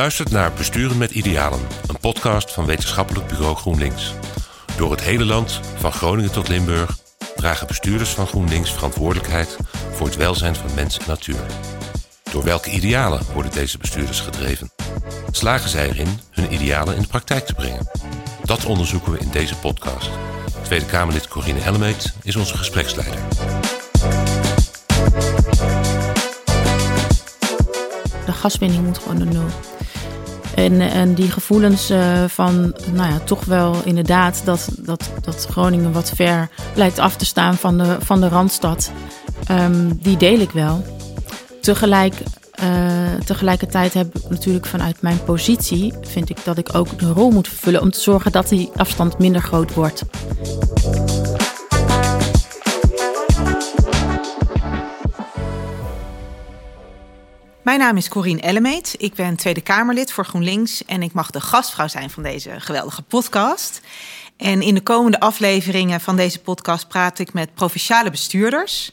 luistert 0.00 0.30
naar 0.30 0.52
Besturen 0.52 0.98
met 0.98 1.10
Idealen, 1.10 1.60
een 1.86 2.00
podcast 2.00 2.52
van 2.52 2.66
Wetenschappelijk 2.66 3.26
Bureau 3.26 3.56
GroenLinks. 3.56 4.14
Door 4.76 4.90
het 4.90 5.00
hele 5.00 5.24
land, 5.24 5.60
van 5.76 5.92
Groningen 5.92 6.32
tot 6.32 6.48
Limburg, 6.48 6.98
dragen 7.36 7.66
bestuurders 7.66 8.10
van 8.10 8.26
GroenLinks 8.26 8.72
verantwoordelijkheid 8.72 9.56
voor 9.92 10.06
het 10.06 10.16
welzijn 10.16 10.54
van 10.54 10.74
mens 10.74 10.98
en 10.98 11.04
natuur. 11.06 11.40
Door 12.32 12.44
welke 12.44 12.70
idealen 12.70 13.20
worden 13.32 13.52
deze 13.52 13.78
bestuurders 13.78 14.20
gedreven? 14.20 14.72
Slagen 15.30 15.70
zij 15.70 15.88
erin 15.88 16.20
hun 16.30 16.52
idealen 16.52 16.96
in 16.96 17.02
de 17.02 17.08
praktijk 17.08 17.46
te 17.46 17.54
brengen? 17.54 17.88
Dat 18.44 18.64
onderzoeken 18.64 19.12
we 19.12 19.18
in 19.18 19.30
deze 19.30 19.56
podcast. 19.56 20.10
Tweede 20.62 20.86
Kamerlid 20.86 21.28
Corine 21.28 21.60
Ellemeet 21.60 22.14
is 22.22 22.36
onze 22.36 22.56
gespreksleider. 22.56 23.20
De 28.26 28.32
gaswinning 28.32 28.84
moet 28.84 28.98
gewoon 28.98 29.18
naar 29.18 29.26
nul. 29.26 29.48
En, 30.64 30.80
en 30.80 31.14
die 31.14 31.30
gevoelens 31.30 31.90
uh, 31.90 32.24
van, 32.26 32.74
nou 32.92 33.10
ja, 33.10 33.18
toch 33.24 33.44
wel 33.44 33.76
inderdaad 33.84 34.42
dat, 34.44 34.68
dat, 34.78 35.10
dat 35.20 35.46
Groningen 35.50 35.92
wat 35.92 36.12
ver 36.14 36.48
lijkt 36.74 36.98
af 36.98 37.16
te 37.16 37.24
staan 37.24 37.54
van 37.54 37.78
de, 37.78 37.96
van 38.00 38.20
de 38.20 38.28
Randstad, 38.28 38.90
um, 39.50 39.98
die 40.02 40.16
deel 40.16 40.38
ik 40.38 40.50
wel. 40.50 40.84
Tegelijk, 41.60 42.14
uh, 42.62 43.14
tegelijkertijd 43.24 43.94
heb 43.94 44.16
ik 44.16 44.28
natuurlijk 44.28 44.66
vanuit 44.66 45.02
mijn 45.02 45.24
positie, 45.24 45.92
vind 46.02 46.30
ik 46.30 46.44
dat 46.44 46.58
ik 46.58 46.74
ook 46.74 46.98
de 46.98 47.12
rol 47.12 47.30
moet 47.30 47.48
vervullen 47.48 47.80
om 47.80 47.90
te 47.90 48.00
zorgen 48.00 48.32
dat 48.32 48.48
die 48.48 48.70
afstand 48.76 49.18
minder 49.18 49.42
groot 49.42 49.74
wordt. 49.74 50.02
Mijn 57.70 57.82
naam 57.82 57.96
is 57.96 58.08
Corine 58.08 58.40
Ellemeet. 58.40 58.94
Ik 58.98 59.14
ben 59.14 59.36
Tweede 59.36 59.60
Kamerlid 59.60 60.12
voor 60.12 60.24
GroenLinks 60.24 60.84
en 60.84 61.02
ik 61.02 61.12
mag 61.12 61.30
de 61.30 61.40
gastvrouw 61.40 61.88
zijn 61.88 62.10
van 62.10 62.22
deze 62.22 62.60
geweldige 62.60 63.02
podcast. 63.02 63.80
En 64.36 64.62
in 64.62 64.74
de 64.74 64.80
komende 64.80 65.20
afleveringen 65.20 66.00
van 66.00 66.16
deze 66.16 66.40
podcast 66.40 66.88
praat 66.88 67.18
ik 67.18 67.32
met 67.32 67.54
provinciale 67.54 68.10
bestuurders. 68.10 68.92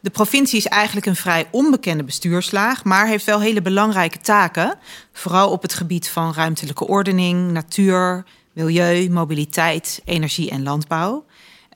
De 0.00 0.10
provincie 0.10 0.58
is 0.58 0.66
eigenlijk 0.66 1.06
een 1.06 1.16
vrij 1.16 1.48
onbekende 1.50 2.04
bestuurslaag, 2.04 2.84
maar 2.84 3.06
heeft 3.06 3.24
wel 3.24 3.40
hele 3.40 3.62
belangrijke 3.62 4.18
taken. 4.18 4.78
Vooral 5.12 5.50
op 5.50 5.62
het 5.62 5.74
gebied 5.74 6.08
van 6.08 6.34
ruimtelijke 6.34 6.86
ordening, 6.86 7.50
natuur, 7.50 8.24
milieu, 8.52 9.10
mobiliteit, 9.10 10.02
energie 10.04 10.50
en 10.50 10.62
landbouw. 10.62 11.24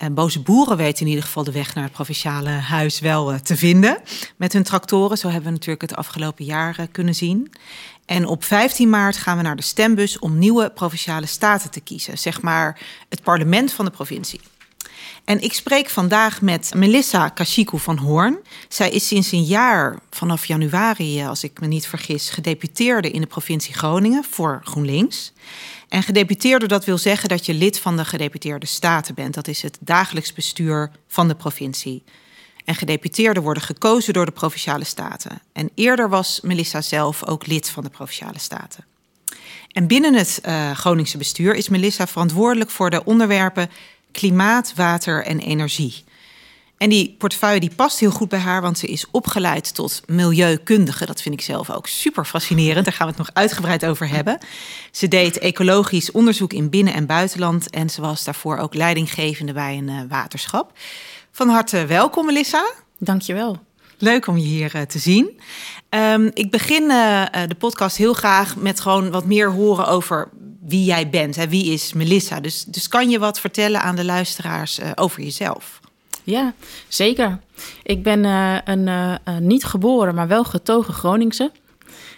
En 0.01 0.15
boze 0.15 0.41
boeren 0.41 0.77
weten 0.77 1.01
in 1.01 1.09
ieder 1.09 1.25
geval 1.25 1.45
de 1.45 1.53
weg 1.53 1.75
naar 1.75 1.85
het 1.85 1.93
provinciale 1.93 2.51
huis 2.51 3.01
wel 3.01 3.33
eh, 3.33 3.39
te 3.39 3.57
vinden. 3.57 3.99
Met 4.37 4.53
hun 4.53 4.63
tractoren. 4.63 5.19
Zo 5.19 5.27
hebben 5.27 5.45
we 5.45 5.51
natuurlijk 5.51 5.81
het 5.81 5.97
afgelopen 5.97 6.45
jaar 6.45 6.79
eh, 6.79 6.87
kunnen 6.93 7.15
zien. 7.15 7.53
En 8.07 8.27
op 8.27 8.45
15 8.45 8.91
maart 8.91 9.17
gaan 9.17 9.37
we 9.37 9.43
naar 9.43 9.57
de 9.57 9.63
stembus 9.63 10.19
om 10.19 10.39
nieuwe 10.39 10.71
provinciale 10.71 11.27
staten 11.27 11.71
te 11.71 11.81
kiezen. 11.81 12.19
Zeg 12.19 12.43
maar 12.43 12.81
het 13.09 13.23
parlement 13.23 13.73
van 13.73 13.85
de 13.85 13.91
provincie. 13.91 14.41
En 15.31 15.41
ik 15.41 15.53
spreek 15.53 15.89
vandaag 15.89 16.41
met 16.41 16.73
Melissa 16.75 17.29
Kashiku 17.29 17.79
van 17.79 17.99
Hoorn. 17.99 18.39
Zij 18.69 18.91
is 18.91 19.07
sinds 19.07 19.33
een 19.33 19.43
jaar, 19.43 19.99
vanaf 20.11 20.45
januari, 20.45 21.21
eh, 21.21 21.29
als 21.29 21.45
ik 21.45 21.61
me 21.61 21.67
niet 21.67 21.87
vergis, 21.87 22.31
gedeputeerde 22.31 23.11
in 23.11 23.21
de 23.21 23.27
provincie 23.27 23.75
Groningen 23.75 24.25
voor 24.25 24.61
GroenLinks. 24.65 25.33
En 25.89 26.03
gedeputeerde, 26.03 26.67
dat 26.67 26.85
wil 26.85 26.99
zeggen 26.99 27.29
dat 27.29 27.47
je 27.47 27.55
lid 27.55 27.79
van 27.79 27.97
de 27.97 28.05
gedeputeerde 28.05 28.67
staten 28.67 29.15
bent. 29.15 29.35
Dat 29.35 29.49
is 29.49 29.63
het 29.63 29.79
dagelijks 29.81 30.33
bestuur 30.33 30.91
van 31.09 31.29
de 31.29 31.35
provincie. 31.35 32.03
En 32.65 32.75
gedeputeerden 32.75 33.43
worden 33.43 33.63
gekozen 33.63 34.13
door 34.13 34.27
de 34.27 34.33
provinciale 34.33 34.85
staten. 34.85 35.43
En 35.53 35.71
eerder 35.75 36.09
was 36.09 36.41
Melissa 36.43 36.81
zelf 36.81 37.25
ook 37.25 37.47
lid 37.47 37.69
van 37.69 37.83
de 37.83 37.91
provinciale 37.91 38.39
staten. 38.39 38.85
En 39.73 39.87
binnen 39.87 40.15
het 40.15 40.41
uh, 40.47 40.71
Groningse 40.71 41.19
bestuur 41.19 41.55
is 41.55 41.69
Melissa 41.69 42.07
verantwoordelijk 42.07 42.71
voor 42.71 42.91
de 42.91 43.05
onderwerpen 43.05 43.71
klimaat, 44.13 44.73
water 44.77 45.25
en 45.25 45.39
energie. 45.39 46.05
En 46.77 46.89
die 46.89 47.15
portefeuille 47.19 47.61
die 47.61 47.75
past 47.75 48.01
heel 48.01 48.11
goed 48.11 48.29
bij 48.29 48.39
haar, 48.39 48.63
want 48.63 48.79
ze 48.79 48.87
is 48.87 49.07
opgeleid 49.11 49.75
tot 49.75 50.03
milieukundige. 50.07 51.07
Dat 51.07 51.23
vind 51.23 51.35
ik 51.35 51.41
zelf 51.41 51.71
ook 51.71 51.87
super 51.87 52.25
fascinerend. 52.25 52.85
Daar 52.85 52.95
gaan 52.95 53.07
we 53.07 53.13
het 53.17 53.27
nog 53.27 53.35
uitgebreid 53.35 53.87
over 53.87 54.09
hebben. 54.09 54.39
Ze 54.91 55.09
deed 55.09 55.39
ecologisch 55.39 56.11
onderzoek 56.11 56.53
in 56.53 56.71
binnen- 56.71 56.95
en 56.95 57.07
buitenland. 57.07 57.71
En 57.71 57.91
ze 57.91 58.01
was 58.01 58.25
daarvoor 58.25 58.59
ook 58.59 58.75
leidinggevende 58.75 59.53
bij 59.53 59.77
een 59.77 59.89
uh, 59.89 60.01
waterschap. 60.09 60.73
Van 61.31 61.49
harte 61.49 61.87
welkom, 61.87 62.27
Melissa. 62.27 62.73
Dankjewel. 62.99 63.59
Leuk 63.99 64.27
om 64.27 64.37
je 64.37 64.47
hier 64.47 64.77
uh, 64.77 64.83
te 64.83 64.99
zien. 64.99 65.41
Um, 65.91 66.31
ik 66.35 66.51
begin 66.51 66.83
uh, 66.83 67.25
de 67.49 67.55
podcast 67.59 67.97
heel 67.97 68.15
graag 68.15 68.57
met 68.57 68.81
gewoon 68.81 69.11
wat 69.11 69.25
meer 69.25 69.51
horen 69.51 69.87
over 69.87 70.29
wie 70.71 70.85
jij 70.85 71.11
bent. 71.11 71.37
Hè? 71.37 71.49
Wie 71.49 71.73
is 71.73 71.93
Melissa? 71.93 72.41
Dus, 72.41 72.65
dus 72.65 72.89
kan 72.89 73.11
je 73.11 73.19
wat 73.19 73.41
vertellen 73.41 73.83
aan 73.83 73.97
de 73.97 74.05
luisteraars 74.05 74.81
over 74.95 75.23
jezelf? 75.23 75.81
Ja, 76.23 76.55
zeker. 76.89 77.39
Ik 77.83 78.03
ben 78.03 78.25
uh, 78.25 78.57
een 78.65 78.87
uh, 78.87 79.37
niet 79.39 79.65
geboren, 79.65 80.15
maar 80.15 80.29
wel 80.29 80.45
getogen 80.45 80.95
Groningse. 80.95 81.51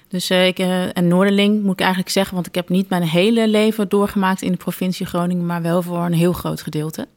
Dus 0.09 0.31
ik, 0.31 0.59
en 0.93 1.09
Noorderling 1.09 1.62
moet 1.62 1.73
ik 1.73 1.81
eigenlijk 1.81 2.11
zeggen, 2.11 2.35
want 2.35 2.47
ik 2.47 2.55
heb 2.55 2.69
niet 2.69 2.89
mijn 2.89 3.03
hele 3.03 3.49
leven 3.49 3.89
doorgemaakt 3.89 4.43
in 4.43 4.51
de 4.51 4.57
provincie 4.57 5.07
Groningen, 5.07 5.47
maar 5.47 5.62
wel 5.62 5.83
voor 5.83 5.99
een 5.99 6.12
heel 6.12 6.33
groot 6.33 6.62
gedeelte. 6.62 7.09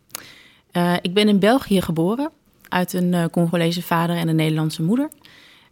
ik 1.02 1.14
ben 1.14 1.28
in 1.28 1.40
België 1.40 1.82
geboren, 1.82 2.30
uit 2.70 2.94
een 2.94 3.30
Congolese 3.32 3.82
vader 3.82 4.16
en 4.16 4.28
een 4.28 4.36
Nederlandse 4.36 4.84
moeder. 4.84 5.10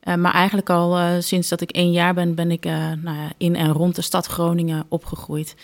Maar 0.03 0.33
eigenlijk 0.33 0.69
al 0.69 1.21
sinds 1.21 1.49
dat 1.49 1.61
ik 1.61 1.71
één 1.71 1.91
jaar 1.91 2.13
ben, 2.13 2.35
ben 2.35 2.51
ik 2.51 2.63
nou 2.63 3.17
ja, 3.17 3.31
in 3.37 3.55
en 3.55 3.71
rond 3.71 3.95
de 3.95 4.01
stad 4.01 4.25
Groningen 4.25 4.85
opgegroeid 4.89 5.55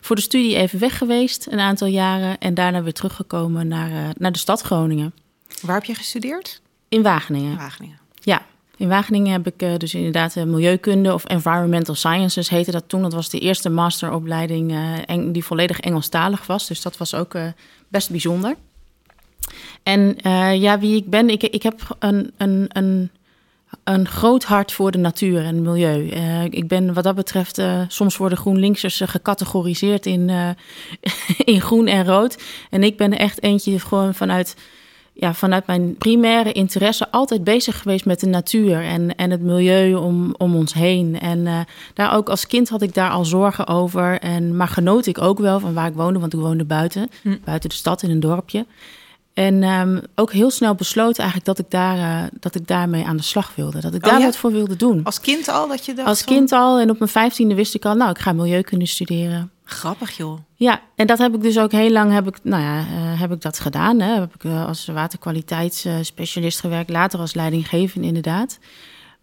voor 0.00 0.16
de 0.16 0.22
studie 0.22 0.56
even 0.56 0.78
weg 0.78 0.98
geweest, 0.98 1.46
een 1.50 1.60
aantal 1.60 1.86
jaren. 1.86 2.38
En 2.38 2.54
daarna 2.54 2.82
weer 2.82 2.92
teruggekomen 2.92 3.68
naar, 3.68 4.12
naar 4.18 4.32
de 4.32 4.38
stad 4.38 4.60
Groningen. 4.60 5.12
Waar 5.62 5.74
heb 5.74 5.84
je 5.84 5.94
gestudeerd? 5.94 6.60
In 6.88 7.02
Wageningen. 7.02 7.56
Wageningen. 7.56 7.98
Ja, 8.20 8.42
in 8.76 8.88
Wageningen 8.88 9.32
heb 9.32 9.46
ik 9.46 9.80
dus 9.80 9.94
inderdaad 9.94 10.34
milieukunde 10.34 11.14
of 11.14 11.24
environmental 11.24 11.94
sciences 11.94 12.48
heette 12.48 12.70
dat 12.70 12.84
toen. 12.86 13.02
Dat 13.02 13.12
was 13.12 13.30
de 13.30 13.38
eerste 13.38 13.68
masteropleiding 13.68 14.74
die 15.32 15.44
volledig 15.44 15.80
Engelstalig 15.80 16.46
was. 16.46 16.66
Dus 16.66 16.82
dat 16.82 16.96
was 16.96 17.14
ook 17.14 17.34
best 17.88 18.10
bijzonder. 18.10 18.56
En 19.82 20.16
ja, 20.60 20.78
wie 20.78 20.96
ik 20.96 21.10
ben, 21.10 21.30
ik, 21.30 21.42
ik 21.42 21.62
heb 21.62 21.96
een, 21.98 22.32
een, 22.36 22.66
een 22.68 23.10
een 23.84 24.08
groot 24.08 24.44
hart 24.44 24.72
voor 24.72 24.90
de 24.90 24.98
natuur 24.98 25.38
en 25.38 25.54
het 25.54 25.64
milieu. 25.64 26.10
Uh, 26.10 26.44
ik 26.44 26.68
ben 26.68 26.94
wat 26.94 27.04
dat 27.04 27.14
betreft, 27.14 27.58
uh, 27.58 27.80
soms 27.88 28.16
worden 28.16 28.38
GroenLinksers 28.38 29.00
uh, 29.00 29.08
gecategoriseerd 29.08 30.06
in, 30.06 30.30
in 31.44 31.60
groen 31.60 31.86
en 31.86 32.04
rood. 32.04 32.42
En 32.70 32.82
ik 32.82 32.96
ben 32.96 33.18
echt 33.18 33.42
eentje 33.42 33.80
gewoon 33.80 34.14
vanuit, 34.14 34.56
ja, 35.12 35.34
vanuit 35.34 35.66
mijn 35.66 35.96
primaire 35.96 36.52
interesse 36.52 37.10
altijd 37.10 37.44
bezig 37.44 37.82
geweest 37.82 38.04
met 38.04 38.20
de 38.20 38.26
natuur 38.26 38.82
en, 38.82 39.16
en 39.16 39.30
het 39.30 39.42
milieu 39.42 39.94
om, 39.94 40.34
om 40.36 40.56
ons 40.56 40.74
heen. 40.74 41.20
En 41.20 41.66
daar 41.94 42.14
ook 42.14 42.28
als 42.28 42.46
kind 42.46 42.68
had 42.68 42.82
ik 42.82 42.94
daar 42.94 43.10
al 43.10 43.24
zorgen 43.24 43.66
over. 43.66 44.18
En, 44.20 44.56
maar 44.56 44.68
genoot 44.68 45.06
ik 45.06 45.20
ook 45.20 45.38
wel 45.38 45.60
van 45.60 45.74
waar 45.74 45.88
ik 45.88 45.94
woonde, 45.94 46.18
want 46.18 46.32
ik 46.32 46.40
woonde 46.40 46.64
buiten, 46.64 47.08
hm. 47.22 47.36
buiten 47.44 47.68
de 47.68 47.74
stad 47.74 48.02
in 48.02 48.10
een 48.10 48.20
dorpje. 48.20 48.66
En 49.38 49.62
um, 49.62 50.00
ook 50.14 50.32
heel 50.32 50.50
snel 50.50 50.74
besloten 50.74 51.22
eigenlijk 51.22 51.44
dat 51.44 51.58
ik, 51.58 51.70
daar, 51.70 51.96
uh, 51.96 52.28
dat 52.40 52.54
ik 52.54 52.66
daarmee 52.66 53.04
aan 53.04 53.16
de 53.16 53.22
slag 53.22 53.54
wilde. 53.54 53.80
Dat 53.80 53.94
ik 53.94 54.04
oh, 54.04 54.10
daar 54.10 54.18
ja? 54.18 54.24
wat 54.24 54.36
voor 54.36 54.52
wilde 54.52 54.76
doen. 54.76 55.04
Als 55.04 55.20
kind 55.20 55.48
al 55.48 55.68
dat 55.68 55.84
je 55.84 55.94
dacht 55.94 56.08
Als 56.08 56.24
kind 56.24 56.52
al. 56.52 56.80
En 56.80 56.90
op 56.90 56.98
mijn 56.98 57.10
vijftiende 57.10 57.54
wist 57.54 57.74
ik 57.74 57.84
al, 57.84 57.94
nou, 57.94 58.10
ik 58.10 58.18
ga 58.18 58.32
milieukunde 58.32 58.86
studeren. 58.86 59.50
Grappig, 59.64 60.16
joh. 60.16 60.38
Ja, 60.54 60.80
en 60.94 61.06
dat 61.06 61.18
heb 61.18 61.34
ik 61.34 61.42
dus 61.42 61.58
ook 61.58 61.72
heel 61.72 61.90
lang 61.90 62.12
heb 62.12 62.26
ik, 62.28 62.38
nou 62.42 62.62
ja, 62.62 62.78
uh, 62.78 63.20
heb 63.20 63.32
ik 63.32 63.40
dat 63.40 63.58
gedaan. 63.58 64.00
Hè. 64.00 64.14
Heb 64.14 64.34
ik 64.34 64.44
uh, 64.44 64.66
als 64.66 64.86
waterkwaliteitsspecialist 64.86 66.60
gewerkt. 66.60 66.90
Later 66.90 67.20
als 67.20 67.34
leidinggevende, 67.34 68.06
inderdaad. 68.06 68.58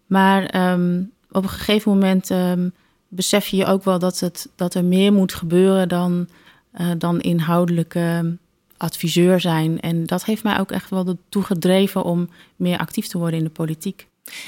Maar 0.06 0.70
um, 0.72 1.12
op 1.30 1.42
een 1.42 1.48
gegeven 1.48 1.92
moment 1.92 2.30
um, 2.30 2.72
besef 3.08 3.46
je 3.46 3.66
ook 3.66 3.84
wel 3.84 3.98
dat, 3.98 4.20
het, 4.20 4.48
dat 4.54 4.74
er 4.74 4.84
meer 4.84 5.12
moet 5.12 5.34
gebeuren 5.34 5.88
dan, 5.88 6.28
dan 6.98 7.20
inhoudelijke 7.20 8.36
adviseur 8.76 9.40
zijn. 9.40 9.80
En 9.80 10.04
dat 10.06 10.24
heeft 10.24 10.42
mij 10.42 10.58
ook 10.58 10.70
echt 10.70 10.90
wel 10.90 11.06
ertoe 11.06 11.42
gedreven 11.42 12.02
om 12.02 12.28
meer 12.56 12.78
actief 12.78 13.06
te 13.06 13.18
worden 13.18 13.38
in 13.38 13.44
de 13.44 13.50
politiek. 13.50 14.06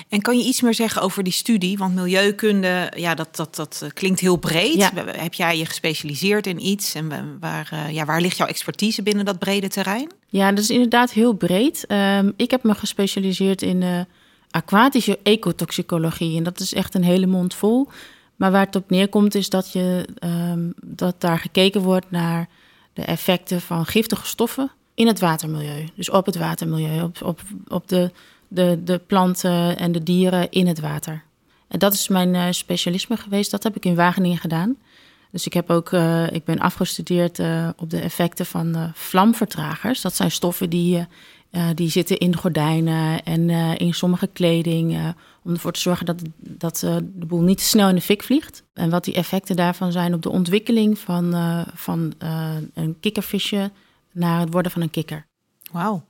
En 0.09 0.21
kan 0.21 0.39
je 0.39 0.45
iets 0.45 0.61
meer 0.61 0.75
zeggen 0.75 1.03
over 1.03 1.23
die 1.23 1.33
studie? 1.33 1.79
Want 1.79 1.95
milieukunde, 1.95 2.93
ja, 2.97 3.15
dat, 3.15 3.37
dat, 3.37 3.57
dat 3.57 3.87
klinkt 3.95 4.21
heel 4.21 4.37
breed. 4.37 4.75
Ja. 4.75 4.93
Heb 5.07 5.35
jij 5.35 5.59
je 5.59 5.67
gespecialiseerd 5.67 6.47
in 6.47 6.67
iets? 6.67 6.95
En 6.95 7.37
waar, 7.41 7.71
uh, 7.73 7.91
ja, 7.91 8.05
waar 8.05 8.21
ligt 8.21 8.37
jouw 8.37 8.47
expertise 8.47 9.03
binnen 9.03 9.25
dat 9.25 9.39
brede 9.39 9.69
terrein? 9.69 10.11
Ja, 10.29 10.51
dat 10.51 10.59
is 10.59 10.71
inderdaad 10.71 11.13
heel 11.13 11.33
breed. 11.33 11.85
Um, 11.89 12.33
ik 12.37 12.51
heb 12.51 12.63
me 12.63 12.75
gespecialiseerd 12.75 13.63
in 13.63 13.83
uh, 13.83 14.01
aquatische 14.51 15.19
ecotoxicologie. 15.23 16.37
En 16.37 16.43
dat 16.43 16.61
is 16.61 16.75
echt 16.75 16.95
een 16.95 17.05
hele 17.05 17.27
mond 17.27 17.55
vol. 17.55 17.89
Maar 18.37 18.51
waar 18.51 18.67
het 18.67 18.77
op 18.77 18.91
neerkomt 18.91 19.35
is 19.35 19.49
dat, 19.49 19.73
je, 19.73 20.09
um, 20.25 20.73
dat 20.85 21.21
daar 21.21 21.39
gekeken 21.39 21.81
wordt 21.81 22.11
naar 22.11 22.49
de 22.99 23.05
effecten 23.05 23.61
van 23.61 23.87
giftige 23.87 24.27
stoffen 24.27 24.71
in 24.95 25.07
het 25.07 25.21
watermilieu. 25.21 25.89
Dus 25.95 26.11
op 26.11 26.27
het 26.27 26.37
watermilieu, 26.37 27.03
op, 27.03 27.43
op, 27.69 27.89
de, 27.89 28.11
de, 28.49 28.81
de 28.85 28.99
planten 28.99 29.79
en 29.79 29.93
de 29.93 30.03
dieren 30.03 30.51
in 30.51 30.67
het 30.67 30.81
water. 30.81 31.23
En 31.69 31.79
dat 31.79 31.93
is 31.93 32.09
mijn 32.09 32.55
specialisme 32.55 33.17
geweest. 33.17 33.51
Dat 33.51 33.63
heb 33.63 33.77
ik 33.77 33.85
in 33.85 33.95
Wageningen 33.95 34.39
gedaan. 34.39 34.77
Dus 35.31 35.47
ik, 35.47 35.53
heb 35.53 35.71
ook, 35.71 35.93
ik 36.31 36.45
ben 36.45 36.59
afgestudeerd 36.59 37.39
op 37.77 37.91
de 37.91 38.01
effecten 38.01 38.47
van 38.47 38.93
vlamvertragers. 38.95 40.01
Dat 40.01 40.17
zijn 40.17 40.31
stoffen 40.31 40.71
die, 40.71 41.07
die 41.75 41.91
zitten 41.91 42.19
in 42.19 42.37
gordijnen 42.37 43.23
en 43.25 43.51
in 43.79 43.95
sommige 43.95 44.27
kleding. 44.27 45.15
om 45.43 45.53
ervoor 45.53 45.73
te 45.73 45.81
zorgen 45.81 46.07
dat, 46.07 46.23
dat 46.39 46.79
de 47.15 47.27
boel 47.27 47.41
niet 47.41 47.59
te 47.59 47.65
snel 47.65 47.89
in 47.89 47.95
de 47.95 48.01
fik 48.01 48.23
vliegt. 48.23 48.63
En 48.73 48.91
wat 48.91 49.05
die 49.05 49.15
effecten 49.15 49.57
daarvan 49.57 49.93
zijn 49.93 50.15
op 50.15 50.23
de 50.23 50.31
ontwikkeling 50.31 50.99
van, 50.99 51.35
van 51.75 52.13
een 52.75 52.97
kikkervisje 53.01 53.71
naar 54.13 54.41
het 54.41 54.53
worden 54.53 54.73
van 54.73 54.83
een 54.83 54.91
kikker. 54.91 55.27
Wauw. 55.73 56.05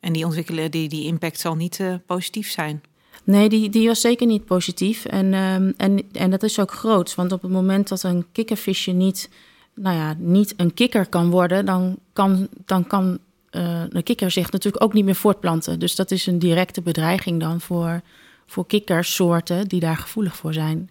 En 0.00 0.12
die 0.12 0.24
ontwikkelen, 0.24 0.70
die, 0.70 0.88
die 0.88 1.04
impact 1.04 1.40
zal 1.40 1.54
niet 1.54 1.80
positief 2.06 2.50
zijn. 2.50 2.82
Nee, 3.24 3.48
die, 3.48 3.68
die 3.68 3.86
was 3.86 4.00
zeker 4.00 4.26
niet 4.26 4.44
positief. 4.44 5.04
En, 5.04 5.34
um, 5.34 5.74
en, 5.76 6.02
en 6.12 6.30
dat 6.30 6.42
is 6.42 6.58
ook 6.58 6.70
groot. 6.72 7.14
Want 7.14 7.32
op 7.32 7.42
het 7.42 7.50
moment 7.50 7.88
dat 7.88 8.02
een 8.02 8.26
kikkervisje 8.32 8.90
niet, 8.90 9.30
nou 9.74 9.96
ja, 9.96 10.14
niet 10.18 10.54
een 10.56 10.74
kikker 10.74 11.06
kan 11.06 11.30
worden, 11.30 11.66
dan 11.66 11.98
kan, 12.12 12.48
dan 12.64 12.86
kan 12.86 13.18
uh, 13.52 13.82
de 13.88 14.02
kikker 14.02 14.30
zich 14.30 14.50
natuurlijk 14.50 14.84
ook 14.84 14.92
niet 14.92 15.04
meer 15.04 15.14
voortplanten. 15.14 15.78
Dus 15.78 15.94
dat 15.94 16.10
is 16.10 16.26
een 16.26 16.38
directe 16.38 16.82
bedreiging 16.82 17.40
dan 17.40 17.60
voor, 17.60 18.00
voor 18.46 18.66
kikkersoorten 18.66 19.68
die 19.68 19.80
daar 19.80 19.96
gevoelig 19.96 20.36
voor 20.36 20.52
zijn. 20.52 20.90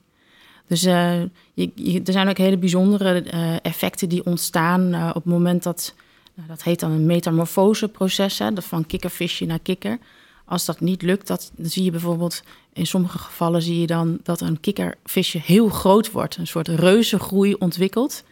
Dus 0.68 0.84
uh, 0.84 1.22
je, 1.54 2.02
er 2.06 2.14
zijn 2.14 2.30
ook 2.30 2.38
hele 2.38 2.58
bijzondere 2.58 3.22
effecten 3.62 4.10
die 4.10 4.26
ontstaan 4.26 5.10
op 5.10 5.14
het 5.14 5.26
moment 5.26 5.64
dat 5.64 5.94
nou, 6.34 6.48
dat 6.48 6.64
heet 6.64 6.80
dan 6.80 6.92
een 6.92 7.06
metamorfoseproces, 7.06 8.40
hè, 8.40 8.50
van 8.56 8.86
kikkervisje 8.86 9.46
naar 9.46 9.60
kikker. 9.60 10.00
Als 10.46 10.66
dat 10.66 10.80
niet 10.80 11.02
lukt, 11.02 11.28
dat, 11.28 11.52
dan 11.56 11.70
zie 11.70 11.84
je 11.84 11.92
bijvoorbeeld 11.92 12.44
in 12.74 12.88
sommige 12.88 13.18
gevallen 13.18 13.62
zie 13.62 13.80
je 13.80 13.88
dan 13.88 14.20
dat 14.24 14.42
een 14.42 14.60
kikkervisje 14.60 15.40
heel 15.44 15.70
groot 15.70 16.12
wordt, 16.12 16.38
een 16.38 16.48
soort 16.48 16.68
reuzengroei 16.68 17.54
ontwikkelt, 17.54 18.24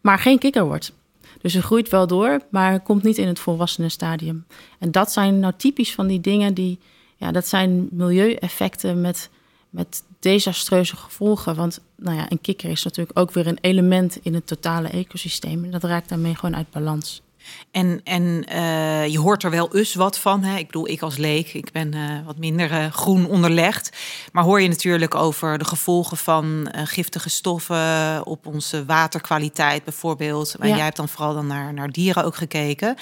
maar 0.00 0.18
geen 0.18 0.38
kikker 0.38 0.64
wordt. 0.64 0.92
Dus 1.40 1.52
ze 1.52 1.62
groeit 1.62 1.88
wel 1.88 2.06
door, 2.06 2.40
maar 2.50 2.80
komt 2.80 3.02
niet 3.02 3.18
in 3.18 3.26
het 3.26 3.38
volwassene 3.38 3.88
stadium. 3.88 4.46
En 4.78 4.90
dat 4.90 5.12
zijn 5.12 5.38
nou 5.38 5.52
typisch 5.56 5.94
van 5.94 6.06
die 6.06 6.20
dingen 6.20 6.54
die, 6.54 6.78
ja, 7.16 7.32
dat 7.32 7.46
zijn 7.46 7.88
milieueffecten 7.90 9.00
met, 9.00 9.30
met 9.70 10.02
desastreuze 10.18 10.96
gevolgen. 10.96 11.54
Want 11.54 11.80
nou 11.96 12.16
ja, 12.16 12.30
een 12.30 12.40
kikker 12.40 12.70
is 12.70 12.82
natuurlijk 12.82 13.18
ook 13.18 13.32
weer 13.32 13.46
een 13.46 13.58
element 13.60 14.18
in 14.22 14.34
het 14.34 14.46
totale 14.46 14.88
ecosysteem. 14.88 15.64
En 15.64 15.70
dat 15.70 15.84
raakt 15.84 16.08
daarmee 16.08 16.34
gewoon 16.34 16.56
uit 16.56 16.70
balans. 16.70 17.22
En, 17.70 18.00
en 18.04 18.44
uh, 18.52 19.06
je 19.06 19.18
hoort 19.18 19.42
er 19.42 19.50
wel 19.50 19.76
eens 19.76 19.94
wat 19.94 20.18
van. 20.18 20.42
Hè? 20.42 20.58
Ik 20.58 20.66
bedoel, 20.66 20.88
ik 20.88 21.02
als 21.02 21.16
leek, 21.16 21.54
ik 21.54 21.72
ben 21.72 21.94
uh, 21.94 22.00
wat 22.24 22.38
minder 22.38 22.70
uh, 22.70 22.92
groen 22.92 23.26
onderlegd. 23.26 23.96
Maar 24.32 24.44
hoor 24.44 24.60
je 24.60 24.68
natuurlijk 24.68 25.14
over 25.14 25.58
de 25.58 25.64
gevolgen 25.64 26.16
van 26.16 26.68
giftige 26.72 27.30
stoffen 27.30 28.26
op 28.26 28.46
onze 28.46 28.84
waterkwaliteit 28.84 29.84
bijvoorbeeld. 29.84 30.54
Ja. 30.60 30.66
jij 30.66 30.84
hebt 30.84 30.96
dan 30.96 31.08
vooral 31.08 31.34
dan 31.34 31.46
naar, 31.46 31.74
naar 31.74 31.90
dieren 31.90 32.24
ook 32.24 32.36
gekeken. 32.36 32.96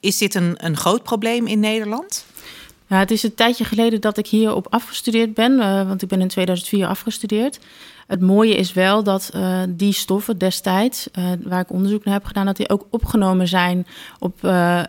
Is 0.00 0.18
dit 0.18 0.34
een, 0.34 0.54
een 0.56 0.76
groot 0.76 1.02
probleem 1.02 1.46
in 1.46 1.60
Nederland? 1.60 2.24
Ja, 2.86 2.98
het 2.98 3.10
is 3.10 3.22
een 3.22 3.34
tijdje 3.34 3.64
geleden 3.64 4.00
dat 4.00 4.18
ik 4.18 4.26
hierop 4.26 4.66
afgestudeerd 4.70 5.34
ben, 5.34 5.56
want 5.86 6.02
ik 6.02 6.08
ben 6.08 6.20
in 6.20 6.28
2004 6.28 6.86
afgestudeerd. 6.86 7.58
Het 8.06 8.20
mooie 8.20 8.54
is 8.54 8.72
wel 8.72 9.02
dat 9.02 9.30
uh, 9.34 9.62
die 9.68 9.92
stoffen 9.92 10.38
destijds, 10.38 11.08
uh, 11.18 11.24
waar 11.42 11.60
ik 11.60 11.70
onderzoek 11.70 12.04
naar 12.04 12.14
heb 12.14 12.24
gedaan, 12.24 12.46
dat 12.46 12.56
die 12.56 12.68
ook 12.68 12.86
opgenomen 12.90 13.48
zijn 13.48 13.86
op 14.18 14.42
uh, 14.42 14.82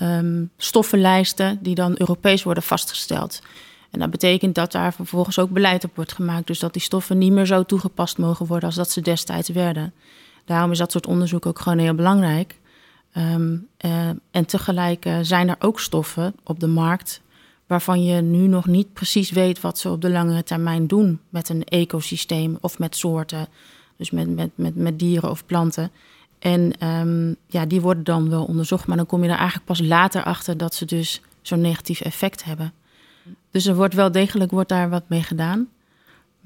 um, 0.00 0.50
stoffenlijsten 0.56 1.58
die 1.62 1.74
dan 1.74 1.94
Europees 1.98 2.42
worden 2.42 2.62
vastgesteld. 2.62 3.42
En 3.90 3.98
dat 3.98 4.10
betekent 4.10 4.54
dat 4.54 4.72
daar 4.72 4.94
vervolgens 4.94 5.38
ook 5.38 5.50
beleid 5.50 5.84
op 5.84 5.90
wordt 5.94 6.12
gemaakt. 6.12 6.46
Dus 6.46 6.58
dat 6.58 6.72
die 6.72 6.82
stoffen 6.82 7.18
niet 7.18 7.32
meer 7.32 7.46
zo 7.46 7.62
toegepast 7.62 8.18
mogen 8.18 8.46
worden 8.46 8.66
als 8.66 8.76
dat 8.76 8.90
ze 8.90 9.00
destijds 9.00 9.48
werden. 9.48 9.92
Daarom 10.44 10.70
is 10.70 10.78
dat 10.78 10.92
soort 10.92 11.06
onderzoek 11.06 11.46
ook 11.46 11.58
gewoon 11.58 11.78
heel 11.78 11.94
belangrijk. 11.94 12.58
Um, 13.16 13.68
en 14.30 14.46
tegelijk 14.46 15.08
zijn 15.22 15.48
er 15.48 15.56
ook 15.58 15.80
stoffen 15.80 16.34
op 16.44 16.60
de 16.60 16.66
markt 16.66 17.20
waarvan 17.66 18.04
je 18.04 18.20
nu 18.20 18.46
nog 18.46 18.66
niet 18.66 18.92
precies 18.92 19.30
weet 19.30 19.60
wat 19.60 19.78
ze 19.78 19.90
op 19.90 20.00
de 20.00 20.10
langere 20.10 20.42
termijn 20.42 20.86
doen 20.86 21.20
met 21.28 21.48
een 21.48 21.64
ecosysteem 21.64 22.58
of 22.60 22.78
met 22.78 22.96
soorten, 22.96 23.48
dus 23.96 24.10
met, 24.10 24.34
met, 24.34 24.50
met, 24.54 24.76
met 24.76 24.98
dieren 24.98 25.30
of 25.30 25.46
planten. 25.46 25.90
En 26.38 26.86
um, 26.88 27.36
ja, 27.46 27.66
die 27.66 27.80
worden 27.80 28.04
dan 28.04 28.30
wel 28.30 28.44
onderzocht, 28.44 28.86
maar 28.86 28.96
dan 28.96 29.06
kom 29.06 29.22
je 29.22 29.28
er 29.28 29.36
eigenlijk 29.36 29.66
pas 29.66 29.80
later 29.80 30.22
achter 30.22 30.56
dat 30.56 30.74
ze 30.74 30.84
dus 30.84 31.20
zo'n 31.42 31.60
negatief 31.60 32.00
effect 32.00 32.44
hebben. 32.44 32.72
Dus 33.50 33.66
er 33.66 33.74
wordt 33.74 33.94
wel 33.94 34.12
degelijk 34.12 34.50
wordt 34.50 34.68
daar 34.68 34.90
wat 34.90 35.08
mee 35.08 35.22
gedaan. 35.22 35.68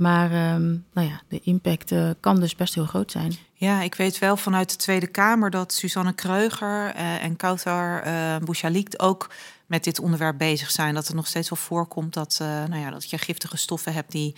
Maar 0.01 0.55
um, 0.55 0.85
nou 0.93 1.09
ja, 1.09 1.21
de 1.29 1.41
impact 1.45 1.93
uh, 1.93 2.11
kan 2.21 2.41
dus 2.41 2.57
best 2.57 2.75
heel 2.75 2.85
groot 2.85 3.11
zijn. 3.11 3.37
Ja, 3.53 3.83
ik 3.83 3.95
weet 3.95 4.19
wel 4.19 4.37
vanuit 4.37 4.71
de 4.71 4.77
Tweede 4.77 5.07
Kamer 5.07 5.51
dat 5.51 5.73
Suzanne 5.73 6.13
Kreuger 6.13 6.95
uh, 6.97 7.25
en 7.25 7.37
Kautar 7.37 8.07
uh, 8.07 8.37
Bouchalikt 8.37 9.01
ook 9.01 9.31
met 9.67 9.85
dit 9.85 9.99
onderwerp 9.99 10.39
bezig 10.39 10.71
zijn. 10.71 10.95
Dat 10.95 11.09
er 11.09 11.15
nog 11.15 11.27
steeds 11.27 11.49
wel 11.49 11.59
voorkomt 11.59 12.15
dat, 12.15 12.39
uh, 12.43 12.49
nou 12.49 12.77
ja, 12.77 12.91
dat 12.91 13.11
je 13.11 13.19
giftige 13.19 13.57
stoffen 13.57 13.93
hebt 13.93 14.13
die 14.13 14.35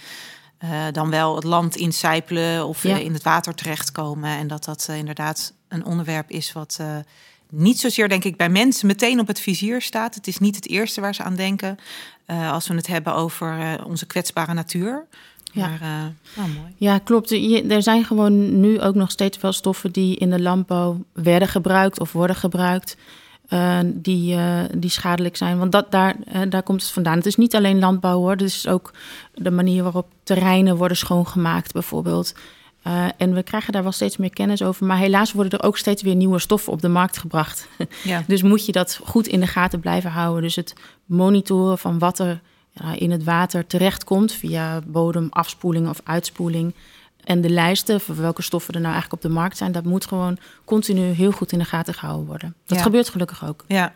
dan 0.93 1.11
wel 1.11 1.35
het 1.35 1.45
land 1.45 1.77
incijpelen 1.77 2.67
of 2.67 2.83
ja. 2.83 2.97
in 2.97 3.13
het 3.13 3.23
water 3.23 3.55
terechtkomen. 3.55 4.31
En 4.31 4.47
dat 4.47 4.65
dat 4.65 4.89
inderdaad 4.97 5.53
een 5.69 5.85
onderwerp 5.85 6.31
is 6.31 6.53
wat 6.53 6.81
niet 7.51 7.81
zozeer, 7.81 8.09
denk 8.09 8.25
ik, 8.25 8.37
bij 8.37 8.49
mensen 8.49 8.87
meteen 8.87 9.21
op 9.21 9.27
het 9.27 9.41
vizier 9.41 9.83
staat. 9.83 10.15
Het 10.15 10.27
is 10.27 10.39
niet 10.39 10.57
het 10.57 10.69
eerste 10.69 11.01
waar 11.01 11.15
ze 11.15 11.23
aan 11.23 11.35
denken 11.35 11.79
als 12.27 12.69
we 12.69 12.75
het 12.75 12.87
hebben 12.87 13.15
over 13.15 13.79
onze 13.85 14.07
kwetsbare 14.07 14.55
natuur. 14.55 15.07
Ja. 15.53 15.69
Maar, 15.69 16.15
uh, 16.37 16.55
mooi. 16.55 16.73
ja, 16.77 16.99
klopt. 16.99 17.29
Je, 17.29 17.67
er 17.69 17.83
zijn 17.83 18.05
gewoon 18.05 18.61
nu 18.61 18.81
ook 18.81 18.95
nog 18.95 19.11
steeds 19.11 19.39
wel 19.39 19.53
stoffen 19.53 19.93
die 19.93 20.17
in 20.17 20.31
de 20.31 20.41
landbouw 20.41 21.05
werden 21.13 21.49
gebruikt 21.49 22.01
of 22.01 22.13
worden 22.13 22.37
gebruikt. 22.37 22.97
Uh, 23.49 23.79
die, 23.85 24.35
uh, 24.35 24.61
die 24.77 24.91
schadelijk 24.91 25.37
zijn. 25.37 25.59
Want 25.59 25.73
dat, 25.73 25.91
daar, 25.91 26.17
daar 26.49 26.63
komt 26.63 26.83
het 26.83 26.91
vandaan. 26.91 27.17
Het 27.17 27.27
is 27.27 27.37
niet 27.37 27.55
alleen 27.55 27.79
landbouw 27.79 28.19
hoor. 28.19 28.31
Het 28.31 28.43
is 28.43 28.69
ook 28.69 28.93
de 29.35 29.51
manier 29.51 29.83
waarop 29.83 30.07
terreinen 30.23 30.77
worden 30.77 30.97
schoongemaakt 30.97 31.73
bijvoorbeeld. 31.73 32.35
en 33.17 33.35
we 33.35 33.43
krijgen 33.43 33.73
daar 33.73 33.83
wel 33.83 33.93
steeds 33.93 34.17
meer 34.17 34.31
kennis 34.31 34.63
over. 34.63 34.87
Maar 34.87 34.99
helaas 34.99 35.33
worden 35.33 35.59
er 35.59 35.65
ook 35.65 35.79
steeds 35.79 36.03
weer 36.03 36.15
nieuwe 36.15 36.39
stoffen 36.39 36.73
op 36.73 36.81
de 36.81 36.89
markt 36.89 37.19
gebracht. 37.19 37.69
Ja. 38.05 38.25
dus 38.27 38.43
moet 38.43 38.67
je 38.67 38.73
dat 38.73 39.01
goed 39.05 39.27
in 39.27 39.41
de 39.41 39.47
gaten 39.47 39.81
blijven 39.81 40.11
houden. 40.11 40.43
Dus 40.43 40.57
het 40.57 40.75
monitoren 41.07 41.79
van 41.79 41.99
wat 41.99 42.19
er 42.19 42.41
ja, 42.73 42.95
in 42.95 43.11
het 43.11 43.25
water 43.25 43.67
terechtkomt... 43.67 44.33
via 44.33 44.81
bodemafspoeling 44.87 45.89
of 45.89 46.01
uitspoeling... 46.05 46.75
En 47.25 47.41
de 47.41 47.51
lijsten 47.51 48.01
voor 48.01 48.17
welke 48.17 48.43
stoffen 48.43 48.75
er 48.75 48.81
nou 48.81 48.93
eigenlijk 48.93 49.25
op 49.25 49.31
de 49.31 49.35
markt 49.35 49.57
zijn, 49.57 49.73
dat 49.73 49.85
moet 49.85 50.07
gewoon 50.07 50.39
continu 50.65 51.03
heel 51.03 51.33
goed 51.33 51.53
in 51.53 51.59
de 51.59 51.65
gaten 51.65 51.95
gehouden 51.95 52.27
worden. 52.27 52.55
Dat 52.67 52.79
ja. 52.79 52.85
gebeurt 52.85 53.09
gelukkig 53.09 53.47
ook. 53.49 53.65
Ja. 53.69 53.95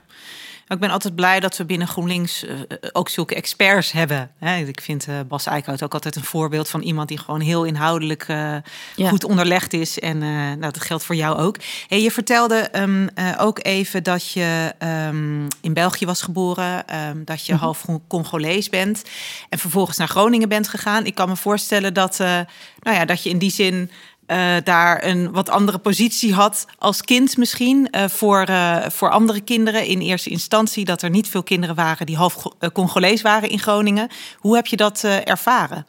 Ik 0.68 0.78
ben 0.78 0.90
altijd 0.90 1.14
blij 1.14 1.40
dat 1.40 1.56
we 1.56 1.64
binnen 1.64 1.88
GroenLinks 1.88 2.44
uh, 2.44 2.50
ook 2.92 3.08
zulke 3.08 3.34
experts 3.34 3.92
hebben. 3.92 4.30
Ik 4.66 4.80
vind 4.80 5.08
uh, 5.08 5.14
Bas 5.28 5.46
Eickhout 5.46 5.82
ook 5.82 5.92
altijd 5.92 6.16
een 6.16 6.24
voorbeeld 6.24 6.68
van 6.68 6.80
iemand 6.80 7.08
die 7.08 7.18
gewoon 7.18 7.40
heel 7.40 7.64
inhoudelijk 7.64 8.24
ja. 8.26 8.62
goed 9.08 9.24
onderlegd 9.24 9.72
is. 9.72 9.98
En 9.98 10.18
nou, 10.18 10.58
dat 10.58 10.80
geldt 10.80 11.04
voor 11.04 11.14
jou 11.14 11.38
ook. 11.38 11.56
Hey, 11.88 12.02
je 12.02 12.10
vertelde 12.10 12.68
um, 12.72 13.08
ook 13.38 13.58
even 13.62 14.02
dat 14.02 14.30
je 14.30 14.74
um, 15.08 15.46
in 15.60 15.72
België 15.72 16.06
was 16.06 16.22
geboren, 16.22 16.96
um, 17.08 17.24
dat 17.24 17.46
je 17.46 17.52
mm 17.52 17.58
-hmm. 17.58 17.66
half 17.66 17.84
Congolees 18.08 18.68
bent 18.68 19.04
en 19.48 19.58
vervolgens 19.58 19.96
naar 19.96 20.08
Groningen 20.08 20.48
bent 20.48 20.68
gegaan. 20.68 21.06
Ik 21.06 21.14
kan 21.14 21.28
me 21.28 21.36
voorstellen 21.36 21.94
dat, 21.94 22.18
nou 22.18 22.46
ja, 22.80 23.04
dat 23.04 23.22
je 23.22 23.30
in 23.30 23.38
die 23.38 23.50
zin 23.50 23.90
uh, 24.26 24.54
daar 24.64 25.04
een 25.04 25.32
wat 25.32 25.48
andere 25.48 25.78
positie 25.78 26.34
had 26.34 26.66
als 26.78 27.02
kind 27.02 27.36
misschien 27.36 27.88
uh, 27.90 28.08
voor, 28.08 28.48
uh, 28.48 28.88
voor 28.88 29.10
andere 29.10 29.40
kinderen. 29.40 29.86
In 29.86 30.00
eerste 30.00 30.30
instantie 30.30 30.84
dat 30.84 31.02
er 31.02 31.10
niet 31.10 31.28
veel 31.28 31.42
kinderen 31.42 31.74
waren 31.74 32.06
die 32.06 32.16
half 32.16 32.46
Congolees 32.72 33.22
waren 33.22 33.48
in 33.48 33.58
Groningen. 33.58 34.08
Hoe 34.38 34.54
heb 34.54 34.66
je 34.66 34.76
dat 34.76 35.04
ervaren? 35.04 35.86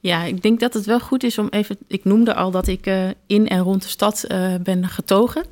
Ja, 0.00 0.22
ik 0.22 0.42
denk 0.42 0.60
dat 0.60 0.74
het 0.74 0.86
wel 0.86 1.00
goed 1.00 1.22
is 1.22 1.38
om 1.38 1.48
even. 1.50 1.78
Ik 1.88 2.04
noemde 2.04 2.34
al 2.34 2.50
dat 2.50 2.66
ik 2.66 2.86
in 3.26 3.48
en 3.48 3.60
rond 3.60 3.82
de 3.82 3.88
stad 3.88 4.24
ben 4.62 4.88
getogen. 4.88 5.44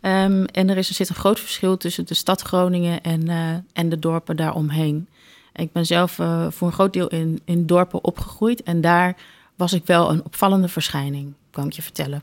Um, 0.00 0.44
en 0.44 0.68
er 0.68 0.76
is, 0.76 0.88
er 0.88 0.94
zit 0.94 1.08
een 1.08 1.14
groot 1.14 1.40
verschil 1.40 1.76
tussen 1.76 2.06
de 2.06 2.14
stad 2.14 2.42
Groningen 2.42 3.02
en, 3.02 3.28
en 3.72 3.88
de 3.88 3.98
dorpen 3.98 4.36
daaromheen. 4.36 5.08
Ik 5.54 5.72
ben 5.72 5.86
zelf 5.86 6.12
voor 6.48 6.66
een 6.66 6.72
groot 6.72 6.92
deel 6.92 7.08
in, 7.08 7.40
in 7.44 7.66
dorpen 7.66 8.04
opgegroeid. 8.04 8.62
En 8.62 8.80
daar 8.80 9.16
was 9.56 9.72
ik 9.72 9.86
wel 9.86 10.10
een 10.10 10.24
opvallende 10.24 10.68
verschijning 10.68 11.34
kan 11.52 11.66
ik 11.66 11.72
je 11.72 11.82
vertellen. 11.82 12.22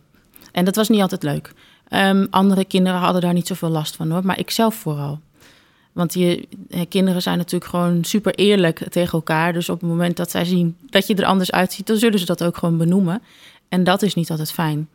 En 0.52 0.66
dat 0.66 0.76
was 0.76 0.90
niet 0.90 1.02
altijd 1.02 1.24
leuk. 1.24 1.54
Um, 1.90 2.28
andere 2.30 2.66
kinderen 2.66 3.00
hadden 3.00 3.22
daar 3.22 3.34
niet 3.34 3.48
zoveel 3.48 3.70
last 3.70 3.96
van 3.96 4.12
hoor, 4.12 4.26
maar 4.26 4.40
ik 4.40 4.50
zelf 4.52 4.76
vooral. 4.76 5.20
Want 5.92 6.14
je, 6.14 6.48
kinderen 6.90 7.22
zijn 7.22 7.38
natuurlijk 7.38 7.72
gewoon 7.72 8.04
super 8.04 8.36
eerlijk 8.36 8.90
tegen 8.90 9.14
elkaar. 9.14 9.54
Dus 9.54 9.70
op 9.70 9.80
het 9.80 9.90
moment 9.90 10.18
dat 10.18 10.32
zij 10.32 10.46
zien 10.46 10.78
dat 10.90 11.08
je 11.08 11.16
er 11.16 11.26
anders 11.26 11.52
uitziet, 11.52 11.88
dan 11.88 11.98
zullen 11.98 12.20
ze 12.20 12.26
dat 12.26 12.44
ook 12.44 12.58
gewoon 12.58 12.78
benoemen. 12.78 13.22
En 13.70 13.84
dat 13.84 14.02
is 14.02 14.14
niet 14.14 14.30
altijd 14.30 14.52
fijn. 14.52 14.90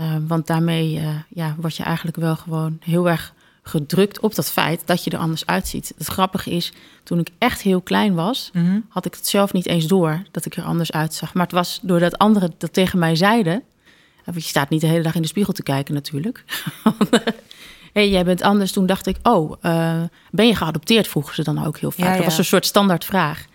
Uh, 0.00 0.16
want 0.26 0.46
daarmee 0.46 0.94
uh, 0.94 1.08
ja, 1.28 1.54
word 1.58 1.76
je 1.76 1.82
eigenlijk 1.82 2.16
wel 2.16 2.36
gewoon 2.36 2.78
heel 2.80 3.08
erg 3.08 3.34
gedrukt 3.62 4.20
op 4.20 4.34
dat 4.34 4.50
feit 4.50 4.82
dat 4.84 5.04
je 5.04 5.10
er 5.10 5.18
anders 5.18 5.46
uitziet. 5.46 5.92
Het 5.98 6.06
grappige 6.06 6.50
is, 6.50 6.72
toen 7.02 7.18
ik 7.18 7.28
echt 7.38 7.62
heel 7.62 7.80
klein 7.80 8.14
was, 8.14 8.50
Mhm. 8.52 8.78
had 8.88 9.06
ik 9.06 9.14
het 9.14 9.26
zelf 9.26 9.52
niet 9.52 9.66
eens 9.66 9.86
door 9.86 10.22
dat 10.30 10.44
ik 10.44 10.56
er 10.56 10.64
anders 10.64 10.92
uitzag. 10.92 11.34
Maar 11.34 11.42
het 11.42 11.52
was 11.52 11.78
doordat 11.82 12.18
anderen 12.18 12.54
dat 12.58 12.72
tegen 12.72 12.98
mij 12.98 13.16
zeiden. 13.16 13.62
Want 14.24 14.36
je 14.36 14.48
staat 14.48 14.70
niet 14.70 14.80
de 14.80 14.86
hele 14.86 15.02
dag 15.02 15.14
in 15.14 15.22
de 15.22 15.28
spiegel 15.28 15.52
te 15.52 15.62
kijken 15.62 15.94
natuurlijk. 15.94 16.44
hey, 17.92 18.10
jij 18.10 18.24
bent 18.24 18.42
anders. 18.42 18.72
Toen 18.72 18.86
dacht 18.86 19.06
ik, 19.06 19.16
oh, 19.22 19.52
eh, 19.60 20.02
ben 20.30 20.46
je 20.46 20.54
geadopteerd? 20.54 21.08
Vroegen 21.08 21.34
ze 21.34 21.42
dan 21.42 21.64
ook 21.64 21.78
heel 21.78 21.90
vaak. 21.90 22.06
Ja, 22.06 22.16
Dat 22.16 22.24
was 22.24 22.38
een 22.38 22.44
soort 22.44 22.66
standaardvraag. 22.66 23.46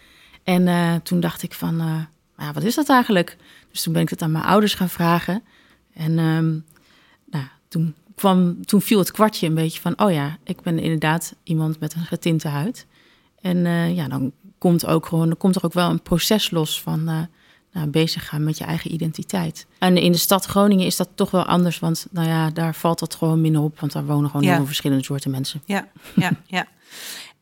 En 0.44 0.68
eh, 0.68 0.96
toen 1.04 1.20
dacht 1.20 1.44
ik 1.44 1.54
van, 1.54 1.80
eh, 1.80 2.46
ja, 2.46 2.54
wat 2.54 2.64
is 2.64 2.76
dat 2.76 2.90
eigenlijk? 2.90 3.38
Dus 3.72 3.82
toen 3.82 3.94
ben 3.94 4.02
ik 4.02 4.10
het 4.10 4.22
aan 4.22 4.32
mijn 4.32 4.44
ouders 4.44 4.74
gaan 4.74 4.90
vragen. 4.90 5.44
En 5.94 6.20
ehm, 6.20 6.50
nou, 7.32 7.46
toen, 7.68 7.96
kwam, 8.16 8.66
toen 8.66 8.82
viel 8.82 9.00
het 9.00 9.12
kwartje 9.12 9.48
een 9.48 9.54
beetje 9.54 9.82
van... 9.82 10.00
oh 10.00 10.12
ja, 10.12 10.38
ik 10.44 10.62
ben 10.62 10.80
inderdaad 10.80 11.36
iemand 11.44 11.80
met 11.80 11.94
een 11.94 12.06
getinte 12.06 12.48
huid. 12.48 12.86
En 13.42 13.58
ja, 13.96 14.08
dan 14.08 14.32
komt, 14.58 14.86
ook 14.86 15.06
gewoon, 15.06 15.28
dan 15.28 15.38
komt 15.38 15.56
er 15.56 15.66
ook 15.66 15.74
wel 15.74 15.90
een 15.90 16.02
proces 16.02 16.52
los 16.52 16.82
van... 16.82 17.30
nou, 17.72 17.88
bezig 17.88 18.28
gaan 18.28 18.44
met 18.44 18.58
je 18.58 18.64
eigen 18.64 18.94
identiteit. 18.94 19.66
En 19.80 19.98
in 19.98 20.12
de 20.12 20.18
stad 20.18 20.46
Groningen 20.46 20.86
is 20.86 20.96
dat 20.96 21.10
toch 21.16 21.32
wel 21.32 21.46
anders... 21.46 21.80
want 21.80 22.08
nou 22.12 22.28
ja, 22.28 22.50
daar 22.50 22.76
valt 22.76 23.00
dat 23.00 23.16
gewoon 23.16 23.42
minder 23.42 23.62
op... 23.62 23.80
want 23.80 23.92
daar 23.92 24.06
wonen 24.06 24.30
gewoon 24.30 24.46
heel 24.46 24.56
veel 24.56 24.66
verschillende 24.66 25.04
soorten 25.04 25.32
mensen. 25.32 25.62
Ja, 25.66 25.88
ja, 26.16 26.32
ja. 26.46 26.68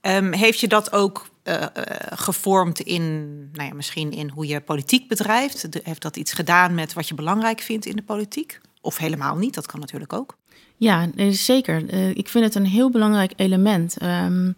Ehm, 0.01 0.33
heeft 0.33 0.59
je 0.59 0.67
dat 0.67 0.91
ook 0.91 1.29
eh, 1.43 1.63
eh, 1.63 1.69
gevormd 2.09 2.79
in, 2.79 3.27
nou 3.53 3.67
ja, 3.67 3.73
misschien 3.73 4.11
in 4.11 4.29
hoe 4.29 4.47
je 4.47 4.61
politiek 4.61 5.07
bedrijft? 5.07 5.71
De- 5.71 5.81
heeft 5.83 6.01
dat 6.01 6.17
iets 6.17 6.33
gedaan 6.33 6.75
met 6.75 6.93
wat 6.93 7.07
je 7.07 7.13
belangrijk 7.13 7.59
vindt 7.59 7.85
in 7.85 7.95
de 7.95 8.01
politiek? 8.01 8.59
Of 8.81 8.97
helemaal 8.97 9.35
niet, 9.35 9.53
dat 9.53 9.65
kan 9.65 9.79
natuurlijk 9.79 10.13
ook. 10.13 10.37
Ja, 10.77 11.09
nee, 11.15 11.31
zeker. 11.31 11.89
Eh, 11.89 12.09
ik 12.09 12.29
vind 12.29 12.43
het 12.43 12.55
een 12.55 12.65
heel 12.65 12.91
belangrijk 12.91 13.33
element. 13.35 13.97
Ehm, 13.97 14.51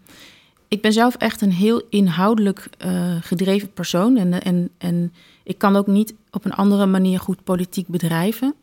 ik 0.68 0.82
ben 0.82 0.92
zelf 0.92 1.14
echt 1.14 1.40
een 1.40 1.52
heel 1.52 1.82
inhoudelijk 1.90 2.68
gedreven 3.20 3.72
persoon. 3.72 4.16
En, 4.16 4.42
en, 4.42 4.70
en 4.78 5.12
ik 5.42 5.58
kan 5.58 5.76
ook 5.76 5.86
niet 5.86 6.14
op 6.30 6.44
een 6.44 6.52
andere 6.52 6.86
manier 6.86 7.20
goed 7.20 7.44
politiek 7.44 7.88
bedrijven. 7.88 8.54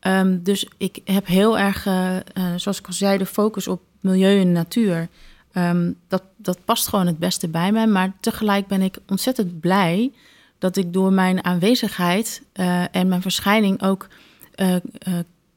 Ehm, 0.00 0.38
dus 0.42 0.68
ik 0.76 1.00
heb 1.04 1.26
heel 1.26 1.58
erg, 1.58 1.86
eh, 1.86 2.16
eh, 2.16 2.22
zoals 2.56 2.78
ik 2.78 2.86
al 2.86 2.92
zei, 2.92 3.18
de 3.18 3.26
focus 3.26 3.68
op 3.68 3.82
milieu 4.00 4.40
en 4.40 4.52
natuur. 4.52 5.08
Ehm, 5.52 5.92
dat, 6.08 6.22
dat 6.36 6.58
past 6.64 6.88
gewoon 6.88 7.06
het 7.06 7.18
beste 7.18 7.48
bij 7.48 7.72
mij. 7.72 7.86
Maar 7.86 8.12
tegelijk 8.20 8.66
ben 8.66 8.82
ik 8.82 8.98
ontzettend 9.08 9.60
blij 9.60 10.12
dat 10.58 10.76
ik 10.76 10.92
door 10.92 11.12
mijn 11.12 11.44
aanwezigheid 11.44 12.42
eh, 12.52 12.94
en 12.94 13.08
mijn 13.08 13.22
verschijning 13.22 13.82
ook 13.82 14.08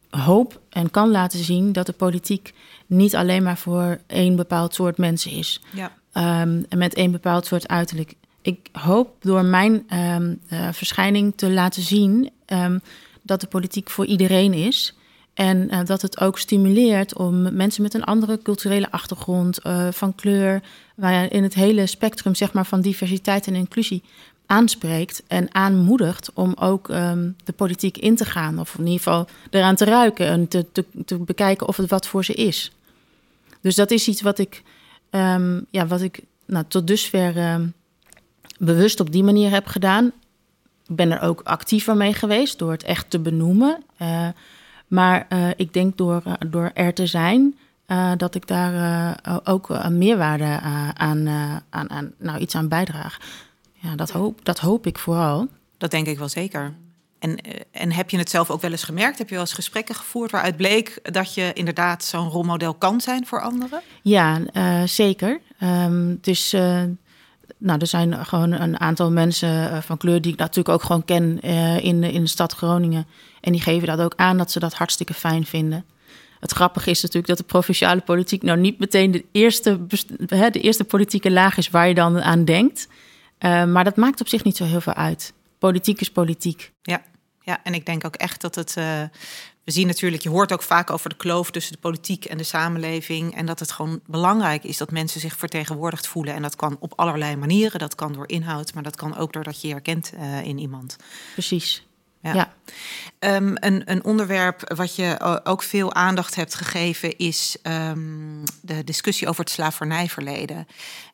hoop 0.09 0.61
en 0.69 0.91
kan 0.91 1.11
laten 1.11 1.43
zien 1.43 1.71
dat 1.71 1.85
de 1.85 1.93
politiek 1.93 2.53
niet 2.85 3.15
alleen 3.15 3.43
maar 3.43 3.57
voor 3.57 3.99
één 4.07 4.35
bepaald 4.35 4.73
soort 4.73 4.97
mensen 4.97 5.31
is. 5.31 5.61
Ja. 5.73 5.91
Ehm, 6.11 6.63
en 6.69 6.77
met 6.77 6.93
één 6.93 7.11
bepaald 7.11 7.45
soort 7.45 7.67
uiterlijk. 7.67 8.13
Ik 8.47 8.69
hoop 8.71 9.15
door 9.19 9.45
mijn 9.45 9.83
ehm, 9.87 10.35
eh, 10.47 10.67
verschijning 10.71 11.33
te 11.35 11.49
laten 11.49 11.81
zien 11.81 12.29
ehm, 12.45 12.79
dat 13.21 13.41
de 13.41 13.47
politiek 13.47 13.89
voor 13.89 14.05
iedereen 14.05 14.53
is. 14.53 14.95
En 15.33 15.69
eh, 15.69 15.79
dat 15.85 16.01
het 16.01 16.19
ook 16.19 16.39
stimuleert 16.39 17.15
om 17.15 17.55
mensen 17.55 17.81
met 17.81 17.93
een 17.93 18.03
andere 18.03 18.41
culturele 18.41 18.91
achtergrond, 18.91 19.59
eh, 19.59 19.87
van 19.91 20.15
kleur, 20.15 20.61
waar 20.95 21.31
in 21.31 21.43
het 21.43 21.53
hele 21.53 21.85
spectrum 21.85 22.35
zeg 22.35 22.53
maar, 22.53 22.65
van 22.65 22.81
diversiteit 22.81 23.47
en 23.47 23.55
inclusie 23.55 24.03
aanspreekt 24.45 25.23
en 25.27 25.55
aanmoedigt 25.55 26.31
om 26.33 26.53
ook 26.59 26.89
ehm, 26.89 27.29
de 27.43 27.53
politiek 27.53 27.97
in 27.97 28.15
te 28.15 28.25
gaan. 28.25 28.59
Of 28.59 28.73
in 28.77 28.85
ieder 28.85 28.97
geval 28.97 29.27
eraan 29.49 29.75
te 29.75 29.85
ruiken 29.85 30.27
en 30.27 30.47
te, 30.47 30.65
te, 30.71 30.85
te 31.05 31.17
bekijken 31.17 31.67
of 31.67 31.77
het 31.77 31.89
wat 31.89 32.07
voor 32.07 32.25
ze 32.25 32.33
is. 32.33 32.71
Dus 33.61 33.75
dat 33.75 33.91
is 33.91 34.07
iets 34.07 34.21
wat 34.21 34.39
ik, 34.39 34.63
ja, 35.69 35.87
wat 35.87 36.01
ik 36.01 36.21
nou, 36.45 36.65
tot 36.67 36.87
dusver 36.87 37.33
bewust 38.57 38.99
op 38.99 39.11
die 39.11 39.23
manier 39.23 39.49
heb 39.49 39.67
gedaan. 39.67 40.11
Ik 40.87 40.95
ben 40.95 41.11
er 41.11 41.21
ook 41.21 41.41
actiever 41.43 41.97
mee 41.97 42.13
geweest 42.13 42.59
door 42.59 42.71
het 42.71 42.83
echt 42.83 43.09
te 43.09 43.19
benoemen. 43.19 43.83
Eh, 43.97 44.27
maar 44.87 45.25
eh, 45.29 45.49
ik 45.55 45.73
denk 45.73 45.97
door, 45.97 46.21
eh, 46.25 46.33
door 46.47 46.71
er 46.73 46.93
te 46.93 47.05
zijn, 47.05 47.55
dat 48.17 48.35
ik 48.35 48.47
daar 48.47 49.19
ook 49.43 49.69
een 49.69 49.97
meerwaarde 49.97 50.59
aan, 50.93 51.27
aan, 51.69 51.89
aan, 51.89 52.13
nou, 52.17 52.39
iets 52.39 52.55
aan 52.55 52.67
bijdraag. 52.67 53.19
Ja, 53.73 53.95
dat 53.95 54.09
hoop, 54.09 54.45
dat 54.45 54.59
hoop 54.59 54.85
ik 54.85 54.97
vooral. 54.97 55.47
Dat 55.77 55.91
denk 55.91 56.07
ik 56.07 56.17
wel 56.17 56.29
zeker. 56.29 56.73
En, 57.19 57.37
en 57.71 57.91
heb 57.91 58.09
je 58.09 58.17
het 58.17 58.29
zelf 58.29 58.49
ook 58.49 58.61
wel 58.61 58.71
eens 58.71 58.83
gemerkt? 58.83 59.17
Heb 59.17 59.27
je 59.27 59.33
wel 59.33 59.43
eens 59.43 59.53
gesprekken 59.53 59.95
gevoerd 59.95 60.31
waaruit 60.31 60.57
bleek 60.57 60.99
dat 61.01 61.33
je 61.33 61.51
inderdaad 61.53 62.03
zo'n 62.03 62.29
rolmodel 62.29 62.73
kan 62.73 63.01
zijn 63.01 63.25
voor 63.25 63.41
anderen? 63.41 63.81
Ja, 64.01 64.39
zeker. 64.85 65.39
Ehm, 65.59 66.15
dus 66.21 66.55
nou, 67.57 67.79
er 67.79 67.87
zijn 67.87 68.25
gewoon 68.25 68.51
een 68.51 68.79
aantal 68.79 69.11
mensen 69.11 69.71
eh, 69.71 69.81
van 69.81 69.97
kleur 69.97 70.21
die 70.21 70.31
ik 70.33 70.39
natuurlijk 70.39 70.69
ook 70.69 70.83
gewoon 70.83 71.05
ken 71.05 71.39
eh, 71.41 71.83
in, 71.83 72.03
in 72.03 72.21
de 72.21 72.29
stad 72.29 72.53
Groningen. 72.53 73.07
En 73.41 73.51
die 73.51 73.61
geven 73.61 73.87
dat 73.87 73.99
ook 73.99 74.13
aan 74.15 74.37
dat 74.37 74.51
ze 74.51 74.59
dat 74.59 74.73
hartstikke 74.73 75.13
fijn 75.13 75.45
vinden. 75.45 75.85
Het 76.39 76.51
grappige 76.51 76.89
is 76.89 77.01
natuurlijk 77.01 77.27
dat 77.27 77.37
de 77.37 77.43
provinciale 77.43 78.01
politiek 78.01 78.43
nou 78.43 78.59
niet 78.59 78.79
meteen 78.79 79.11
de 79.11 79.25
eerste, 79.31 79.87
de 80.51 80.59
eerste 80.61 80.83
politieke 80.83 81.31
laag 81.31 81.57
is 81.57 81.69
waar 81.69 81.87
je 81.87 81.93
dan 81.93 82.21
aan 82.21 82.45
denkt. 82.45 82.87
Eh, 83.37 83.65
maar 83.65 83.83
dat 83.83 83.95
maakt 83.95 84.21
op 84.21 84.27
zich 84.27 84.43
niet 84.43 84.57
zo 84.57 84.63
heel 84.63 84.81
veel 84.81 84.93
uit. 84.93 85.33
Politiek 85.57 86.01
is 86.01 86.11
politiek. 86.11 86.71
Ja, 86.81 87.01
ja, 87.41 87.59
en 87.63 87.73
ik 87.73 87.85
denk 87.85 88.05
ook 88.05 88.15
echt 88.15 88.41
dat 88.41 88.55
het. 88.55 88.75
We 89.67 89.73
zien 89.73 89.87
natuurlijk, 89.87 90.23
je 90.23 90.29
hoort 90.29 90.53
ook 90.53 90.61
vaak 90.61 90.89
over 90.89 91.09
de 91.09 91.15
kloof 91.15 91.51
tussen 91.51 91.73
de 91.73 91.79
politiek 91.79 92.25
en 92.25 92.37
de 92.37 92.43
samenleving. 92.43 93.35
En 93.35 93.45
dat 93.45 93.59
het 93.59 93.71
gewoon 93.71 93.99
belangrijk 94.05 94.63
is 94.63 94.77
dat 94.77 94.91
mensen 94.91 95.19
zich 95.19 95.37
vertegenwoordigd 95.37 96.07
voelen. 96.07 96.33
En 96.33 96.41
dat 96.41 96.55
kan 96.55 96.77
op 96.79 96.93
allerlei 96.95 97.35
manieren. 97.35 97.79
Dat 97.79 97.95
kan 97.95 98.13
door 98.13 98.29
inhoud, 98.29 98.73
maar 98.73 98.83
dat 98.83 98.95
kan 98.95 99.17
ook 99.17 99.33
doordat 99.33 99.61
je 99.61 99.67
je 99.67 99.73
herkent 99.73 100.11
eh, 100.19 100.43
in 100.43 100.57
iemand. 100.57 100.95
Precies. 101.33 101.85
Ja. 102.21 102.33
ja. 102.33 102.53
Ehm, 103.19 103.55
een, 103.55 103.91
een 103.91 104.03
onderwerp 104.03 104.73
wat 104.75 104.95
je 104.95 105.15
o- 105.19 105.39
ook 105.43 105.63
veel 105.63 105.93
aandacht 105.93 106.35
hebt 106.35 106.55
gegeven 106.55 107.17
is 107.17 107.57
ehm, 107.61 108.45
de 108.61 108.83
discussie 108.83 109.27
over 109.27 109.43
het 109.43 109.53
slavernijverleden. 109.53 110.67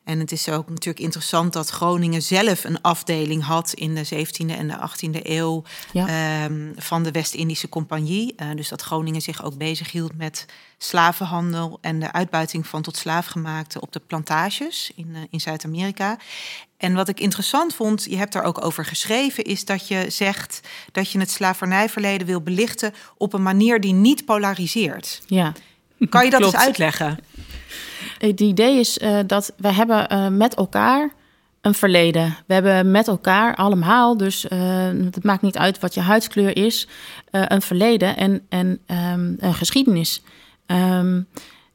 En 0.04 0.18
het 0.18 0.32
is 0.32 0.48
ook 0.48 0.68
natuurlijk 0.68 1.04
interessant 1.04 1.52
dat 1.52 1.68
Groningen 1.70 2.22
zelf 2.22 2.64
een 2.64 2.80
afdeling 2.80 3.42
had 3.44 3.72
in 3.72 3.94
de 3.94 4.04
17e 4.04 4.56
en 4.56 4.68
de 4.68 4.76
18e 4.78 5.20
eeuw 5.22 5.62
Ja. 5.92 6.06
ehm, 6.44 6.72
van 6.76 7.02
de 7.02 7.10
West-Indische 7.10 7.68
Compagnie. 7.68 8.32
Eh, 8.36 8.46
dus 8.56 8.68
dat 8.68 8.82
Groningen 8.82 9.20
zich 9.22 9.44
ook 9.44 9.56
bezighield 9.56 10.16
met 10.16 10.46
slavenhandel 10.78 11.78
en 11.80 11.98
de 12.00 12.12
uitbuiting 12.12 12.66
van 12.66 12.82
tot 12.82 12.96
slaafgemaakten 12.96 13.82
op 13.82 13.92
de 13.92 14.00
plantages 14.06 14.90
in, 14.96 15.08
eh, 15.14 15.20
in 15.30 15.40
Zuid-Amerika. 15.40 16.16
En 16.76 16.94
wat 16.94 17.08
ik 17.08 17.20
interessant 17.20 17.74
vond, 17.74 18.04
je 18.08 18.16
hebt 18.16 18.32
daar 18.32 18.44
ook 18.44 18.64
over 18.64 18.84
geschreven, 18.84 19.44
is 19.44 19.64
dat 19.64 19.88
je 19.88 20.04
zegt 20.08 20.60
dat 20.92 21.10
je 21.10 21.18
het 21.18 21.30
slavernijverleden 21.30 22.26
wil 22.26 22.40
belichten 22.40 22.94
op 23.16 23.32
een 23.32 23.42
manier 23.42 23.80
die 23.80 23.92
niet 23.92 24.24
polariseert. 24.24 25.22
ja. 25.26 25.52
Kan 26.08 26.24
je 26.24 26.30
dat 26.30 26.40
Klopt. 26.40 26.54
eens 26.54 26.64
uitleggen? 26.64 27.18
Het 28.18 28.40
idee 28.40 28.78
is 28.78 28.98
eh, 28.98 29.18
dat 29.26 29.52
we 29.56 29.72
hebben 29.72 30.08
eh, 30.08 30.28
met 30.28 30.54
elkaar 30.54 31.12
een 31.60 31.74
verleden. 31.74 32.36
We 32.46 32.54
hebben 32.54 32.90
met 32.90 33.08
elkaar 33.08 33.54
allemaal, 33.54 34.16
dus 34.16 34.48
eh, 34.48 34.58
het 34.86 35.24
maakt 35.24 35.42
niet 35.42 35.58
uit 35.58 35.78
wat 35.78 35.94
je 35.94 36.00
huidskleur 36.00 36.56
is, 36.56 36.88
eh, 37.30 37.42
een 37.46 37.62
verleden 37.62 38.16
en, 38.16 38.42
en 38.48 38.78
ehm, 38.86 39.32
een 39.38 39.54
geschiedenis. 39.54 40.22
Ehm, 40.66 41.20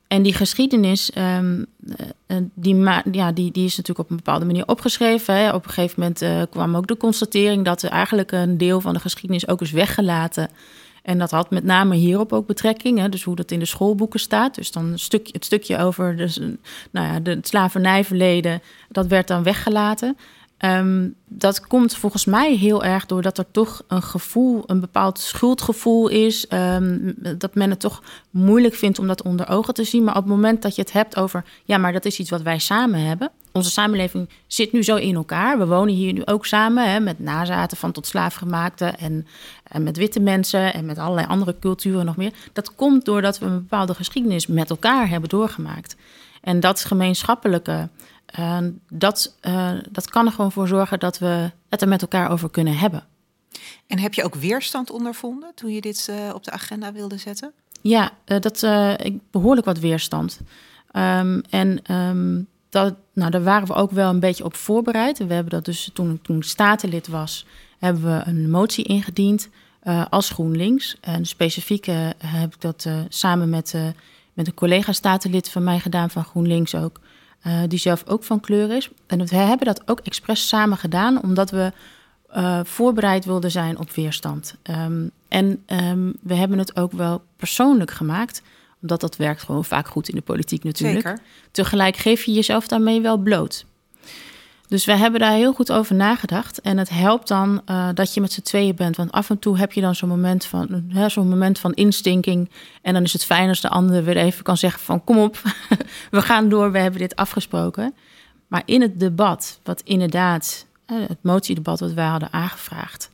en 0.09 0.21
die 0.21 0.33
geschiedenis, 0.33 1.11
ehm, 1.11 1.63
eh, 1.95 2.07
eh, 2.27 2.37
die, 2.53 2.75
ja, 3.11 3.31
die, 3.31 3.51
die 3.51 3.65
is 3.65 3.77
natuurlijk 3.77 3.99
op 3.99 4.09
een 4.09 4.15
bepaalde 4.15 4.45
manier 4.45 4.67
opgeschreven. 4.67 5.53
Op 5.53 5.65
een 5.65 5.71
gegeven 5.71 5.99
moment 5.99 6.21
eh, 6.21 6.41
kwam 6.49 6.75
ook 6.75 6.87
de 6.87 6.97
constatering 6.97 7.65
dat 7.65 7.81
er 7.81 7.89
eigenlijk 7.89 8.31
een 8.31 8.57
deel 8.57 8.81
van 8.81 8.93
de 8.93 8.99
geschiedenis 8.99 9.47
ook 9.47 9.61
is 9.61 9.71
weggelaten. 9.71 10.49
En 11.09 11.17
dat 11.17 11.31
had 11.31 11.49
met 11.49 11.63
name 11.63 11.95
hierop 11.95 12.33
ook 12.33 12.47
betrekking. 12.47 12.99
Hè, 12.99 13.09
dus 13.09 13.23
hoe 13.23 13.35
dat 13.35 13.51
in 13.51 13.59
de 13.59 13.65
schoolboeken 13.65 14.19
staat. 14.19 14.55
Dus 14.55 14.71
dan 14.71 14.91
het 14.91 15.45
stukje 15.45 15.77
over 15.77 16.17
dus, 16.17 16.39
nou 16.91 17.07
ja, 17.07 17.19
de, 17.19 17.31
het 17.31 17.47
slavernijverleden, 17.47 18.61
dat 18.89 19.07
werd 19.07 19.27
dan 19.27 19.43
weggelaten. 19.43 20.17
Ehm, 20.57 21.07
dat 21.27 21.67
komt 21.67 21.95
volgens 21.95 22.25
mij 22.25 22.55
heel 22.55 22.83
erg 22.83 23.05
doordat 23.05 23.37
er 23.37 23.51
toch 23.51 23.83
een 23.87 24.01
gevoel, 24.01 24.63
een 24.65 24.79
bepaald 24.79 25.19
schuldgevoel 25.19 26.07
is. 26.07 26.47
ehm, 26.47 27.11
dat 27.37 27.55
men 27.55 27.69
het 27.69 27.79
toch 27.79 28.03
moeilijk 28.29 28.75
vindt 28.75 28.99
om 28.99 29.07
dat 29.07 29.23
onder 29.23 29.47
ogen 29.47 29.73
te 29.73 29.83
zien. 29.83 30.03
Maar 30.03 30.15
op 30.15 30.23
het 30.23 30.31
moment 30.31 30.61
dat 30.61 30.75
je 30.75 30.81
het 30.81 30.91
hebt 30.91 31.17
over, 31.17 31.43
ja, 31.65 31.77
maar 31.77 31.93
dat 31.93 32.05
is 32.05 32.19
iets 32.19 32.29
wat 32.29 32.41
wij 32.41 32.59
samen 32.59 32.99
hebben. 32.99 33.31
Onze 33.51 33.69
samenleving 33.69 34.29
zit 34.47 34.71
nu 34.71 34.83
zo 34.83 34.95
in 34.95 35.15
elkaar. 35.15 35.57
We 35.57 35.65
wonen 35.67 35.93
hier 35.93 36.13
nu 36.13 36.25
ook 36.25 36.45
samen 36.45 36.91
hè, 36.91 36.99
met 36.99 37.19
nazaten 37.19 37.77
van 37.77 37.91
tot 37.91 38.07
slaafgemaakte 38.07 38.85
en, 38.85 39.27
en 39.63 39.83
met 39.83 39.97
witte 39.97 40.19
mensen 40.19 40.73
en 40.73 40.85
met 40.85 40.97
allerlei 40.97 41.27
andere 41.27 41.55
culturen 41.59 42.05
nog 42.05 42.17
meer. 42.17 42.33
Dat 42.53 42.75
komt 42.75 43.05
doordat 43.05 43.39
we 43.39 43.45
een 43.45 43.59
bepaalde 43.59 43.93
geschiedenis 43.93 44.47
met 44.47 44.69
elkaar 44.69 45.09
hebben 45.09 45.29
doorgemaakt. 45.29 45.95
En 46.41 46.59
dat 46.59 46.85
gemeenschappelijke, 46.85 47.89
eh, 48.25 48.57
dat, 48.89 49.35
eh, 49.41 49.71
dat 49.89 50.09
kan 50.09 50.25
er 50.25 50.31
gewoon 50.31 50.51
voor 50.51 50.67
zorgen 50.67 50.99
dat 50.99 51.19
we 51.19 51.51
het 51.69 51.81
er 51.81 51.87
met 51.87 52.01
elkaar 52.01 52.31
over 52.31 52.49
kunnen 52.49 52.77
hebben. 52.77 53.03
En 53.87 53.99
heb 53.99 54.13
je 54.13 54.23
ook 54.23 54.35
weerstand 54.35 54.89
ondervonden 54.89 55.51
toen 55.55 55.73
je 55.73 55.81
dit 55.81 56.07
eh, 56.09 56.33
op 56.33 56.43
de 56.43 56.51
agenda 56.51 56.91
wilde 56.93 57.17
zetten? 57.17 57.53
Ja, 57.81 58.11
dat 58.25 58.63
uh, 58.63 58.93
behoorlijk 59.31 59.65
wat 59.65 59.79
weerstand. 59.79 60.39
Um, 60.93 61.41
en 61.49 61.95
um, 61.95 62.47
dat, 62.69 62.95
nou, 63.13 63.31
daar 63.31 63.43
waren 63.43 63.67
we 63.67 63.73
ook 63.73 63.91
wel 63.91 64.09
een 64.09 64.19
beetje 64.19 64.43
op 64.43 64.55
voorbereid. 64.55 65.17
We 65.17 65.33
hebben 65.33 65.53
dat 65.53 65.65
dus 65.65 65.89
toen, 65.93 66.19
toen 66.21 66.43
statenlid 66.43 67.07
was, 67.07 67.45
hebben 67.79 68.03
we 68.03 68.21
een 68.25 68.49
motie 68.49 68.83
ingediend 68.83 69.49
uh, 69.83 70.05
als 70.09 70.29
GroenLinks. 70.29 70.97
En 71.01 71.25
specifiek 71.25 71.87
uh, 71.87 72.09
heb 72.17 72.53
ik 72.53 72.61
dat 72.61 72.85
uh, 72.87 72.93
samen 73.09 73.49
met, 73.49 73.75
met 74.33 74.47
een 74.47 74.53
collega-statenlid 74.53 75.49
van 75.49 75.63
mij 75.63 75.79
gedaan, 75.79 76.09
van 76.09 76.23
GroenLinks 76.23 76.75
ook, 76.75 76.99
die 77.67 77.79
zelf 77.79 78.03
ook 78.07 78.23
van 78.23 78.39
kleur 78.39 78.71
is. 78.71 78.89
En 79.07 79.25
we 79.25 79.35
hebben 79.35 79.67
dat 79.67 79.81
ook 79.85 79.99
expres 79.99 80.47
samen 80.47 80.77
gedaan, 80.77 81.23
omdat 81.23 81.51
we 81.51 81.71
voorbereid 82.63 83.25
wilden 83.25 83.51
zijn 83.51 83.77
op 83.77 83.91
weerstand. 83.91 84.55
Um, 84.69 85.11
en 85.27 85.63
um, 85.67 86.13
we 86.21 86.33
hebben 86.33 86.57
het 86.57 86.75
ook 86.75 86.91
wel 86.91 87.21
persoonlijk 87.35 87.91
gemaakt 87.91 88.41
omdat 88.81 89.01
dat 89.01 89.15
werkt 89.15 89.43
gewoon 89.43 89.65
vaak 89.65 89.87
goed 89.87 90.09
in 90.09 90.15
de 90.15 90.21
politiek 90.21 90.63
natuurlijk. 90.63 91.07
Zeker. 91.07 91.21
Tegelijk 91.51 91.97
geef 91.97 92.23
je 92.23 92.31
jezelf 92.31 92.67
daarmee 92.67 93.01
wel 93.01 93.17
bloot. 93.17 93.65
Dus 94.69 94.85
we 94.85 94.95
hebben 94.95 95.19
daar 95.19 95.33
heel 95.33 95.53
goed 95.53 95.71
over 95.71 95.95
nagedacht. 95.95 96.61
En 96.61 96.77
het 96.77 96.89
helpt 96.89 97.27
dan 97.27 97.61
uh, 97.65 97.89
dat 97.93 98.13
je 98.13 98.21
met 98.21 98.31
z'n 98.31 98.41
tweeën 98.41 98.75
bent. 98.75 98.95
Want 98.95 99.11
af 99.11 99.29
en 99.29 99.39
toe 99.39 99.57
heb 99.57 99.71
je 99.73 99.81
dan 99.81 99.95
zo'n 99.95 100.09
moment 100.09 100.45
van 100.45 100.91
zo'n 101.07 101.29
moment 101.29 101.59
van 101.59 101.73
instinking. 101.73 102.49
En 102.81 102.93
dan 102.93 103.03
is 103.03 103.13
het 103.13 103.25
fijn 103.25 103.49
als 103.49 103.61
de 103.61 103.69
ander 103.69 104.03
weer 104.03 104.17
even 104.17 104.43
kan 104.43 104.57
zeggen 104.57 104.81
van 104.81 105.03
kom 105.03 105.17
op, 105.17 105.41
we 106.11 106.21
gaan 106.21 106.49
door, 106.49 106.71
we 106.71 106.79
hebben 106.79 106.99
dit 106.99 107.15
afgesproken. 107.15 107.93
Maar 108.47 108.61
in 108.65 108.81
het 108.81 108.99
debat, 108.99 109.59
wat 109.63 109.81
inderdaad, 109.83 110.65
het 110.85 111.23
motiedebat 111.23 111.79
wat 111.79 111.93
wij 111.93 112.07
hadden 112.07 112.33
aangevraagd, 112.33 113.09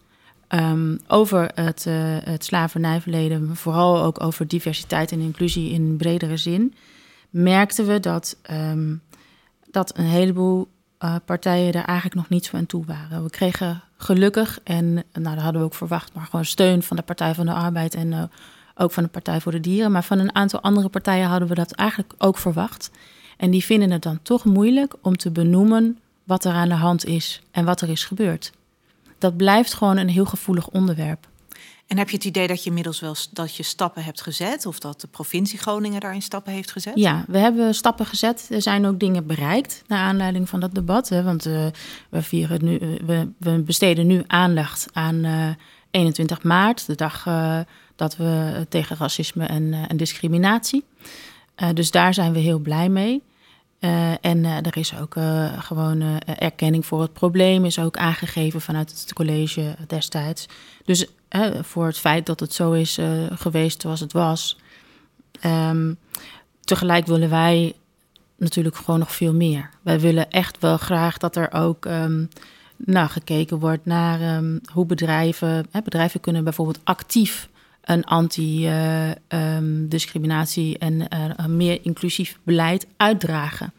Um, 0.49 0.99
over 1.07 1.51
het, 1.53 1.85
uh, 1.87 1.95
het 2.23 2.43
slavernijverleden, 2.43 3.45
maar 3.45 3.55
vooral 3.55 4.03
ook 4.03 4.23
over 4.23 4.47
diversiteit 4.47 5.11
en 5.11 5.19
inclusie 5.19 5.71
in 5.71 5.97
bredere 5.97 6.37
zin, 6.37 6.73
merkten 7.29 7.87
we 7.87 7.99
dat, 7.99 8.37
um, 8.51 9.01
dat 9.71 9.97
een 9.97 10.05
heleboel 10.05 10.67
uh, 10.99 11.15
partijen 11.25 11.71
daar 11.71 11.85
eigenlijk 11.85 12.15
nog 12.15 12.29
niet 12.29 12.45
zo 12.45 12.65
toe 12.65 12.85
waren. 12.85 13.23
We 13.23 13.29
kregen 13.29 13.83
gelukkig, 13.97 14.59
en 14.63 14.93
nou, 14.93 15.03
dat 15.35 15.43
hadden 15.43 15.61
we 15.61 15.67
ook 15.67 15.73
verwacht, 15.73 16.13
maar 16.13 16.25
gewoon 16.25 16.45
steun 16.45 16.83
van 16.83 16.97
de 16.97 17.03
Partij 17.03 17.35
van 17.35 17.45
de 17.45 17.53
Arbeid 17.53 17.95
en 17.95 18.11
uh, 18.11 18.23
ook 18.75 18.91
van 18.91 19.03
de 19.03 19.09
Partij 19.09 19.41
voor 19.41 19.51
de 19.51 19.59
Dieren. 19.59 19.91
Maar 19.91 20.03
van 20.03 20.19
een 20.19 20.35
aantal 20.35 20.61
andere 20.61 20.89
partijen 20.89 21.27
hadden 21.27 21.47
we 21.47 21.55
dat 21.55 21.71
eigenlijk 21.71 22.13
ook 22.17 22.37
verwacht. 22.37 22.91
En 23.37 23.51
die 23.51 23.63
vinden 23.63 23.91
het 23.91 24.01
dan 24.01 24.19
toch 24.21 24.45
moeilijk 24.45 24.95
om 25.01 25.17
te 25.17 25.31
benoemen 25.31 25.99
wat 26.23 26.45
er 26.45 26.53
aan 26.53 26.69
de 26.69 26.75
hand 26.75 27.05
is 27.05 27.41
en 27.51 27.65
wat 27.65 27.81
er 27.81 27.89
is 27.89 28.03
gebeurd 28.03 28.51
dat 29.17 29.37
blijft 29.37 29.73
gewoon 29.73 29.97
een 29.97 30.09
heel 30.09 30.25
gevoelig 30.25 30.69
onderwerp. 30.69 31.27
En 31.87 31.97
heb 31.97 32.09
je 32.09 32.15
het 32.15 32.25
idee 32.25 32.47
dat 32.47 32.63
je 32.63 32.69
inmiddels 32.69 32.99
wel 32.99 33.15
dat 33.31 33.55
je 33.55 33.63
stappen 33.63 34.03
hebt 34.03 34.21
gezet? 34.21 34.65
Of 34.65 34.79
dat 34.79 35.01
de 35.01 35.07
provincie 35.07 35.59
Groningen 35.59 35.99
daarin 35.99 36.21
stappen 36.21 36.53
heeft 36.53 36.71
gezet? 36.71 36.93
Ja, 36.95 37.25
we 37.27 37.37
hebben 37.37 37.75
stappen 37.75 38.05
gezet. 38.05 38.47
Er 38.51 38.61
zijn 38.61 38.85
ook 38.85 38.99
dingen 38.99 39.27
bereikt 39.27 39.83
naar 39.87 39.99
aanleiding 39.99 40.49
van 40.49 40.59
dat 40.59 40.75
debat. 40.75 41.09
Hè, 41.09 41.23
want 41.23 41.47
uh, 41.47 41.65
we, 42.09 42.21
vieren 42.21 42.63
nu, 42.63 42.79
uh, 42.79 42.99
we, 43.05 43.29
we, 43.37 43.61
besteden 43.61 44.07
nu 44.07 44.23
aandacht 44.27 44.87
aan 44.93 45.15
uh, 45.15 45.49
eh, 45.49 45.55
21 45.91 46.43
maart, 46.43 46.85
de 46.85 46.95
dag 46.95 47.23
dat 47.95 48.17
we 48.17 48.65
tegen 48.69 48.95
racisme 48.97 49.45
en, 49.45 49.73
en 49.87 49.97
discriminatie. 49.97 50.83
dus 51.73 51.91
daar 51.91 52.13
zijn 52.13 52.33
we 52.33 52.39
heel 52.39 52.59
blij 52.59 52.89
mee. 52.89 53.21
Uh, 53.85 54.11
en 54.21 54.37
uh, 54.37 54.57
er 54.57 54.77
is 54.77 54.97
ook 54.97 55.15
uh, 55.15 55.61
gewoon 55.61 56.01
erkenning 56.25 56.85
voor 56.85 57.01
het 57.01 57.13
probleem, 57.13 57.65
is 57.65 57.79
ook 57.79 57.97
aangegeven 57.97 58.61
vanuit 58.61 58.89
het 58.89 59.13
college 59.13 59.75
destijds. 59.87 60.45
Dus 60.85 61.05
voor 61.61 61.85
het 61.85 61.97
feit 61.97 62.25
dat 62.25 62.39
het 62.39 62.53
zo 62.53 62.71
is 62.71 62.99
geweest 63.29 63.81
zoals 63.81 63.99
het 63.99 64.13
was. 64.13 64.57
Um, 65.45 65.97
tegelijk 66.61 67.05
willen 67.05 67.29
wij 67.29 67.73
natuurlijk 68.37 68.75
gewoon 68.75 68.99
nog 68.99 69.15
veel 69.15 69.33
meer. 69.33 69.69
Wij 69.81 69.99
willen 69.99 70.29
echt 70.29 70.59
wel 70.59 70.77
graag 70.77 71.17
dat 71.17 71.35
er 71.35 71.53
ook 71.53 71.85
um, 71.85 72.29
gekeken 72.87 73.59
wordt 73.59 73.85
naar 73.85 74.37
um, 74.37 74.61
hoe 74.71 74.85
bedrijven. 74.85 75.65
bedrijven 75.83 76.19
kunnen 76.19 76.43
bijvoorbeeld 76.43 76.79
actief 76.83 77.49
een 77.85 78.03
anti-discriminatie 78.03 80.77
en 80.77 80.93
uh, 80.93 81.45
meer 81.45 81.79
inclusief 81.81 82.39
beleid 82.43 82.87
uitdragen. 82.97 83.73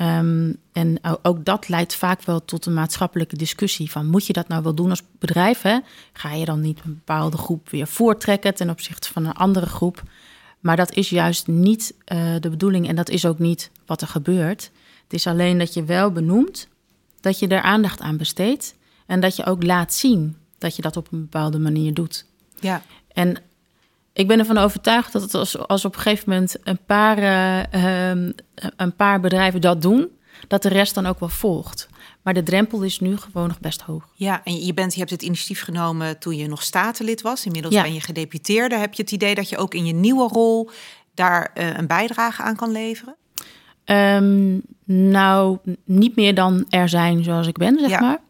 Um, 0.00 0.56
en 0.72 0.98
ook 1.22 1.44
dat 1.44 1.68
leidt 1.68 1.94
vaak 1.94 2.22
wel 2.22 2.44
tot 2.44 2.66
een 2.66 2.74
maatschappelijke 2.74 3.36
discussie 3.36 3.90
van 3.90 4.06
moet 4.06 4.26
je 4.26 4.32
dat 4.32 4.48
nou 4.48 4.62
wel 4.62 4.74
doen 4.74 4.90
als 4.90 5.02
bedrijf? 5.18 5.62
Hè? 5.62 5.78
Ga 6.12 6.32
je 6.32 6.44
dan 6.44 6.60
niet 6.60 6.80
een 6.84 6.94
bepaalde 6.94 7.36
groep 7.36 7.70
weer 7.70 7.86
voortrekken 7.86 8.54
ten 8.54 8.70
opzichte 8.70 9.12
van 9.12 9.26
een 9.26 9.32
andere 9.32 9.66
groep? 9.66 10.02
Maar 10.60 10.76
dat 10.76 10.94
is 10.94 11.10
juist 11.10 11.46
niet 11.46 11.94
uh, 12.06 12.34
de 12.40 12.50
bedoeling 12.50 12.88
en 12.88 12.96
dat 12.96 13.08
is 13.08 13.26
ook 13.26 13.38
niet 13.38 13.70
wat 13.86 14.00
er 14.00 14.08
gebeurt. 14.08 14.70
Het 15.02 15.12
is 15.12 15.26
alleen 15.26 15.58
dat 15.58 15.74
je 15.74 15.84
wel 15.84 16.12
benoemt 16.12 16.68
dat 17.20 17.38
je 17.38 17.48
er 17.48 17.62
aandacht 17.62 18.00
aan 18.00 18.16
besteedt 18.16 18.74
en 19.06 19.20
dat 19.20 19.36
je 19.36 19.44
ook 19.44 19.62
laat 19.62 19.94
zien 19.94 20.36
dat 20.58 20.76
je 20.76 20.82
dat 20.82 20.96
op 20.96 21.12
een 21.12 21.20
bepaalde 21.20 21.58
manier 21.58 21.94
doet. 21.94 22.26
Ja. 22.60 22.82
En 23.12 23.36
ik 24.12 24.26
ben 24.28 24.38
ervan 24.38 24.58
overtuigd 24.58 25.12
dat 25.12 25.22
het 25.22 25.34
als, 25.34 25.58
als 25.58 25.84
op 25.84 25.94
een 25.94 26.00
gegeven 26.00 26.30
moment 26.30 26.56
een 26.64 26.78
paar, 26.86 27.18
uh, 27.74 28.10
een 28.76 28.96
paar 28.96 29.20
bedrijven 29.20 29.60
dat 29.60 29.82
doen, 29.82 30.08
dat 30.48 30.62
de 30.62 30.68
rest 30.68 30.94
dan 30.94 31.06
ook 31.06 31.20
wel 31.20 31.28
volgt. 31.28 31.88
Maar 32.22 32.34
de 32.34 32.42
drempel 32.42 32.82
is 32.82 33.00
nu 33.00 33.16
gewoon 33.16 33.48
nog 33.48 33.60
best 33.60 33.80
hoog. 33.80 34.08
Ja, 34.14 34.40
en 34.44 34.64
je, 34.64 34.74
bent, 34.74 34.92
je 34.92 34.98
hebt 34.98 35.10
het 35.10 35.22
initiatief 35.22 35.62
genomen 35.62 36.18
toen 36.18 36.36
je 36.36 36.48
nog 36.48 36.62
statenlid 36.62 37.22
was. 37.22 37.46
Inmiddels 37.46 37.74
ben 37.74 37.94
je 37.94 38.00
gedeputeerde. 38.00 38.76
Heb 38.76 38.94
je 38.94 39.02
het 39.02 39.12
idee 39.12 39.34
dat 39.34 39.48
je 39.48 39.56
ook 39.56 39.74
in 39.74 39.86
je 39.86 39.92
nieuwe 39.92 40.28
rol 40.28 40.70
daar 41.14 41.50
uh, 41.54 41.76
een 41.76 41.86
bijdrage 41.86 42.42
aan 42.42 42.56
kan 42.56 42.72
leveren? 42.72 43.16
Um, 43.84 44.62
nou, 44.84 45.58
niet 45.84 46.16
meer 46.16 46.34
dan 46.34 46.64
er 46.68 46.88
zijn 46.88 47.24
zoals 47.24 47.46
ik 47.46 47.56
ben, 47.58 47.78
zeg 47.78 47.90
ja. 47.90 48.00
maar. 48.00 48.20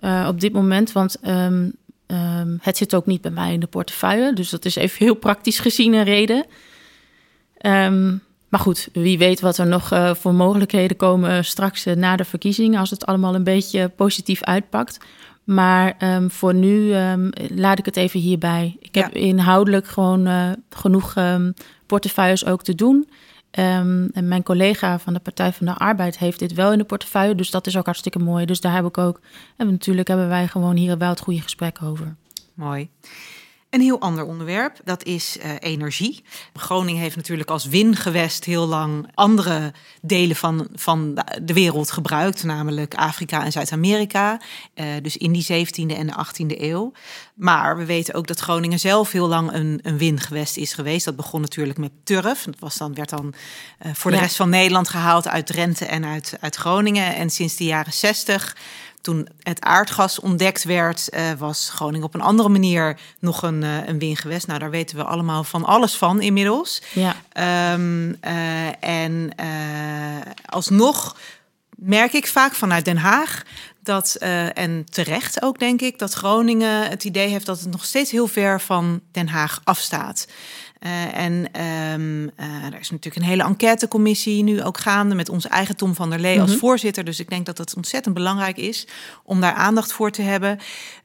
Uh, 0.00 0.28
op 0.28 0.40
dit 0.40 0.52
moment, 0.52 0.92
want 0.92 1.16
um, 1.26 1.72
Um, 2.06 2.58
het 2.60 2.76
zit 2.76 2.94
ook 2.94 3.06
niet 3.06 3.20
bij 3.20 3.30
mij 3.30 3.52
in 3.52 3.60
de 3.60 3.66
portefeuille, 3.66 4.32
dus 4.32 4.50
dat 4.50 4.64
is 4.64 4.76
even 4.76 5.04
heel 5.04 5.14
praktisch 5.14 5.58
gezien 5.58 5.92
een 5.92 6.04
reden. 6.04 6.46
Um, 7.60 8.22
maar 8.48 8.60
goed, 8.60 8.88
wie 8.92 9.18
weet 9.18 9.40
wat 9.40 9.58
er 9.58 9.66
nog 9.66 9.92
uh, 9.92 10.14
voor 10.14 10.34
mogelijkheden 10.34 10.96
komen 10.96 11.44
straks 11.44 11.86
uh, 11.86 11.94
na 11.94 12.16
de 12.16 12.24
verkiezingen, 12.24 12.80
als 12.80 12.90
het 12.90 13.06
allemaal 13.06 13.34
een 13.34 13.44
beetje 13.44 13.88
positief 13.88 14.42
uitpakt. 14.42 14.98
Maar 15.44 15.96
um, 16.14 16.30
voor 16.30 16.54
nu 16.54 16.94
laat 17.54 17.78
ik 17.78 17.84
het 17.84 17.96
even 17.96 18.20
hierbij. 18.20 18.76
Ik 18.80 18.94
heb 18.94 19.14
ja. 19.14 19.20
inhoudelijk 19.20 19.86
gewoon 19.86 20.26
uh, 20.26 20.50
genoeg 20.70 21.14
portefeuilles 21.86 22.46
ook 22.46 22.62
te 22.62 22.74
doen. 22.74 23.08
Um, 23.58 24.08
en 24.12 24.28
mijn 24.28 24.42
collega 24.42 24.98
van 24.98 25.12
de 25.12 25.20
Partij 25.20 25.52
van 25.52 25.66
de 25.66 25.74
Arbeid 25.74 26.18
heeft 26.18 26.38
dit 26.38 26.52
wel 26.54 26.72
in 26.72 26.78
de 26.78 26.84
portefeuille. 26.84 27.34
Dus 27.34 27.50
dat 27.50 27.66
is 27.66 27.76
ook 27.76 27.84
hartstikke 27.84 28.18
mooi. 28.18 28.46
Dus 28.46 28.60
daar 28.60 28.74
heb 28.74 28.84
ik 28.84 28.98
ook. 28.98 29.20
En 29.56 29.70
natuurlijk 29.70 30.08
hebben 30.08 30.28
wij 30.28 30.46
gewoon 30.46 30.76
hier 30.76 30.98
wel 30.98 31.08
het 31.08 31.20
goede 31.20 31.40
gesprek 31.40 31.82
over. 31.82 32.14
Mooi. 32.54 32.88
Een 33.76 33.82
heel 33.82 34.00
ander 34.00 34.24
onderwerp, 34.24 34.80
dat 34.84 35.04
is 35.04 35.36
uh, 35.36 35.50
energie. 35.58 36.24
Groningen 36.54 37.02
heeft 37.02 37.16
natuurlijk 37.16 37.50
als 37.50 37.64
wingewest 37.64 38.44
heel 38.44 38.66
lang 38.66 39.10
andere 39.14 39.72
delen 40.02 40.36
van, 40.36 40.68
van 40.74 41.24
de 41.42 41.52
wereld 41.52 41.90
gebruikt, 41.90 42.44
namelijk 42.44 42.94
Afrika 42.94 43.44
en 43.44 43.52
Zuid-Amerika. 43.52 44.40
Uh, 44.74 44.86
dus 45.02 45.16
in 45.16 45.32
die 45.32 45.66
17e 45.66 45.96
en 45.96 46.06
de 46.06 46.26
18e 46.26 46.60
eeuw. 46.60 46.92
Maar 47.34 47.76
we 47.76 47.84
weten 47.84 48.14
ook 48.14 48.26
dat 48.26 48.40
Groningen 48.40 48.78
zelf 48.78 49.12
heel 49.12 49.28
lang 49.28 49.52
een, 49.52 49.80
een 49.82 49.98
wingewest 49.98 50.56
is 50.56 50.72
geweest. 50.72 51.04
Dat 51.04 51.16
begon 51.16 51.40
natuurlijk 51.40 51.78
met 51.78 51.92
turf. 52.04 52.44
Dat 52.44 52.58
was 52.58 52.76
dan, 52.76 52.94
werd 52.94 53.10
dan 53.10 53.34
uh, 53.86 53.94
voor 53.94 54.10
de 54.10 54.16
ja. 54.16 54.22
rest 54.22 54.36
van 54.36 54.48
Nederland 54.48 54.88
gehaald 54.88 55.28
uit 55.28 55.46
Drenthe 55.46 55.84
en 55.84 56.04
uit, 56.04 56.36
uit 56.40 56.56
Groningen. 56.56 57.14
En 57.14 57.30
sinds 57.30 57.56
de 57.56 57.64
jaren 57.64 57.92
60 57.92 58.56
toen 59.06 59.28
het 59.42 59.60
aardgas 59.60 60.20
ontdekt 60.20 60.64
werd, 60.64 61.08
uh, 61.10 61.32
was 61.38 61.70
Groningen 61.70 62.06
op 62.06 62.14
een 62.14 62.20
andere 62.20 62.48
manier 62.48 62.98
nog 63.18 63.42
een, 63.42 63.62
uh, 63.62 63.86
een 63.86 63.98
wingewest. 63.98 64.46
Nou, 64.46 64.58
daar 64.58 64.70
weten 64.70 64.96
we 64.96 65.04
allemaal 65.04 65.44
van 65.44 65.64
alles 65.64 65.96
van 65.96 66.20
inmiddels. 66.20 66.82
Ja. 66.92 67.16
Um, 67.72 68.08
uh, 68.08 68.84
en 68.84 69.34
alsnog 70.46 71.16
merk 71.76 72.12
ik 72.12 72.26
vaak 72.26 72.54
vanuit 72.54 72.84
Den 72.84 72.96
Haag 72.96 73.42
dat, 73.82 74.14
en 74.54 74.84
terecht 74.90 75.42
ook 75.42 75.58
denk 75.58 75.80
ik, 75.80 75.98
dat 75.98 76.12
Groningen 76.12 76.88
het 76.88 77.04
idee 77.04 77.28
heeft 77.28 77.46
dat 77.46 77.60
het 77.60 77.70
nog 77.70 77.84
steeds 77.84 78.10
heel 78.10 78.26
ver 78.26 78.60
van 78.60 79.00
Den 79.12 79.28
Haag 79.28 79.60
afstaat. 79.64 80.26
Uh, 80.80 81.18
en 81.18 81.32
um, 81.32 82.22
uh, 82.22 82.64
er 82.64 82.80
is 82.80 82.90
natuurlijk 82.90 83.16
een 83.16 83.30
hele 83.30 83.42
enquêtecommissie 83.42 84.42
nu 84.42 84.62
ook 84.62 84.78
gaande 84.78 85.14
met 85.14 85.28
onze 85.28 85.48
eigen 85.48 85.76
Tom 85.76 85.94
van 85.94 86.10
der 86.10 86.18
Lee 86.18 86.34
als 86.34 86.44
mm 86.44 86.50
-hmm. 86.50 86.58
voorzitter. 86.58 87.04
Dus 87.04 87.20
ik 87.20 87.28
denk 87.28 87.46
dat 87.46 87.58
het 87.58 87.74
ontzettend 87.76 88.14
belangrijk 88.14 88.56
is 88.56 88.86
om 89.24 89.40
daar 89.40 89.52
aandacht 89.52 89.92
voor 89.92 90.10
te 90.10 90.22
hebben. 90.22 90.58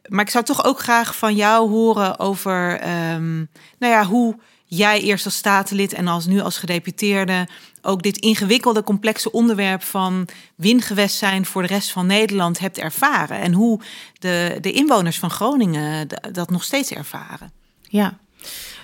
Maar 0.08 0.26
ik 0.26 0.32
zou 0.32 0.44
toch 0.44 0.66
ook 0.66 0.80
graag 0.80 1.16
van 1.16 1.36
jou 1.36 1.70
horen 1.70 2.20
over 2.20 2.74
um, 3.14 3.50
nou 3.80 3.94
ja, 3.94 4.06
hoe 4.06 4.36
jij 4.66 5.02
eerst 5.02 5.26
als 5.26 5.36
statenlid 5.36 5.94
en 5.94 6.08
als 6.08 6.26
nu 6.26 6.40
als 6.40 6.58
gedeputeerde 6.58 7.48
ook 7.82 8.04
dit 8.04 8.18
ingewikkelde, 8.18 8.84
complexe 8.84 9.32
onderwerp 9.32 9.84
van 9.84 10.28
wingewest 10.56 11.18
zijn 11.18 11.46
voor 11.46 11.62
de 11.62 11.68
rest 11.68 11.92
van 11.92 12.06
Nederland 12.06 12.60
hebt 12.60 12.78
ervaren. 12.78 13.40
En 13.40 13.54
hoe 13.54 13.80
de, 14.20 14.58
de 14.62 14.72
inwoners 14.72 15.20
van 15.20 15.30
Groningen 15.30 16.08
dat 16.32 16.50
nog 16.50 16.64
steeds 16.64 16.92
ervaren. 16.92 17.52
Ja, 17.82 18.18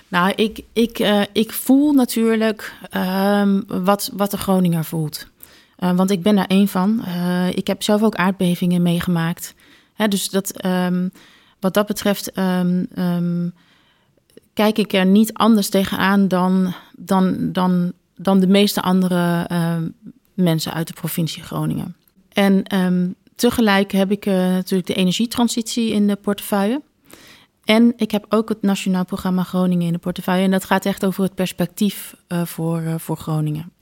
Nou, 0.08 0.32
ik, 0.36 0.60
ik, 0.72 0.98
uh, 0.98 1.22
ik 1.32 1.52
voel 1.52 1.92
natuurlijk 1.92 2.74
um, 2.96 3.64
wat, 3.66 4.10
wat 4.12 4.30
de 4.30 4.36
Groninger 4.36 4.84
voelt. 4.84 5.26
Uh, 5.78 5.96
want 5.96 6.10
ik 6.10 6.22
ben 6.22 6.36
daar 6.36 6.46
één 6.46 6.68
van. 6.68 7.04
Uh, 7.06 7.48
ik 7.48 7.66
heb 7.66 7.82
zelf 7.82 8.02
ook 8.02 8.14
aardbevingen 8.14 8.82
meegemaakt. 8.82 9.54
Hè, 9.94 10.08
dus 10.08 10.30
dat, 10.30 10.64
um, 10.64 11.12
wat 11.60 11.74
dat 11.74 11.86
betreft 11.86 12.38
um, 12.38 13.52
kijk 14.54 14.78
ik 14.78 14.92
er 14.92 15.06
niet 15.06 15.32
anders 15.32 15.68
tegenaan 15.68 16.28
dan, 16.28 16.74
dan, 16.96 17.52
dan, 17.52 17.92
dan 18.16 18.40
de 18.40 18.46
meeste 18.46 18.82
andere 18.82 19.46
mensen 20.34 20.72
uit 20.72 20.86
de 20.86 20.92
provincie 20.92 21.42
Groningen. 21.42 21.96
En 22.32 22.62
tegelijk 23.34 23.92
heb 23.92 24.10
ik 24.10 24.24
natuurlijk 24.24 24.88
de 24.88 24.94
energietransitie 24.94 25.92
in 25.92 26.06
de 26.06 26.16
portefeuille. 26.16 26.82
En 27.68 27.92
ik 27.96 28.10
heb 28.10 28.26
ook 28.28 28.48
het 28.48 28.62
Nationaal 28.62 29.04
Programma 29.04 29.42
Groningen 29.42 29.86
in 29.86 29.92
de 29.92 29.98
portefeuille. 29.98 30.44
En 30.44 30.50
dat 30.50 30.64
gaat 30.64 30.84
echt 30.84 31.04
over 31.04 31.22
het 31.22 31.34
perspectief 31.34 32.16
uh, 32.28 32.44
voor, 32.44 32.80
uh, 32.80 32.94
voor 32.98 33.16
Groningen. 33.16 33.72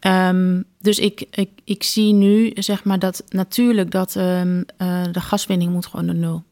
Um, 0.00 0.64
dus 0.80 0.98
ik, 0.98 1.24
ik, 1.30 1.50
ik 1.64 1.82
zie 1.82 2.12
nu, 2.12 2.50
zeg 2.54 2.84
maar, 2.84 2.98
dat 2.98 3.24
natuurlijk 3.28 3.90
dat 3.90 4.14
um, 4.14 4.64
uh, 4.78 5.02
de 5.12 5.20
gaswinning 5.20 5.72
moet 5.72 5.86
gewoon 5.86 6.06
naar 6.06 6.14
nul. 6.14 6.42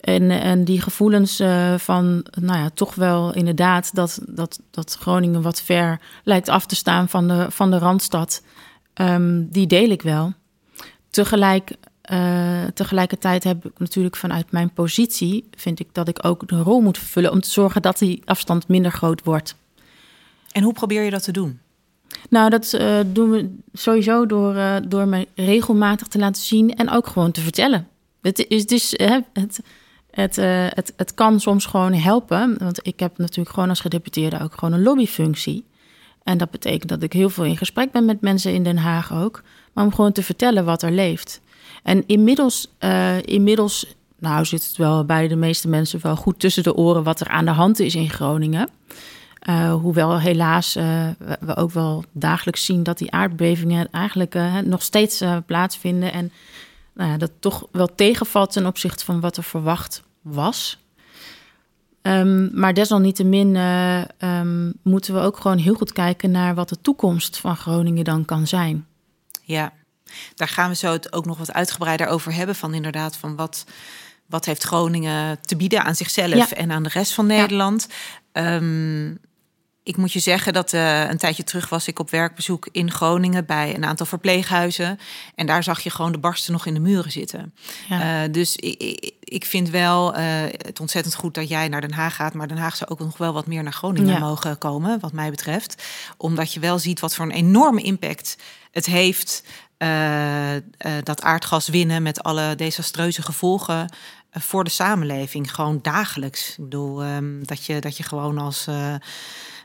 En, 0.00 0.30
en 0.30 0.64
die 0.64 0.80
gevoelens 0.80 1.36
van, 1.76 2.26
nou 2.40 2.58
ja, 2.58 2.70
toch 2.74 2.94
wel 2.94 3.34
inderdaad 3.34 3.94
dat, 3.94 4.20
dat, 4.26 4.60
dat 4.70 4.96
Groningen 5.00 5.42
wat 5.42 5.62
ver 5.62 6.00
lijkt 6.24 6.48
af 6.48 6.66
te 6.66 6.76
staan 6.76 7.08
van 7.08 7.28
de, 7.28 7.46
van 7.50 7.70
de 7.70 7.78
Randstad, 7.78 8.42
um, 8.94 9.48
die 9.48 9.66
deel 9.66 9.90
ik 9.90 10.02
wel. 10.02 10.32
Tegelijk 11.10 11.72
uh, 12.12 12.64
tegelijkertijd 12.74 13.44
heb 13.44 13.64
ik 13.64 13.78
natuurlijk 13.78 14.16
vanuit 14.16 14.52
mijn 14.52 14.72
positie, 14.72 15.48
vind 15.56 15.80
ik 15.80 15.88
dat 15.92 16.08
ik 16.08 16.24
ook 16.24 16.48
de 16.48 16.62
rol 16.62 16.80
moet 16.80 16.98
vervullen 16.98 17.30
om 17.30 17.40
te 17.40 17.50
zorgen 17.50 17.82
dat 17.82 17.98
die 17.98 18.22
afstand 18.24 18.68
minder 18.68 18.92
groot 18.92 19.24
wordt. 19.24 19.56
En 20.52 20.62
hoe 20.62 20.72
probeer 20.72 21.02
je 21.02 21.10
dat 21.10 21.22
te 21.22 21.32
doen? 21.32 21.60
Nou, 22.30 22.50
dat 22.50 22.72
uh, 22.72 22.98
doen 23.06 23.30
we 23.30 23.56
sowieso 23.72 24.26
door, 24.26 24.54
uh, 24.54 24.76
door 24.88 25.08
me 25.08 25.28
regelmatig 25.34 26.06
te 26.06 26.18
laten 26.18 26.42
zien 26.42 26.74
en 26.74 26.90
ook 26.90 27.06
gewoon 27.06 27.30
te 27.30 27.40
vertellen. 27.40 27.88
Het, 28.22 28.46
is, 28.48 28.64
is, 28.64 28.90
het, 28.96 29.24
het, 29.32 29.60
het, 30.10 30.36
het, 30.74 30.92
het 30.96 31.14
kan 31.14 31.40
soms 31.40 31.66
gewoon 31.66 31.92
helpen, 31.92 32.58
want 32.58 32.86
ik 32.86 33.00
heb 33.00 33.18
natuurlijk 33.18 33.54
gewoon 33.54 33.68
als 33.68 33.80
gedeputeerde 33.80 34.40
ook 34.40 34.54
gewoon 34.54 34.74
een 34.74 34.82
lobbyfunctie. 34.82 35.64
En 36.22 36.38
dat 36.38 36.50
betekent 36.50 36.88
dat 36.88 37.02
ik 37.02 37.12
heel 37.12 37.30
veel 37.30 37.44
in 37.44 37.56
gesprek 37.56 37.92
ben 37.92 38.04
met 38.04 38.20
mensen 38.20 38.52
in 38.52 38.62
Den 38.62 38.76
Haag 38.76 39.12
ook, 39.12 39.42
maar 39.72 39.84
om 39.84 39.94
gewoon 39.94 40.12
te 40.12 40.22
vertellen 40.22 40.64
wat 40.64 40.82
er 40.82 40.92
leeft. 40.92 41.40
En 41.82 42.06
inmiddels, 42.06 42.68
uh, 42.80 43.22
inmiddels 43.22 43.94
nou 44.18 44.44
zit 44.44 44.66
het 44.66 44.76
wel 44.76 45.04
bij 45.04 45.28
de 45.28 45.36
meeste 45.36 45.68
mensen 45.68 46.00
wel 46.02 46.16
goed 46.16 46.38
tussen 46.38 46.62
de 46.62 46.74
oren 46.74 47.02
wat 47.02 47.20
er 47.20 47.28
aan 47.28 47.44
de 47.44 47.50
hand 47.50 47.78
is 47.78 47.94
in 47.94 48.10
Groningen. 48.10 48.68
Uh, 49.48 49.74
hoewel 49.74 50.18
helaas 50.18 50.76
uh, 50.76 51.08
we 51.40 51.56
ook 51.56 51.70
wel 51.70 52.04
dagelijks 52.12 52.64
zien 52.64 52.82
dat 52.82 52.98
die 52.98 53.10
aardbevingen 53.10 53.90
eigenlijk 53.90 54.38
nog 54.64 54.82
steeds 54.82 55.22
plaatsvinden. 55.46 56.12
En 56.12 56.32
nou 56.94 57.18
dat 57.18 57.30
toch 57.38 57.66
wel 57.72 57.94
tegenvalt 57.94 58.52
ten 58.52 58.66
opzichte 58.66 59.04
van 59.04 59.20
wat 59.20 59.36
er 59.36 59.42
verwacht 59.42 60.02
was. 60.22 60.78
Um, 62.02 62.50
maar 62.54 62.74
desalniettemin 62.74 63.56
um, 64.18 64.72
moeten 64.82 65.14
we 65.14 65.20
ook 65.20 65.36
gewoon 65.36 65.58
heel 65.58 65.74
goed 65.74 65.92
kijken 65.92 66.30
naar 66.30 66.54
wat 66.54 66.68
de 66.68 66.80
toekomst 66.80 67.38
van 67.38 67.56
Groningen 67.56 68.04
dan 68.04 68.24
kan 68.24 68.46
zijn. 68.46 68.86
Ja, 69.42 69.72
daar 70.34 70.48
gaan 70.48 70.68
we 70.68 70.76
zo 70.76 70.92
het 70.92 71.12
ook 71.12 71.26
nog 71.26 71.38
wat 71.38 71.52
uitgebreider 71.52 72.06
over 72.06 72.34
hebben. 72.34 72.54
Van 72.54 72.74
inderdaad, 72.74 73.16
van 73.16 73.36
wat, 73.36 73.64
wat 74.26 74.44
heeft 74.44 74.62
Groningen 74.62 75.40
te 75.40 75.56
bieden 75.56 75.84
aan 75.84 75.94
zichzelf 75.94 76.52
en 76.52 76.70
aan 76.70 76.82
de 76.82 76.88
rest 76.88 77.12
van 77.12 77.26
Nederland. 77.26 77.86
Ja. 78.32 78.54
Um, 78.54 79.20
ik 79.82 79.96
moet 79.96 80.12
je 80.12 80.18
zeggen 80.18 80.52
dat 80.52 80.72
uh, 80.72 81.08
een 81.08 81.18
tijdje 81.18 81.44
terug 81.44 81.68
was 81.68 81.88
ik 81.88 81.98
op 81.98 82.10
werkbezoek 82.10 82.68
in 82.72 82.90
Groningen 82.90 83.46
bij 83.46 83.74
een 83.74 83.84
aantal 83.84 84.06
verpleeghuizen. 84.06 84.98
En 85.34 85.46
daar 85.46 85.62
zag 85.62 85.80
je 85.80 85.90
gewoon 85.90 86.12
de 86.12 86.18
barsten 86.18 86.52
nog 86.52 86.66
in 86.66 86.74
de 86.74 86.80
muren 86.80 87.10
zitten. 87.10 87.54
Ja. 87.88 88.24
Uh, 88.24 88.32
dus 88.32 88.56
ik, 88.56 89.14
ik, 89.20 89.44
vind 89.44 89.70
wel 89.70 90.18
uh, 90.18 90.20
het 90.50 90.80
ontzettend 90.80 91.14
goed 91.14 91.34
dat 91.34 91.48
jij 91.48 91.68
naar 91.68 91.80
Den 91.80 91.92
Haag 91.92 92.14
gaat. 92.14 92.34
Maar 92.34 92.48
Den 92.48 92.56
Haag 92.56 92.76
zou 92.76 92.90
ook 92.90 92.98
nog 92.98 93.16
wel 93.16 93.32
wat 93.32 93.46
meer 93.46 93.62
naar 93.62 93.72
Groningen 93.72 94.12
ja. 94.12 94.18
mogen 94.18 94.58
komen, 94.58 95.00
wat 95.00 95.12
mij 95.12 95.30
betreft. 95.30 95.82
Omdat 96.16 96.52
je 96.52 96.60
wel 96.60 96.78
ziet 96.78 97.00
wat 97.00 97.14
voor 97.14 97.24
een 97.24 97.30
enorme 97.30 97.82
impact 97.82 98.36
het 98.70 98.86
heeft. 98.86 99.44
Uh, 99.82 100.54
uh, 100.54 100.60
dat 101.02 101.22
aardgas 101.22 101.68
winnen 101.68 102.02
met 102.02 102.22
alle 102.22 102.54
desastreuze 102.54 103.22
gevolgen 103.22 103.78
uh, 103.78 104.42
voor 104.42 104.64
de 104.64 104.70
samenleving. 104.70 105.54
Gewoon 105.54 105.78
dagelijks. 105.82 106.50
Ik 106.50 106.64
bedoel, 106.64 107.04
um, 107.04 107.46
dat, 107.46 107.64
je, 107.64 107.78
dat 107.80 107.96
je 107.96 108.02
gewoon 108.02 108.38
als 108.38 108.66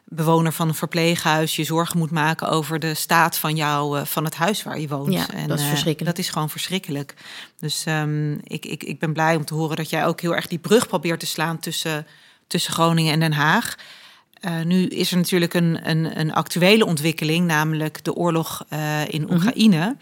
bewoner 0.06 0.52
van 0.52 0.68
een 0.68 0.76
verpleeghuis 0.76 1.56
je 1.56 1.64
zorgen 1.64 1.98
moet 1.98 2.12
maken 2.12 2.50
over 2.50 2.80
de 2.80 2.94
staat 2.94 3.38
van 3.38 3.56
jou, 3.56 4.06
van 4.06 4.24
het 4.24 4.36
huis 4.36 4.64
waar 4.64 4.80
je 4.80 4.88
woont. 4.88 5.14
Ja, 5.14 5.30
en, 5.30 5.48
dat 5.48 5.60
is 5.60 5.66
verschrikkelijk. 5.66 6.16
Dat 6.16 6.26
is 6.26 6.32
gewoon 6.32 6.50
verschrikkelijk. 6.50 7.14
Dus 7.60 7.86
um, 7.86 8.40
ik, 8.44 8.66
ik, 8.66 8.84
ik 8.84 9.00
ben 9.00 9.14
blij 9.14 9.36
om 9.36 9.46
te 9.46 9.54
horen 9.54 9.76
dat 9.76 9.90
jij 9.90 10.06
ook 10.06 10.22
heel 10.22 10.36
erg 10.36 10.48
die 10.48 10.60
brug 10.60 10.88
probeert 10.88 11.20
te 11.20 11.26
slaan 11.26 11.60
tussen, 11.60 12.08
tussen 12.48 12.74
Groningen 12.74 13.14
en 13.14 13.20
Den 13.20 13.34
Haag. 13.34 13.76
Uh, 14.46 14.62
nu 14.62 14.86
is 14.86 15.12
er 15.12 15.18
natuurlijk 15.18 15.54
een, 15.54 15.90
een, 15.90 16.20
een, 16.20 16.34
actuele 16.34 16.86
ontwikkeling, 16.86 17.48
namelijk 17.48 18.04
de 18.04 18.14
oorlog 18.14 18.66
uh, 18.74 19.08
in 19.08 19.32
Oekraïne. 19.32 19.86
Mm 19.86 19.98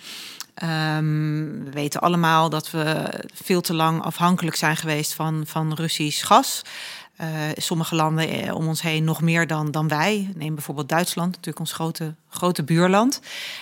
-hmm. 0.55 0.69
um, 0.69 1.63
we 1.63 1.71
weten 1.71 2.01
allemaal 2.01 2.49
dat 2.49 2.71
we 2.71 3.09
veel 3.33 3.61
te 3.61 3.73
lang 3.73 4.01
afhankelijk 4.01 4.55
zijn 4.55 4.77
geweest 4.77 5.13
van, 5.13 5.43
van 5.47 5.73
Russisch 5.73 6.27
gas. 6.27 6.61
Uh, 7.21 7.27
sommige 7.55 7.95
landen 7.95 8.29
eh, 8.29 8.55
om 8.55 8.67
ons 8.67 8.81
heen 8.81 9.03
nog 9.03 9.21
meer 9.21 9.47
dan, 9.47 9.71
dan 9.71 9.87
wij. 9.87 10.31
Neem 10.35 10.55
bijvoorbeeld 10.55 10.89
Duitsland, 10.89 11.29
natuurlijk 11.29 11.59
ons 11.59 11.73
grote, 11.73 12.15
grote 12.29 12.63
buurland. 12.63 13.19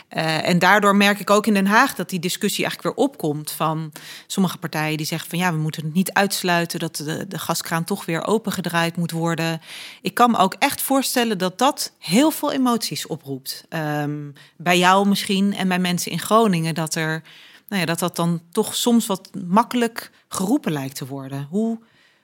Uh, 0.09 0.47
en 0.47 0.59
daardoor 0.59 0.95
merk 0.95 1.19
ik 1.19 1.29
ook 1.29 1.47
in 1.47 1.53
Den 1.53 1.65
Haag 1.65 1.95
dat 1.95 2.09
die 2.09 2.19
discussie 2.19 2.65
eigenlijk 2.65 2.95
weer 2.95 3.05
opkomt 3.05 3.51
van 3.51 3.91
sommige 4.27 4.57
partijen 4.57 4.97
die 4.97 5.05
zeggen 5.05 5.29
van 5.29 5.39
ja, 5.39 5.51
we 5.51 5.57
moeten 5.57 5.83
het 5.83 5.93
niet 5.93 6.13
uitsluiten 6.13 6.79
dat 6.79 6.95
de, 6.95 7.25
de 7.27 7.39
gaskraan 7.39 7.83
toch 7.83 8.05
weer 8.05 8.27
opengedraaid 8.27 8.97
moet 8.97 9.11
worden. 9.11 9.61
Ik 10.01 10.13
kan 10.13 10.31
me 10.31 10.37
ook 10.37 10.55
echt 10.59 10.81
voorstellen 10.81 11.37
dat 11.37 11.57
dat 11.57 11.91
heel 11.97 12.31
veel 12.31 12.51
emoties 12.51 13.07
oproept. 13.07 13.65
Um, 13.69 14.33
bij 14.57 14.77
jou 14.77 15.07
misschien 15.07 15.55
en 15.55 15.67
bij 15.67 15.79
mensen 15.79 16.11
in 16.11 16.19
Groningen, 16.19 16.75
dat 16.75 16.95
er 16.95 17.23
nou 17.67 17.81
ja, 17.81 17.87
dat 17.87 17.99
dat 17.99 18.15
dan 18.15 18.41
toch 18.51 18.75
soms 18.75 19.05
wat 19.05 19.29
makkelijk 19.47 20.11
geroepen 20.27 20.71
lijkt 20.71 20.95
te 20.95 21.07
worden. 21.07 21.47
Hoe 21.49 21.79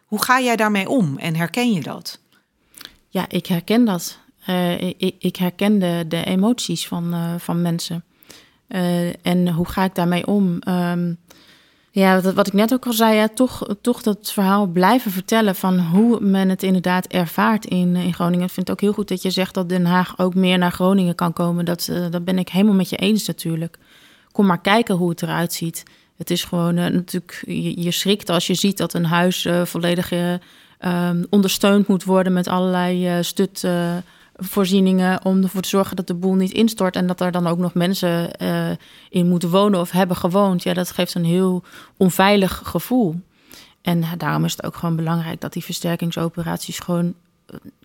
hoe 0.08 0.24
ga 0.24 0.39
jij 0.41 0.56
daarmee 0.56 0.89
om 0.89 1.17
en 1.17 1.36
herken 1.36 1.72
je 1.74 1.82
dat? 1.82 2.20
Ja, 3.10 3.26
ik 3.30 3.46
herken 3.46 3.86
dat. 3.86 4.20
Uh, 4.50 4.82
ik, 4.82 5.15
ik, 5.20 5.36
herken 5.36 5.80
de, 5.80 6.06
de 6.08 6.24
emoties 6.24 6.88
van, 6.88 7.13
uh, 7.13 7.34
van 7.38 7.62
mensen. 7.62 8.04
Uh, 8.70 9.26
en 9.26 9.50
hoe 9.50 9.67
ga 9.67 9.84
ik 9.84 9.96
daarmee 9.96 10.28
om? 10.28 10.60
Um, 10.67 11.17
ja, 11.91 12.22
wat, 12.22 12.34
wat, 12.34 12.48
ik 12.48 12.54
net 12.54 12.74
ook 12.74 12.86
al 12.86 12.93
zei, 12.93 13.15
ja, 13.15 13.28
toch, 13.28 13.76
toch 13.82 14.02
dat 14.02 14.32
verhaal 14.32 14.67
blijven 14.67 15.12
vertellen 15.12 15.56
van 15.56 15.80
hoe 15.80 16.20
men 16.20 16.50
het 16.50 16.63
inderdaad 16.63 17.08
ervaart 17.08 17.65
in, 17.65 17.96
in 17.96 18.13
Groningen. 18.13 18.46
Ik 18.46 18.52
vind 18.52 18.67
het 18.67 18.76
ook 18.78 18.82
heel 18.82 18.93
goed 18.93 19.08
dat 19.08 19.22
je 19.22 19.30
zegt 19.30 19.54
dat 19.54 19.70
Den 19.70 19.86
Haag 19.86 20.20
ook 20.20 20.36
meer 20.36 20.58
naar 20.58 20.72
Groningen 20.72 21.15
kan 21.15 21.34
komen. 21.34 21.65
Dat, 21.65 21.91
dat 22.10 22.26
ben 22.26 22.38
ik 22.38 22.50
helemaal 22.50 22.76
met 22.76 22.89
je 22.89 22.98
eens 22.98 23.28
natuurlijk. 23.28 23.78
Kom 24.32 24.46
maar 24.46 24.62
kijken 24.62 24.96
hoe 24.96 25.10
het 25.10 25.22
eruit 25.22 25.54
ziet. 25.54 25.84
Het 26.17 26.32
is 26.32 26.43
gewoon 26.43 26.77
uh, 26.77 26.86
natuurlijk, 26.86 27.43
je, 27.45 27.82
je, 27.82 27.91
schrikt 27.91 28.30
als 28.30 28.47
je 28.47 28.53
ziet 28.53 28.77
dat 28.77 28.93
een 28.93 29.06
huis 29.06 29.45
uh, 29.45 29.65
volledig 29.65 30.12
uh, 30.12 30.34
um, 31.10 31.25
ondersteund 31.30 31.88
moet 31.88 32.03
worden 32.03 32.34
met 32.34 32.47
allerlei 32.47 33.23
stutvoorzieningen 33.23 35.25
om 35.25 35.43
ervoor 35.43 35.62
te 35.62 35.69
zorgen 35.69 35.95
dat 35.95 36.08
de 36.08 36.13
boel 36.13 36.36
niet 36.36 36.51
instort 36.51 36.95
en 36.95 37.08
dat 37.08 37.21
er 37.21 37.32
dan 37.32 37.47
ook 37.47 37.58
nog 37.58 37.73
mensen 37.73 38.32
in 39.10 39.27
moeten 39.27 39.49
wonen 39.49 39.80
of 39.80 39.91
hebben 39.91 40.17
gewoond. 40.17 40.63
Ja, 40.63 40.73
dat 40.73 40.91
geeft 40.91 41.13
een 41.13 41.25
heel 41.25 41.63
onveilig 41.97 42.62
gevoel. 42.63 43.15
En 43.82 44.03
daarom 44.17 44.45
is 44.45 44.51
het 44.51 44.63
ook 44.63 44.75
gewoon 44.75 44.95
belangrijk 44.95 45.41
dat 45.41 45.53
die 45.53 45.63
versterkingsoperaties 45.63 46.80
gewoon 46.80 47.13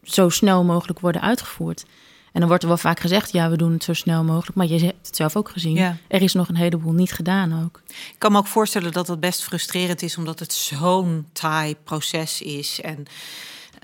zo 0.02 0.28
snel 0.28 0.64
mogelijk 0.64 1.00
worden 1.00 1.22
uitgevoerd. 1.22 1.84
En 2.32 2.40
dan 2.40 2.48
wordt 2.48 2.62
er 2.62 2.68
wel 2.68 2.78
vaak 2.78 3.00
gezegd, 3.00 3.32
ja, 3.32 3.50
we 3.50 3.56
doen 3.56 3.72
het 3.72 3.84
zo 3.84 3.92
snel 3.92 4.24
mogelijk. 4.24 4.56
Maar 4.56 4.66
je 4.66 4.84
hebt 4.84 5.06
het 5.06 5.16
zelf 5.16 5.36
ook 5.36 5.48
gezien. 5.48 5.74
Ja. 5.74 5.96
Er 6.08 6.22
is 6.22 6.32
nog 6.32 6.48
een 6.48 6.56
heleboel 6.56 6.92
niet 6.92 7.12
gedaan 7.12 7.64
ook. 7.64 7.82
Ik 7.86 8.14
kan 8.18 8.32
me 8.32 8.38
ook 8.38 8.46
voorstellen 8.46 8.92
dat 8.92 9.06
dat 9.06 9.20
best 9.20 9.42
frustrerend 9.42 10.02
is, 10.02 10.16
omdat 10.16 10.38
het 10.38 10.52
zo'n 10.52 11.26
taai 11.32 11.76
proces 11.84 12.42
is. 12.42 12.80
En 12.80 13.04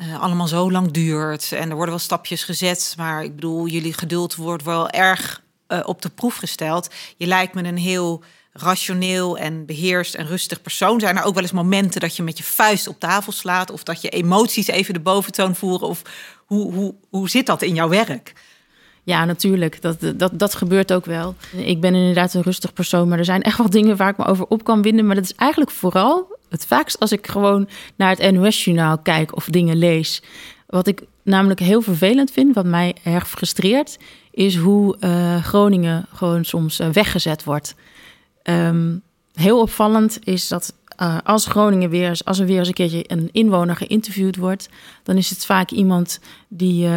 uh, 0.01 0.21
allemaal 0.21 0.49
zo 0.49 0.71
lang 0.71 0.91
duurt. 0.91 1.53
En 1.53 1.69
er 1.69 1.75
worden 1.75 1.95
wel 1.95 1.99
stapjes 1.99 2.45
gezet. 2.45 2.95
Maar 2.97 3.25
ik 3.25 3.35
bedoel, 3.35 3.67
jullie 3.67 3.93
geduld 3.93 4.35
wordt 4.35 4.65
wel 4.65 4.91
erg 4.91 5.43
uh, 5.69 5.81
op 5.85 6.03
de 6.03 6.09
proef 6.09 6.37
gesteld. 6.37 6.89
Je 7.17 7.27
lijkt 7.27 7.55
me 7.55 7.65
een 7.65 7.79
heel 7.79 8.23
rationeel 8.53 9.39
en 9.39 9.67
beheerst 9.67 10.15
en 10.15 10.27
rustig 10.27 10.63
persoon. 10.63 11.01
Zijn 11.01 11.17
er 11.17 11.25
ook 11.25 11.35
wel 11.35 11.43
eens 11.43 11.53
momenten 11.53 12.01
dat 12.01 12.17
je 12.17 12.23
met 12.23 12.39
je 12.39 12.45
vuist 12.45 12.89
op 12.89 13.01
tafel 13.01 13.33
slaat... 13.33 13.71
of 13.71 13.83
dat 13.83 14.03
je 14.03 14.09
emoties 14.09 14.67
even 14.67 14.95
de 14.95 15.01
boventoon 15.01 15.55
voeren? 15.55 15.89
Of 15.89 16.03
hoe, 16.47 16.73
hoe, 16.73 16.95
hoe 17.09 17.29
zit 17.31 17.47
dat 17.47 17.63
in 17.63 17.75
jouw 17.75 17.89
werk? 17.89 18.33
Ja, 19.03 19.25
natuurlijk. 19.25 19.83
Dat, 19.83 19.97
dat, 20.17 20.39
dat 20.39 20.55
gebeurt 20.55 20.93
ook 20.93 21.05
wel. 21.05 21.35
Ik 21.57 21.81
ben 21.81 21.95
inderdaad 21.95 22.35
een 22.35 22.43
rustig 22.43 22.73
persoon, 22.73 23.09
maar 23.09 23.19
er 23.19 23.25
zijn 23.25 23.43
echt 23.43 23.59
wel 23.59 23.71
dingen 23.71 23.97
waar 23.97 24.11
ik 24.11 24.17
me 24.17 24.25
over 24.25 24.47
op 24.47 24.65
kan 24.65 24.83
winden. 24.83 25.07
Maar 25.07 25.15
dat 25.15 25.25
is 25.25 25.35
eigenlijk 25.35 25.71
vooral 25.71 26.39
het 26.49 26.67
vaakst 26.67 27.01
als 27.01 27.13
ik 27.13 27.27
gewoon 27.27 27.69
naar 27.97 28.17
het 28.17 28.31
NOS-journaal 28.33 28.99
kijk 28.99 29.37
of 29.37 29.45
dingen 29.45 29.77
lees. 29.77 30.23
Wat 30.67 30.87
ik 30.87 31.03
namelijk 31.23 31.61
heel 31.61 31.81
vervelend 31.81 32.31
vind, 32.31 32.55
wat 32.55 32.65
mij 32.65 32.97
erg 33.05 33.29
frustreert, 33.29 33.97
is 34.31 34.57
hoe 34.57 34.97
uh, 35.01 35.45
Groningen 35.45 36.07
gewoon 36.15 36.45
soms 36.45 36.81
uh, 36.81 36.89
weggezet 36.89 37.45
wordt. 37.45 37.75
Um, 38.49 39.03
heel 39.35 39.61
opvallend 39.61 40.19
is 40.25 40.49
dat 40.49 40.75
uh, 41.03 41.19
als 41.25 41.47
Groningen 41.47 41.91
weer, 41.91 42.21
als 42.25 42.39
er 42.39 42.47
weer 42.47 42.59
eens 42.59 42.69
een 42.69 42.75
keertje 42.75 43.05
een 43.07 43.29
inwoner 43.33 43.77
geïnterviewd 43.77 44.37
wordt, 44.37 44.69
dan 45.03 45.17
is 45.17 45.31
het 45.31 45.47
vaak 45.47 45.71
iemand 45.71 46.21
die 46.49 46.89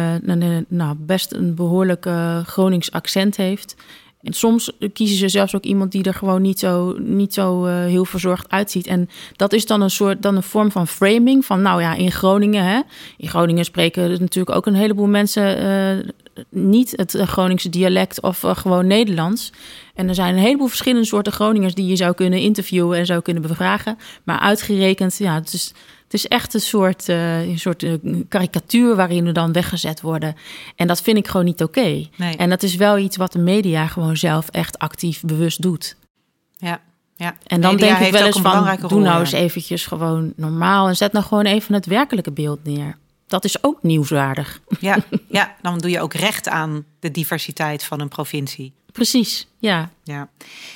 nou, 0.68 0.96
best 0.98 1.32
een 1.32 1.54
behoorlijk 1.54 2.06
Gronings 2.46 2.90
accent 2.90 3.36
heeft. 3.36 3.76
En 4.22 4.32
soms 4.32 4.72
kiezen 4.92 5.16
ze 5.16 5.28
zelfs 5.28 5.54
ook 5.54 5.64
iemand 5.64 5.92
die 5.92 6.04
er 6.04 6.14
gewoon 6.14 6.42
niet 6.42 6.58
zo, 6.58 6.96
niet 6.98 7.34
zo 7.34 7.66
uh, 7.66 7.84
heel 7.84 8.04
verzorgd 8.04 8.50
uitziet. 8.50 8.86
En 8.86 9.08
dat 9.36 9.52
is 9.52 9.66
dan 9.66 9.80
een 9.80 9.90
soort 9.90 10.22
dan 10.22 10.36
een 10.36 10.42
vorm 10.42 10.70
van 10.70 10.88
framing. 10.88 11.44
Van 11.44 11.62
nou 11.62 11.80
ja, 11.80 11.94
in 11.94 12.12
Groningen. 12.12 12.64
Hè, 12.64 12.80
in 13.16 13.28
Groningen 13.28 13.64
spreken 13.64 14.10
natuurlijk 14.10 14.56
ook 14.56 14.66
een 14.66 14.74
heleboel 14.74 15.06
mensen 15.06 15.62
uh, 15.62 16.10
niet 16.48 16.92
het 16.96 17.16
Groningse 17.20 17.68
dialect 17.68 18.20
of 18.20 18.42
uh, 18.42 18.56
gewoon 18.56 18.86
Nederlands. 18.86 19.52
En 19.94 20.08
er 20.08 20.14
zijn 20.14 20.34
een 20.34 20.42
heleboel 20.42 20.66
verschillende 20.66 21.06
soorten 21.06 21.32
Groningers 21.32 21.74
die 21.74 21.86
je 21.86 21.96
zou 21.96 22.14
kunnen 22.14 22.38
interviewen 22.38 22.98
en 22.98 23.06
zou 23.06 23.22
kunnen 23.22 23.42
bevragen. 23.42 23.98
Maar 24.24 24.38
uitgerekend, 24.38 25.16
ja, 25.18 25.34
het 25.34 25.52
is 25.52 25.72
het 26.12 26.20
is 26.20 26.28
echt 26.28 26.54
een 26.54 26.60
soort, 26.60 27.08
uh, 27.08 27.48
een 27.48 27.58
soort 27.58 27.82
uh, 27.82 27.94
karikatuur 28.28 28.96
waarin 28.96 29.24
we 29.24 29.32
dan 29.32 29.52
weggezet 29.52 30.00
worden. 30.00 30.34
En 30.76 30.86
dat 30.86 31.02
vind 31.02 31.16
ik 31.16 31.28
gewoon 31.28 31.46
niet 31.46 31.62
oké. 31.62 32.06
Nee. 32.16 32.36
En 32.36 32.48
dat 32.48 32.62
is 32.62 32.74
wel 32.74 32.98
iets 32.98 33.16
wat 33.16 33.32
de 33.32 33.38
media 33.38 33.86
gewoon 33.86 34.16
zelf 34.16 34.48
echt 34.48 34.78
actief 34.78 35.20
bewust 35.20 35.62
doet. 35.62 35.96
Ja. 36.56 36.80
Ja, 37.16 37.36
en 37.46 37.60
dan 37.60 37.76
denk 37.76 37.98
ik 37.98 38.12
wel 38.12 38.26
eens 38.26 38.40
van, 38.40 38.78
doe 38.88 39.00
nou 39.00 39.20
eens 39.20 39.32
eventjes 39.32 39.86
gewoon 39.86 40.32
normaal... 40.36 40.88
en 40.88 40.96
zet 40.96 41.12
nou 41.12 41.24
gewoon 41.24 41.44
even 41.44 41.74
het 41.74 41.86
werkelijke 41.86 42.32
beeld 42.32 42.64
neer. 42.64 42.98
Dat 43.26 43.44
is 43.44 43.64
ook 43.64 43.82
nieuwswaardig. 43.82 44.60
Ja, 44.80 44.96
ja, 45.28 45.56
dan 45.62 45.78
doe 45.78 45.90
je 45.90 46.00
ook 46.00 46.14
recht 46.14 46.48
aan 46.48 46.84
de 47.00 47.10
diversiteit 47.10 47.84
van 47.84 48.00
een 48.00 48.08
provincie. 48.08 48.72
Precies, 48.92 49.48
ja. 49.62 49.90
ja. 50.02 50.28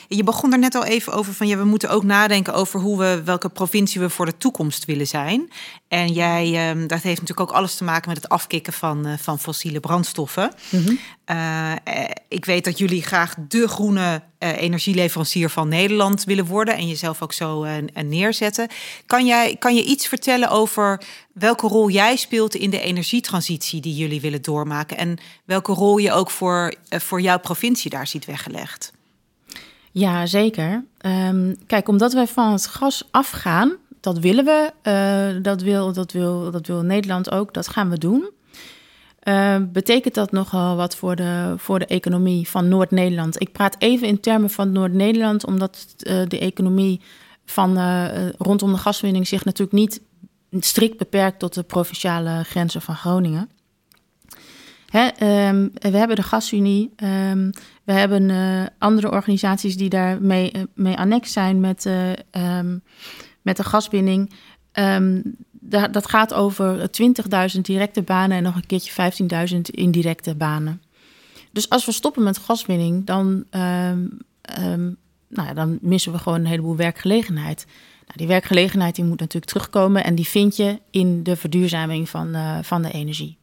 Je 0.09 0.23
begon 0.23 0.53
er 0.53 0.59
net 0.59 0.75
al 0.75 0.85
even 0.85 1.13
over 1.13 1.35
van 1.35 1.47
ja, 1.47 1.57
we 1.57 1.65
moeten 1.65 1.91
ook 1.91 2.05
nadenken 2.05 2.55
over 2.55 2.81
hoe 2.81 2.99
we, 2.99 3.23
welke 3.25 3.49
provincie 3.49 4.01
we 4.01 4.11
voor 4.11 4.27
de 4.27 4.37
toekomst 4.37 4.85
willen 4.85 5.07
zijn. 5.07 5.51
En 5.89 6.13
jij, 6.13 6.71
um, 6.71 6.87
dat 6.87 7.03
heeft 7.03 7.21
natuurlijk 7.21 7.51
ook 7.51 7.57
alles 7.57 7.75
te 7.75 7.85
maken 7.85 8.09
met 8.09 8.23
het 8.23 8.29
afkicken 8.29 8.73
van, 8.73 9.07
uh, 9.07 9.13
van 9.19 9.39
fossiele 9.39 9.81
brandstoffen. 9.81 10.53
Mm 10.71 10.85
-hmm. 10.85 10.99
uh, 11.37 11.73
ik 12.29 12.45
weet 12.45 12.65
dat 12.65 12.79
jullie 12.79 13.03
graag 13.03 13.35
de 13.49 13.69
groene 13.69 14.23
uh, 14.39 14.63
energieleverancier 14.63 15.51
van 15.51 15.69
Nederland 15.69 16.25
willen 16.25 16.47
worden 16.47 16.77
en 16.77 16.89
jezelf 16.89 17.23
ook 17.23 17.33
zo 17.33 17.67
neerzetten. 18.05 18.69
Kan, 19.07 19.27
jij, 19.27 19.57
kan 19.59 19.75
je 19.75 19.85
iets 19.85 20.07
vertellen 20.07 20.49
over 20.49 21.03
welke 21.33 21.67
rol 21.67 21.91
jij 21.91 22.17
speelt 22.17 22.55
in 22.55 22.71
de 22.71 22.81
energietransitie 22.81 23.81
die 23.81 23.95
jullie 23.95 24.21
willen 24.21 24.43
doormaken 24.43 24.97
en 24.97 25.19
welke 25.45 25.73
rol 25.73 25.99
je 25.99 26.13
ook 26.13 26.31
voor, 26.31 26.75
voor 26.89 27.21
jouw 27.21 27.39
provincie 27.39 27.91
daar 27.91 28.07
ziet 28.07 28.25
weggelegd? 28.25 28.76
Ja, 29.99 30.27
zeker. 30.27 30.85
Um, 31.07 31.57
kijk, 31.67 31.89
omdat 31.89 32.13
wij 32.13 32.27
van 32.27 32.53
het 32.53 32.67
gas 32.67 33.09
afgaan, 33.11 33.73
dat 34.01 34.19
willen 34.19 34.45
we. 34.45 34.73
Uh, 34.83 35.43
dat, 35.43 35.63
wil, 35.63 35.93
dat, 35.93 36.13
wil, 36.13 36.51
dat 36.51 36.67
wil 36.67 36.83
Nederland 36.83 37.31
ook. 37.31 37.55
Dat 37.55 37.69
gaan 37.69 37.91
we 37.91 37.99
doen. 37.99 38.31
Uh, 39.23 39.57
betekent 39.73 40.15
dat 40.15 40.33
nogal 40.33 40.77
wat 40.77 40.97
voor 40.97 41.17
de, 41.17 41.55
voor 41.57 41.79
de 41.79 41.87
economie 41.87 42.49
van 42.49 42.69
Noord-Nederland? 42.69 43.41
Ik 43.41 43.53
praat 43.53 43.77
even 43.79 44.09
in 44.09 44.21
termen 44.21 44.51
van 44.51 44.73
Noord-Nederland, 44.73 45.47
omdat 45.47 45.87
uh, 45.99 46.23
de 46.27 46.39
economie 46.39 47.01
van 47.45 47.79
rondom 48.39 48.73
de 48.73 48.79
gaswinning 48.79 49.27
zich 49.29 49.45
natuurlijk 49.45 49.79
niet 49.79 50.01
strikt 50.51 50.99
beperkt 50.99 51.39
tot 51.39 51.55
de 51.55 51.63
provinciale 51.63 52.45
grenzen 52.45 52.83
van 52.83 52.97
Groningen. 52.97 53.51
Hè, 54.87 55.05
um, 55.49 55.71
we 55.73 55.97
hebben 55.97 56.17
de 56.17 56.23
Gasunie, 56.23 56.93
um, 56.97 57.51
we 57.85 57.93
hebben 57.93 58.31
andere 58.79 59.11
organisaties 59.11 59.77
die 59.77 59.89
daarmee 59.89 60.53
mee 60.75 60.97
annex 60.97 61.33
zijn 61.33 61.61
met 61.61 61.87
um, 62.31 62.83
met 63.43 63.57
de 63.57 63.65
gaswinning. 63.65 64.31
Dat 65.91 66.09
gaat 66.09 66.35
over 66.35 66.91
20.000 67.55 67.61
directe 67.61 68.03
banen 68.03 68.37
en 68.37 68.43
nog 68.43 68.55
een 68.55 68.67
keertje 68.67 69.13
15.000 69.55 69.61
indirecte 69.61 70.35
banen. 70.35 70.83
Dus 71.53 71.69
als 71.69 71.87
we 71.87 71.93
stoppen 71.93 72.23
met 72.23 72.39
gaswinning, 72.39 73.07
dan, 73.07 73.45
nou 73.51 74.97
ja, 75.29 75.55
dan 75.55 75.79
missen 75.81 76.13
we 76.13 76.19
gewoon 76.19 76.41
een 76.41 76.47
heleboel 76.47 76.77
werkgelegenheid. 76.77 77.67
Nou, 78.07 78.19
die 78.19 78.27
werkgelegenheid 78.27 78.95
die 78.95 79.05
moet 79.05 79.21
natuurlijk 79.21 79.53
terugkomen 79.53 80.05
en 80.05 80.15
die 80.15 80.29
vind 80.29 80.57
je 80.57 80.81
in 80.91 81.23
de 81.23 81.37
verduurzaming 81.37 82.09
van, 82.09 82.29
uh, 82.29 82.59
van 82.63 82.83
de 82.83 82.91
energie. 82.91 83.39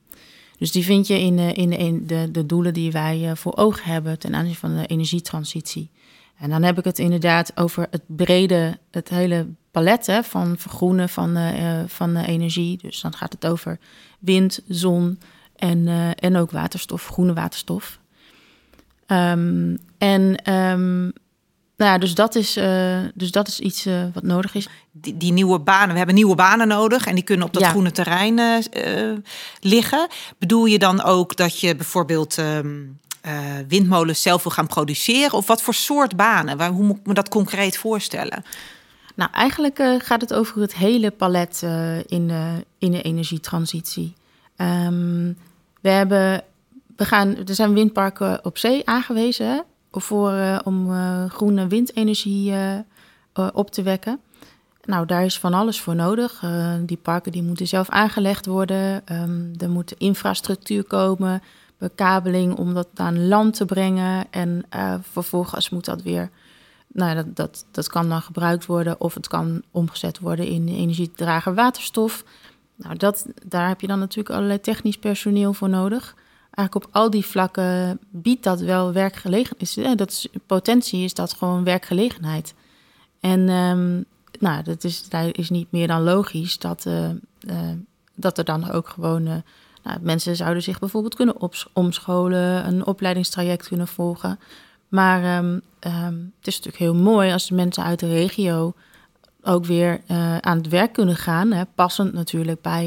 Dus 0.63 0.71
die 0.71 0.83
vind 0.83 1.07
je 1.07 1.19
in, 1.19 1.37
uh, 1.37 1.53
in, 1.53 1.69
de, 1.69 1.77
in 1.77 2.07
de, 2.07 2.31
de, 2.31 2.45
doelen 2.45 2.73
die 2.73 2.91
wij 2.91 3.19
uh, 3.29 3.31
voor 3.35 3.55
ogen 3.55 3.91
hebben 3.91 4.19
ten 4.19 4.35
aanzien 4.35 4.55
van 4.55 4.75
de 4.75 4.85
energietransitie. 4.85 5.89
En 6.37 6.49
dan 6.49 6.63
heb 6.63 6.77
ik 6.77 6.83
het 6.83 6.99
inderdaad 6.99 7.57
over 7.57 7.87
het 7.91 8.01
brede, 8.05 8.77
het 8.91 9.09
hele 9.09 9.47
palet 9.71 10.05
hè, 10.05 10.23
van 10.23 10.57
vergroenen 10.57 11.09
van, 11.09 11.37
uh, 11.37 11.83
van 11.87 12.17
uh, 12.17 12.27
energie. 12.27 12.77
Dus 12.77 13.01
dan 13.01 13.13
gaat 13.15 13.33
het 13.33 13.45
over 13.45 13.79
wind, 14.19 14.61
zon 14.67 15.19
en, 15.55 15.87
en 16.15 16.35
ook 16.35 16.51
waterstof, 16.51 17.07
groene 17.07 17.33
waterstof. 17.33 17.99
Um, 19.07 19.77
en 19.97 20.53
um, 20.53 21.13
nou 21.77 21.91
ja, 21.91 21.97
dus 21.97 22.15
dat 22.15 22.35
is, 22.35 22.53
dus 23.13 23.31
dat 23.31 23.47
is 23.47 23.59
iets 23.59 23.87
wat 24.13 24.23
nodig 24.23 24.55
is. 24.55 24.67
Die, 24.91 25.17
die, 25.17 25.31
nieuwe 25.31 25.59
banen, 25.59 25.89
we 25.91 25.97
hebben 25.97 26.15
nieuwe 26.15 26.35
banen 26.35 26.67
nodig 26.67 27.05
en 27.05 27.15
die 27.15 27.23
kunnen 27.23 27.45
op 27.45 27.53
dat 27.53 27.61
ja. 27.61 27.69
groene 27.69 27.91
terrein 27.91 28.63
liggen. 29.59 30.07
Bedoel 30.37 30.65
je 30.65 30.79
dan 30.79 31.03
ook 31.03 31.35
dat 31.35 31.59
je 31.59 31.75
bijvoorbeeld 31.75 32.37
um, 32.37 32.99
windmolens 33.67 34.21
zelf 34.21 34.43
wil 34.43 34.51
gaan 34.51 34.67
produceren? 34.67 35.37
Of 35.37 35.47
wat 35.47 35.61
voor 35.61 35.73
soort 35.73 36.15
banen? 36.15 36.57
Waar, 36.57 36.69
hoe 36.69 36.83
moet 36.85 36.97
ik 36.97 37.05
me 37.05 37.13
dat 37.13 37.29
concreet 37.29 37.77
voorstellen? 37.77 38.43
Nou, 39.15 39.31
eigenlijk 39.31 39.83
gaat 39.97 40.21
het 40.21 40.33
over 40.33 40.61
het 40.61 40.75
hele 40.75 41.11
palet 41.11 41.61
in, 42.05 42.27
de, 42.27 42.65
in 42.77 42.91
de 42.91 43.01
energietransitie. 43.01 44.13
Um, 44.57 45.37
we 45.81 45.89
hebben, 45.89 46.43
we 46.95 47.05
gaan, 47.05 47.37
er 47.47 47.55
zijn 47.55 47.73
windparken 47.73 48.45
op 48.45 48.57
zee 48.57 48.85
aangewezen 48.85 49.63
voor, 50.01 50.31
uh, 50.31 50.59
om 50.63 50.89
groene 51.29 51.67
windenergie 51.67 52.53
op 53.53 53.71
te 53.71 53.81
wekken. 53.81 54.19
Nou, 54.85 55.05
daar 55.05 55.25
is 55.25 55.39
van 55.39 55.53
alles 55.53 55.81
voor 55.81 55.95
nodig. 55.95 56.43
die 56.85 56.97
parken 56.97 57.31
die 57.31 57.43
moeten 57.43 57.67
zelf 57.67 57.89
aangelegd 57.89 58.45
worden. 58.45 59.01
Um, 59.11 59.51
er 59.57 59.69
moet 59.69 59.91
infrastructuur 59.91 60.83
komen, 60.83 61.41
bekabeling 61.77 62.57
om 62.57 62.73
dat 62.73 62.87
aan 62.95 63.27
land 63.27 63.55
te 63.55 63.65
brengen. 63.65 64.25
En 64.29 64.65
vervolgens 65.01 65.69
moet 65.69 65.85
dat 65.85 66.01
weer 66.01 66.29
nou, 66.93 67.15
dat, 67.15 67.35
dat, 67.35 67.65
dat 67.71 67.87
kan 67.87 68.09
dan 68.09 68.21
gebruikt 68.21 68.65
worden 68.65 69.01
of 69.01 69.13
het 69.13 69.27
kan 69.27 69.61
omgezet 69.71 70.19
worden 70.19 70.47
in 70.47 70.67
energiedrager 70.67 71.53
waterstof. 71.53 72.23
Nou, 72.75 72.95
dat, 72.95 73.27
daar 73.45 73.67
heb 73.67 73.81
je 73.81 73.87
dan 73.87 73.99
natuurlijk 73.99 74.35
allerlei 74.35 74.59
technisch 74.59 74.97
personeel 74.97 75.53
voor 75.53 75.69
nodig. 75.69 76.15
Eigenlijk 76.53 76.87
op 76.87 76.95
al 76.95 77.09
die 77.09 77.25
vlakken 77.25 77.99
biedt 78.09 78.43
dat 78.43 78.59
wel 78.59 78.93
werkgelegenheid. 78.93 79.97
Dat 79.97 80.09
is, 80.11 80.27
potentie 80.45 81.03
is 81.03 81.13
dat 81.13 81.33
gewoon 81.33 81.63
werkgelegenheid. 81.63 82.53
En 83.19 83.49
um, 83.49 84.05
nou, 84.39 84.63
dat 84.63 84.83
is, 84.83 85.09
dat 85.09 85.37
is 85.37 85.49
niet 85.49 85.71
meer 85.71 85.87
dan 85.87 86.03
logisch 86.03 86.59
dat, 86.59 86.85
uh, 86.85 87.09
uh, 87.09 87.15
dat 88.15 88.37
er 88.37 88.45
dan 88.45 88.71
ook 88.71 88.89
gewoon. 88.89 89.27
Uh, 89.27 89.35
nou, 89.83 89.99
mensen 90.01 90.35
zouden 90.35 90.63
zich 90.63 90.79
bijvoorbeeld 90.79 91.15
kunnen 91.15 91.35
omscholen, 91.73 92.67
een 92.67 92.85
opleidingstraject 92.85 93.67
kunnen 93.67 93.87
volgen. 93.87 94.39
Maar 94.87 95.37
um, 95.37 95.61
um, 95.79 96.33
het 96.37 96.47
is 96.47 96.55
natuurlijk 96.55 96.83
heel 96.83 96.95
mooi 96.95 97.31
als 97.31 97.47
de 97.47 97.55
mensen 97.55 97.83
uit 97.83 97.99
de 97.99 98.07
regio 98.07 98.73
ook 99.41 99.65
weer 99.65 100.01
aan 100.39 100.57
het 100.57 100.67
werk 100.67 100.93
kunnen 100.93 101.15
gaan. 101.15 101.51
Hè, 101.51 101.65
passend 101.65 102.13
natuurlijk 102.13 102.61
bij, 102.61 102.85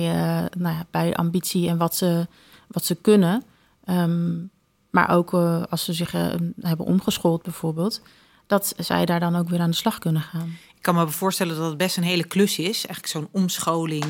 nou 0.59 0.75
ja, 0.75 0.87
bij 0.91 1.15
ambitie 1.15 1.69
en 1.69 1.77
wat 1.77 1.97
ze, 1.97 2.27
wat 2.67 2.85
ze 2.85 2.95
kunnen. 2.95 3.43
Um, 3.87 4.51
maar 4.91 5.11
ook 5.11 5.33
uh, 5.33 5.63
als 5.71 5.85
ze 5.85 5.93
zich 5.93 6.13
hebben 6.61 6.87
omgeschoold 6.87 7.43
bijvoorbeeld. 7.43 8.03
Dat 8.47 8.75
zij 8.77 9.07
daar 9.07 9.21
dan 9.21 9.37
ook 9.37 9.49
weer 9.49 9.61
aan 9.61 9.71
de 9.71 9.77
slag 9.77 9.99
kunnen 9.99 10.23
gaan. 10.23 10.57
Ik 10.77 10.83
kan 10.83 10.95
me 10.95 11.09
voorstellen 11.09 11.57
dat 11.57 11.69
het 11.69 11.77
best 11.77 11.97
een 11.97 12.03
hele 12.03 12.25
klus 12.25 12.59
is. 12.59 12.87
Eigenlijk 12.87 13.07
zo'n 13.07 13.29
omscholing, 13.43 14.05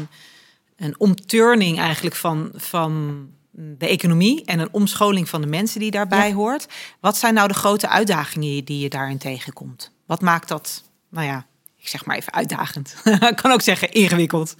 een 0.76 0.94
omturning 0.98 1.78
eigenlijk 1.78 2.16
van, 2.16 2.50
van 2.54 3.26
de 3.50 3.88
economie 3.88 4.44
en 4.44 4.58
een 4.58 4.72
omscholing 4.72 5.28
van 5.28 5.40
de 5.40 5.46
mensen 5.46 5.80
die 5.80 5.90
daarbij 5.90 6.32
hoort. 6.32 6.66
Wat 7.00 7.16
zijn 7.16 7.34
nou 7.34 7.48
de 7.48 7.54
grote 7.54 7.88
uitdagingen 7.88 8.64
die 8.64 8.78
je 8.78 8.88
daarin 8.88 9.18
tegenkomt? 9.18 9.90
Wat 10.06 10.20
maakt 10.20 10.48
dat, 10.48 10.82
nou 11.10 11.26
ja, 11.26 11.46
ik 11.76 11.88
zeg 11.88 12.04
maar 12.04 12.16
even 12.16 12.32
uitdagend. 12.32 12.96
ik 13.30 13.36
kan 13.36 13.50
ook 13.50 13.62
zeggen 13.62 13.92
ingewikkeld. 13.92 14.56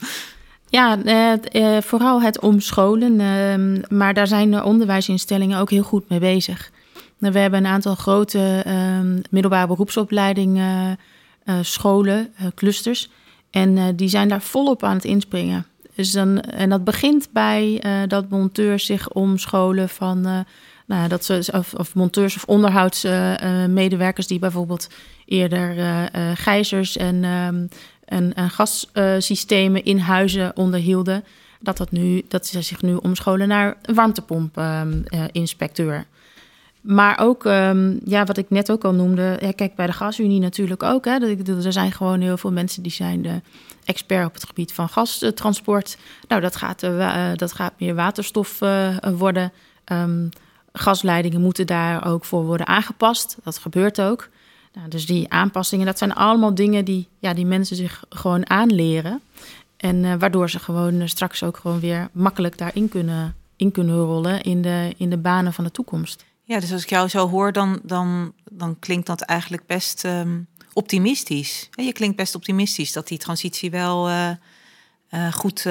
Ja, 0.69 1.03
eh, 1.03 1.81
vooral 1.81 2.23
het 2.23 2.41
omscholen. 2.41 3.21
Eh, 3.21 3.89
maar 3.97 4.15
daar 4.15 4.27
zijn 4.27 4.51
de 4.51 4.65
onderwijsinstellingen 4.65 5.59
ook 5.59 5.71
heel 5.71 5.83
goed 5.83 6.09
mee 6.09 6.19
bezig. 6.19 6.71
We 7.19 7.39
hebben 7.39 7.61
een 7.61 7.71
aantal 7.71 7.95
grote 7.95 8.65
uh, 8.67 8.99
middelbare 9.31 9.67
beroepsopleidingen, 9.67 10.99
uh, 11.45 11.55
scholen, 11.61 12.33
clusters. 12.55 13.11
En 13.51 13.97
die 13.97 14.09
zijn 14.09 14.29
daar 14.29 14.43
volop 14.43 14.83
aan 14.83 14.95
het 14.95 15.05
inspringen. 15.05 15.67
Dus 15.95 16.13
dan, 16.13 16.41
en 16.41 16.69
dat 16.69 16.85
begint 16.85 17.29
bij 17.33 17.83
dat 18.09 18.29
monteurs 18.29 18.87
zich 18.87 19.11
omscholen 19.11 19.89
van 19.89 20.45
nou, 20.87 21.09
dat 21.09 21.25
ze, 21.25 21.65
of, 21.77 21.95
monteurs 21.95 22.37
of 22.37 22.45
onderhoudsmedewerkers 22.45 24.27
die 24.27 24.39
bijvoorbeeld 24.39 24.89
eerder 25.25 25.75
gijzers 26.35 26.97
en, 26.97 27.25
um, 27.25 27.69
en, 28.07 28.35
en 28.35 28.51
gassystemen 28.51 29.85
in 29.85 29.99
huizen 29.99 30.57
onderhielden 30.57 31.25
dat, 31.61 31.77
dat, 31.77 31.91
nu, 31.91 32.23
dat 32.29 32.47
ze 32.47 32.63
zich 32.63 32.83
nu 32.83 32.95
omscholen 32.95 33.49
naar 33.49 33.77
warmtepomp-inspecteur. 33.95 36.07
maar 36.81 37.19
ook, 37.19 37.45
um, 37.45 38.01
ja, 38.05 38.25
wat 38.25 38.37
ik 38.37 38.51
net 38.51 38.71
ook 38.71 38.85
al 38.85 38.93
noemde, 38.93 39.53
kijk 39.55 39.75
bij 39.75 39.87
de 39.87 39.93
gasunie 39.93 40.41
natuurlijk 40.41 40.83
ook. 40.83 41.05
Hè, 41.05 41.37
er 41.65 41.73
zijn 41.73 41.93
gewoon 41.93 42.21
heel 42.21 42.37
veel 42.37 42.53
mensen 42.53 42.83
die 42.83 42.93
zijn 42.93 43.23
de 43.23 43.41
expert 43.85 44.27
op 44.27 44.35
het 44.35 44.45
gebied 44.45 44.73
van 44.73 44.89
gastransport. 44.89 45.97
Nou, 46.29 46.41
dat 46.41 46.57
gaat, 46.57 46.83
uh, 46.83 47.31
dat 47.37 47.53
gaat 47.53 47.73
meer 47.79 47.95
waterstof 47.95 48.59
worden. 49.17 49.53
Um, 49.93 50.29
gasleidingen 50.73 51.41
moeten 51.41 51.67
daar 51.67 52.07
ook 52.07 52.25
voor 52.25 52.45
worden 52.45 52.67
aangepast. 52.67 53.37
Dat 53.43 53.59
gebeurt 53.59 54.01
ook. 54.01 54.29
Nou, 54.77 54.89
dus 54.89 55.07
die 55.07 55.31
aanpassingen, 55.31 55.87
dat 55.87 55.99
zijn 55.99 56.15
allemaal 56.15 56.55
dingen 56.55 56.85
die, 56.85 57.09
ja, 57.19 57.35
die 57.35 57.47
mensen 57.47 57.77
zich 57.77 58.05
gewoon 58.09 58.51
aanleren. 58.51 59.21
En 59.77 59.97
uh, 59.97 60.15
waardoor 60.19 60.51
ze 60.51 60.59
gewoon 60.59 60.95
uh, 60.95 61.07
straks 61.07 61.43
ook 61.43 61.57
gewoon 61.57 61.81
weer 61.81 62.09
makkelijk 62.13 62.59
daarin 62.59 62.89
kunnen, 62.89 63.35
in 63.57 63.73
kunnen 63.73 63.97
rollen 63.97 64.43
in 64.43 64.63
de, 64.63 64.95
in 64.97 65.11
de 65.11 65.17
banen 65.17 65.53
van 65.53 65.65
de 65.65 65.71
toekomst. 65.71 66.25
Ja, 66.43 66.61
dus 66.61 66.73
als 66.73 66.83
ik 66.83 66.89
jou 66.89 67.09
zo 67.09 67.29
hoor, 67.29 67.53
dan, 67.53 67.81
dan, 67.83 68.33
dan 68.51 68.79
klinkt 68.79 69.07
dat 69.07 69.21
eigenlijk 69.21 69.67
best 69.67 70.05
um, 70.05 70.47
optimistisch. 70.73 71.69
Je 71.71 71.93
klinkt 71.93 72.17
best 72.17 72.35
optimistisch 72.35 72.93
dat 72.93 73.09
die 73.09 73.19
transitie 73.19 73.71
wel 73.71 74.09
uh, 74.11 75.33
goed 75.33 75.67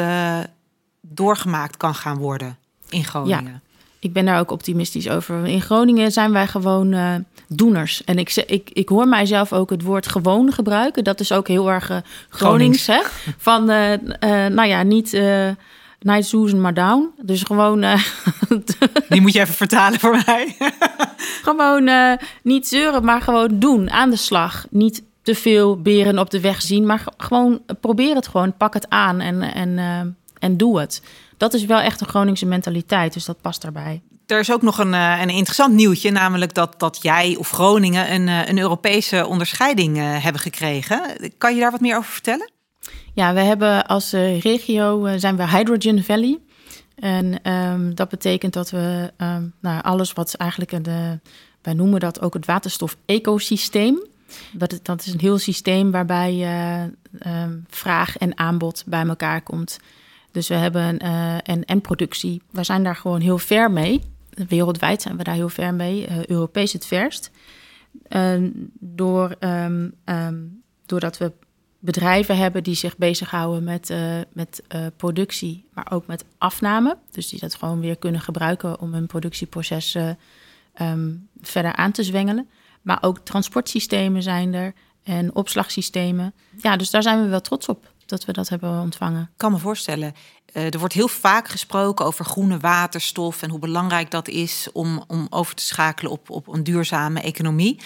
doorgemaakt 1.02 1.78
kan 1.78 1.96
gaan 1.96 2.18
worden 2.18 2.58
in 2.90 3.04
Groningen. 3.04 3.52
Ja, 3.52 3.62
ik 4.00 4.14
ben 4.14 4.26
daar 4.26 4.40
ook 4.40 4.52
optimistisch 4.52 5.10
over. 5.10 5.46
In 5.46 5.62
Groningen 5.62 6.12
zijn 6.12 6.32
wij 6.32 6.48
gewoon 6.48 7.26
doeners. 7.48 8.04
En 8.04 8.18
ik, 8.18 8.36
ik, 8.36 8.70
ik 8.74 8.90
hoor 8.90 9.08
mijzelf 9.08 9.54
ook 9.54 9.70
het 9.70 9.82
woord 9.82 10.08
gewoon 10.08 10.52
gebruiken. 10.54 11.04
Dat 11.04 11.20
is 11.20 11.32
ook 11.32 11.48
heel 11.48 11.72
erg 11.72 11.90
uh, 11.90 11.98
Gronings. 12.30 12.88
Hè? 12.88 13.02
Van, 13.38 13.70
uh, 13.70 13.94
nou 14.30 14.66
ja, 14.66 14.84
niet 14.84 15.12
night 16.00 16.26
Susan, 16.26 16.62
maar 16.62 16.74
down. 16.74 17.12
Dus 17.22 17.44
gewoon... 17.44 17.80
Die 19.10 19.22
moet 19.22 19.34
je 19.34 19.40
even 19.40 19.54
vertalen 19.54 20.00
voor 20.00 20.24
mij. 20.26 20.56
gewoon 21.44 21.90
niet 22.44 22.68
zeuren, 22.68 23.06
maar 23.06 23.22
gewoon 23.22 23.60
doen. 23.60 23.92
Aan 23.92 24.10
de 24.10 24.16
slag. 24.16 24.66
Niet 24.70 25.04
te 25.22 25.36
veel 25.36 25.82
beren 25.82 26.20
op 26.20 26.30
de 26.30 26.40
weg 26.40 26.62
zien. 26.62 26.86
Maar 26.86 27.04
gewoon 27.18 27.62
probeer 27.82 28.16
het 28.16 28.28
gewoon. 28.28 28.58
Pak 28.58 28.74
het 28.74 28.90
aan 28.90 29.20
en, 29.20 29.42
en, 29.42 30.18
en 30.40 30.58
doe 30.58 30.80
het 30.80 31.02
dat 31.38 31.54
is 31.54 31.66
wel 31.66 31.80
echt 31.80 32.02
een 32.02 32.08
Groningse 32.08 32.46
mentaliteit, 32.46 33.14
dus 33.14 33.26
dat 33.26 33.42
past 33.42 33.62
daarbij. 33.62 34.02
Er 34.26 34.40
is 34.40 34.52
ook 34.52 34.62
nog 34.62 34.78
een, 34.78 34.94
eh, 34.94 35.20
een 35.22 35.30
interessant 35.30 35.74
nieuwtje, 35.74 36.12
namelijk 36.12 36.54
dat, 36.54 36.80
dat 36.80 37.00
jij 37.02 37.36
of 37.40 37.50
Groningen 37.50 38.14
een, 38.14 38.28
eh, 38.28 38.48
een 38.48 38.60
Europese 38.60 39.26
onderscheiding 39.28 39.98
uh, 39.98 40.24
hebben 40.24 40.42
gekregen. 40.42 41.02
Kan 41.38 41.56
je 41.56 41.62
daar 41.62 41.72
wat 41.72 41.82
meer 41.82 41.98
over 41.98 42.12
vertellen? 42.12 42.52
Ja, 43.14 43.34
we 43.34 43.40
hebben 43.40 43.86
als 43.86 44.12
regio 44.12 45.18
zijn 45.18 45.38
we 45.38 45.50
Hydrogen 45.50 46.04
Valley. 46.04 46.40
En 46.96 47.52
um, 47.52 47.96
dat 47.96 48.10
betekent 48.10 48.54
dat 48.54 48.70
we 48.70 49.14
um, 49.18 49.54
nou, 49.62 49.82
alles 49.82 50.14
wat 50.14 50.34
eigenlijk 50.34 50.84
de, 50.84 51.20
wij 51.62 51.74
noemen 51.74 52.00
dat 52.00 52.22
ook 52.22 52.34
het 52.34 52.46
waterstof-ecosysteem. 52.46 54.04
Dat, 54.52 54.80
dat 54.82 55.06
is 55.06 55.14
een 55.14 55.20
heel 55.20 55.38
systeem 55.38 55.92
waarbij 55.92 56.48
um, 57.26 57.66
vraag 57.70 58.18
en 58.18 58.38
aanbod 58.38 58.84
bij 58.86 59.06
elkaar 59.06 59.42
komt. 59.42 59.80
Dus 60.32 60.48
we 60.48 60.56
hebben 60.56 60.98
en, 61.44 61.66
en 61.66 61.82
productie. 61.82 62.42
We 62.52 62.64
zijn 62.64 62.84
daar 62.84 62.96
gewoon 62.96 63.22
heel 63.22 63.38
ver 63.38 63.72
mee. 63.72 64.02
Wereldwijd 64.36 65.02
zijn 65.02 65.18
we 65.18 65.24
daar 65.24 65.36
heel 65.36 65.50
ver 65.50 65.74
mee. 65.74 66.10
Uh, 66.10 66.26
Europees 66.26 66.74
het 66.74 66.86
verst. 66.86 67.32
Uh, 68.10 68.50
door, 68.80 69.36
um, 69.40 69.94
um, 70.06 70.64
doordat 70.86 71.18
we 71.18 71.32
bedrijven 71.80 72.38
hebben 72.38 72.64
die 72.64 72.76
zich 72.76 72.98
bezighouden 72.98 73.64
met, 73.64 73.90
uh, 73.90 74.20
met 74.34 74.64
productie, 74.98 75.66
maar 75.74 75.92
ook 75.92 76.08
met 76.08 76.26
afname. 76.38 76.98
Dus 77.12 77.30
die 77.30 77.40
dat 77.40 77.56
gewoon 77.56 77.80
weer 77.80 77.98
kunnen 77.98 78.22
gebruiken 78.22 78.80
om 78.80 78.94
hun 78.94 79.08
productieproces 79.08 79.98
verder 81.42 81.74
aan 81.76 81.92
te 81.92 82.04
zwengelen. 82.04 82.50
Maar 82.82 82.98
ook 83.02 83.20
transportsystemen 83.20 84.24
zijn 84.24 84.54
er 84.54 84.74
en 85.04 85.36
opslagsystemen. 85.36 86.34
Ja, 86.58 86.78
dus 86.78 86.90
daar 86.90 87.04
zijn 87.04 87.22
we 87.22 87.28
wel 87.28 87.42
trots 87.42 87.68
op 87.68 87.94
dat 88.06 88.26
we 88.26 88.34
dat 88.34 88.50
hebben 88.50 88.80
ontvangen. 88.80 89.22
Ik 89.22 89.38
kan 89.38 89.52
me 89.52 89.58
voorstellen. 89.58 90.14
Uh, 90.54 90.74
er 90.74 90.80
wordt 90.80 90.94
heel 90.94 91.08
vaak 91.08 91.48
gesproken 91.48 92.06
over 92.06 92.26
groene 92.26 92.60
waterstof 92.60 93.42
en 93.42 93.50
hoe 93.50 93.60
belangrijk 93.60 94.12
dat 94.12 94.28
is 94.28 94.68
om, 94.74 95.04
om 95.08 95.28
over 95.30 95.56
te 95.56 95.64
schakelen 95.64 96.12
op, 96.12 96.30
op 96.30 96.48
een 96.48 96.64
duurzame 96.64 97.22
economie. 97.22 97.80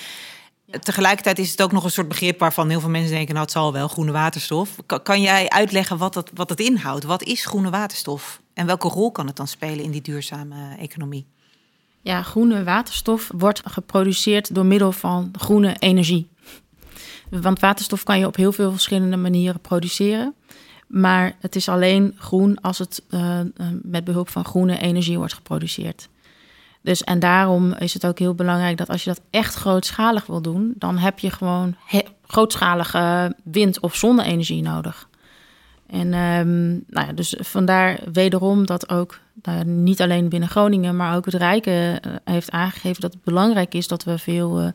Tegelijkertijd 0.79 1.39
is 1.39 1.51
het 1.51 1.61
ook 1.61 1.71
nog 1.71 1.83
een 1.83 1.91
soort 1.91 2.07
begrip 2.07 2.39
waarvan 2.39 2.69
heel 2.69 2.79
veel 2.79 2.89
mensen 2.89 3.11
denken: 3.11 3.33
nou, 3.33 3.45
het 3.45 3.53
zal 3.53 3.73
wel 3.73 3.87
groene 3.87 4.11
waterstof. 4.11 4.75
Kan, 4.85 5.01
kan 5.01 5.21
jij 5.21 5.49
uitleggen 5.49 5.97
wat 5.97 6.15
het, 6.15 6.31
wat 6.33 6.49
het 6.49 6.59
inhoudt? 6.59 7.03
Wat 7.03 7.23
is 7.23 7.45
groene 7.45 7.69
waterstof? 7.69 8.41
En 8.53 8.65
welke 8.65 8.87
rol 8.87 9.11
kan 9.11 9.27
het 9.27 9.35
dan 9.35 9.47
spelen 9.47 9.83
in 9.83 9.91
die 9.91 10.01
duurzame 10.01 10.75
economie? 10.77 11.27
Ja, 12.01 12.21
groene 12.21 12.63
waterstof 12.63 13.31
wordt 13.37 13.61
geproduceerd 13.65 14.55
door 14.55 14.65
middel 14.65 14.91
van 14.91 15.31
groene 15.37 15.75
energie. 15.79 16.29
Want 17.29 17.59
waterstof 17.59 18.03
kan 18.03 18.19
je 18.19 18.27
op 18.27 18.35
heel 18.35 18.51
veel 18.51 18.71
verschillende 18.71 19.17
manieren 19.17 19.59
produceren. 19.59 20.33
Maar 20.87 21.35
het 21.39 21.55
is 21.55 21.69
alleen 21.69 22.15
groen 22.17 22.61
als 22.61 22.77
het 22.77 23.03
uh, 23.09 23.39
met 23.81 24.03
behulp 24.03 24.29
van 24.29 24.45
groene 24.45 24.79
energie 24.79 25.17
wordt 25.17 25.33
geproduceerd. 25.33 26.09
Dus 26.81 27.03
en 27.03 27.19
daarom 27.19 27.73
is 27.73 27.93
het 27.93 28.05
ook 28.05 28.19
heel 28.19 28.35
belangrijk 28.35 28.77
dat 28.77 28.89
als 28.89 29.03
je 29.03 29.09
dat 29.09 29.21
echt 29.29 29.55
grootschalig 29.55 30.25
wil 30.25 30.41
doen, 30.41 30.73
dan 30.77 30.97
heb 30.97 31.19
je 31.19 31.29
gewoon 31.29 31.75
grootschalige 32.27 33.35
wind- 33.43 33.79
of 33.79 33.95
zonne-energie 33.95 34.61
nodig. 34.61 35.07
En 35.87 36.13
um, 36.13 36.83
nou 36.87 37.07
ja, 37.07 37.13
dus 37.13 37.35
vandaar 37.39 37.99
wederom 38.13 38.65
dat 38.65 38.89
ook 38.89 39.19
nou, 39.41 39.65
niet 39.65 40.01
alleen 40.01 40.29
binnen 40.29 40.49
Groningen, 40.49 40.95
maar 40.95 41.15
ook 41.15 41.25
het 41.25 41.33
Rijken 41.33 41.99
heeft 42.23 42.51
aangegeven 42.51 43.01
dat 43.01 43.13
het 43.13 43.23
belangrijk 43.23 43.73
is 43.73 43.87
dat 43.87 44.03
we 44.03 44.17
veel 44.17 44.73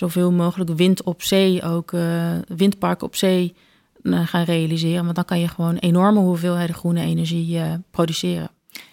zoveel 0.00 0.32
mogelijk 0.32 0.70
wind 0.70 1.02
op 1.02 1.22
zee, 1.22 1.62
ook 1.62 1.92
uh, 1.92 2.32
windparken 2.48 3.06
op 3.06 3.16
zee 3.16 3.54
uh, 4.02 4.26
gaan 4.26 4.44
realiseren. 4.44 5.04
Want 5.04 5.14
dan 5.14 5.24
kan 5.24 5.40
je 5.40 5.48
gewoon 5.48 5.76
enorme 5.76 6.20
hoeveelheden 6.20 6.74
groene 6.74 7.00
energie 7.00 7.58
uh, 7.58 7.72
produceren. 7.90 8.50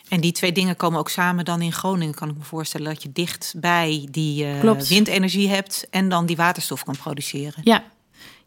En 0.10 0.22
die 0.22 0.32
twee 0.32 0.52
dingen 0.52 0.76
komen 0.76 1.00
ook 1.00 1.10
samen 1.10 1.46
dan 1.46 1.62
in 1.62 1.72
Groningen, 1.72 2.14
kan 2.14 2.30
ik 2.30 2.38
me 2.38 2.44
voorstellen. 2.44 2.88
Dat 2.94 3.04
je 3.04 3.12
dichtbij 3.12 4.08
die 4.12 4.46
windenergie 4.90 5.50
hebt 5.50 5.88
en 5.90 6.10
dan 6.10 6.26
die 6.26 6.36
waterstof 6.36 6.84
kan 6.84 6.98
produceren. 6.98 7.62
Ja, 7.64 7.84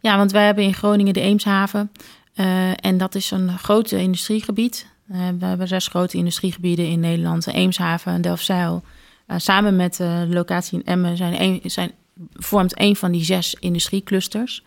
ja 0.00 0.16
want 0.16 0.32
wij 0.32 0.44
hebben 0.44 0.64
in 0.64 0.74
Groningen 0.74 1.12
de 1.12 1.20
Eemshaven. 1.20 1.90
en 2.80 2.98
dat 2.98 3.14
is 3.14 3.30
een 3.30 3.58
groot 3.58 3.90
industriegebied. 3.90 4.86
we 5.06 5.44
hebben 5.44 5.68
zes 5.68 5.86
grote 5.86 6.16
industriegebieden 6.16 6.86
in 6.88 7.00
Nederland. 7.00 7.46
Eemshaven 7.46 8.12
en 8.12 8.20
Delfzijl. 8.20 8.82
samen 9.36 9.76
met 9.76 9.96
de 9.96 10.26
locatie 10.30 10.78
in 10.78 10.84
Emmen 10.84 11.16
zijn, 11.16 11.42
een, 11.42 11.60
zijn 11.64 11.92
vormt 12.32 12.80
een 12.80 12.96
van 12.96 13.12
die 13.12 13.24
zes 13.24 13.54
industrieclusters. 13.60 14.64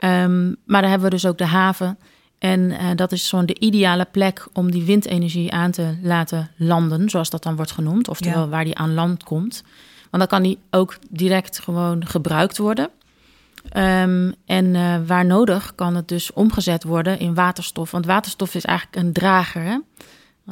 Um, 0.00 0.56
maar 0.66 0.80
daar 0.80 0.90
hebben 0.90 1.08
we 1.08 1.14
dus 1.14 1.26
ook 1.26 1.38
de 1.38 1.46
haven. 1.46 1.98
En 2.38 2.60
uh, 2.60 2.90
dat 2.94 3.12
is 3.12 3.28
zo'n 3.28 3.46
de 3.46 3.58
ideale 3.58 4.06
plek 4.10 4.46
om 4.52 4.70
die 4.70 4.84
windenergie 4.84 5.52
aan 5.52 5.70
te 5.70 5.96
laten 6.02 6.50
landen, 6.56 7.10
zoals 7.10 7.30
dat 7.30 7.42
dan 7.42 7.56
wordt 7.56 7.70
genoemd. 7.70 8.08
Oftewel 8.08 8.42
ja. 8.42 8.48
waar 8.48 8.64
die 8.64 8.76
aan 8.76 8.94
land 8.94 9.24
komt. 9.24 9.62
Want 10.10 10.22
dan 10.22 10.26
kan 10.26 10.42
die 10.42 10.58
ook 10.70 10.98
direct 11.10 11.58
gewoon 11.58 12.06
gebruikt 12.06 12.58
worden. 12.58 12.90
Um, 13.76 14.34
en 14.46 14.64
uh, 14.74 14.96
waar 15.06 15.24
nodig 15.24 15.74
kan 15.74 15.94
het 15.94 16.08
dus 16.08 16.32
omgezet 16.32 16.84
worden 16.84 17.18
in 17.18 17.34
waterstof. 17.34 17.90
Want 17.90 18.06
waterstof 18.06 18.54
is 18.54 18.64
eigenlijk 18.64 19.06
een 19.06 19.12
drager. 19.12 19.62
Hè? 19.62 19.78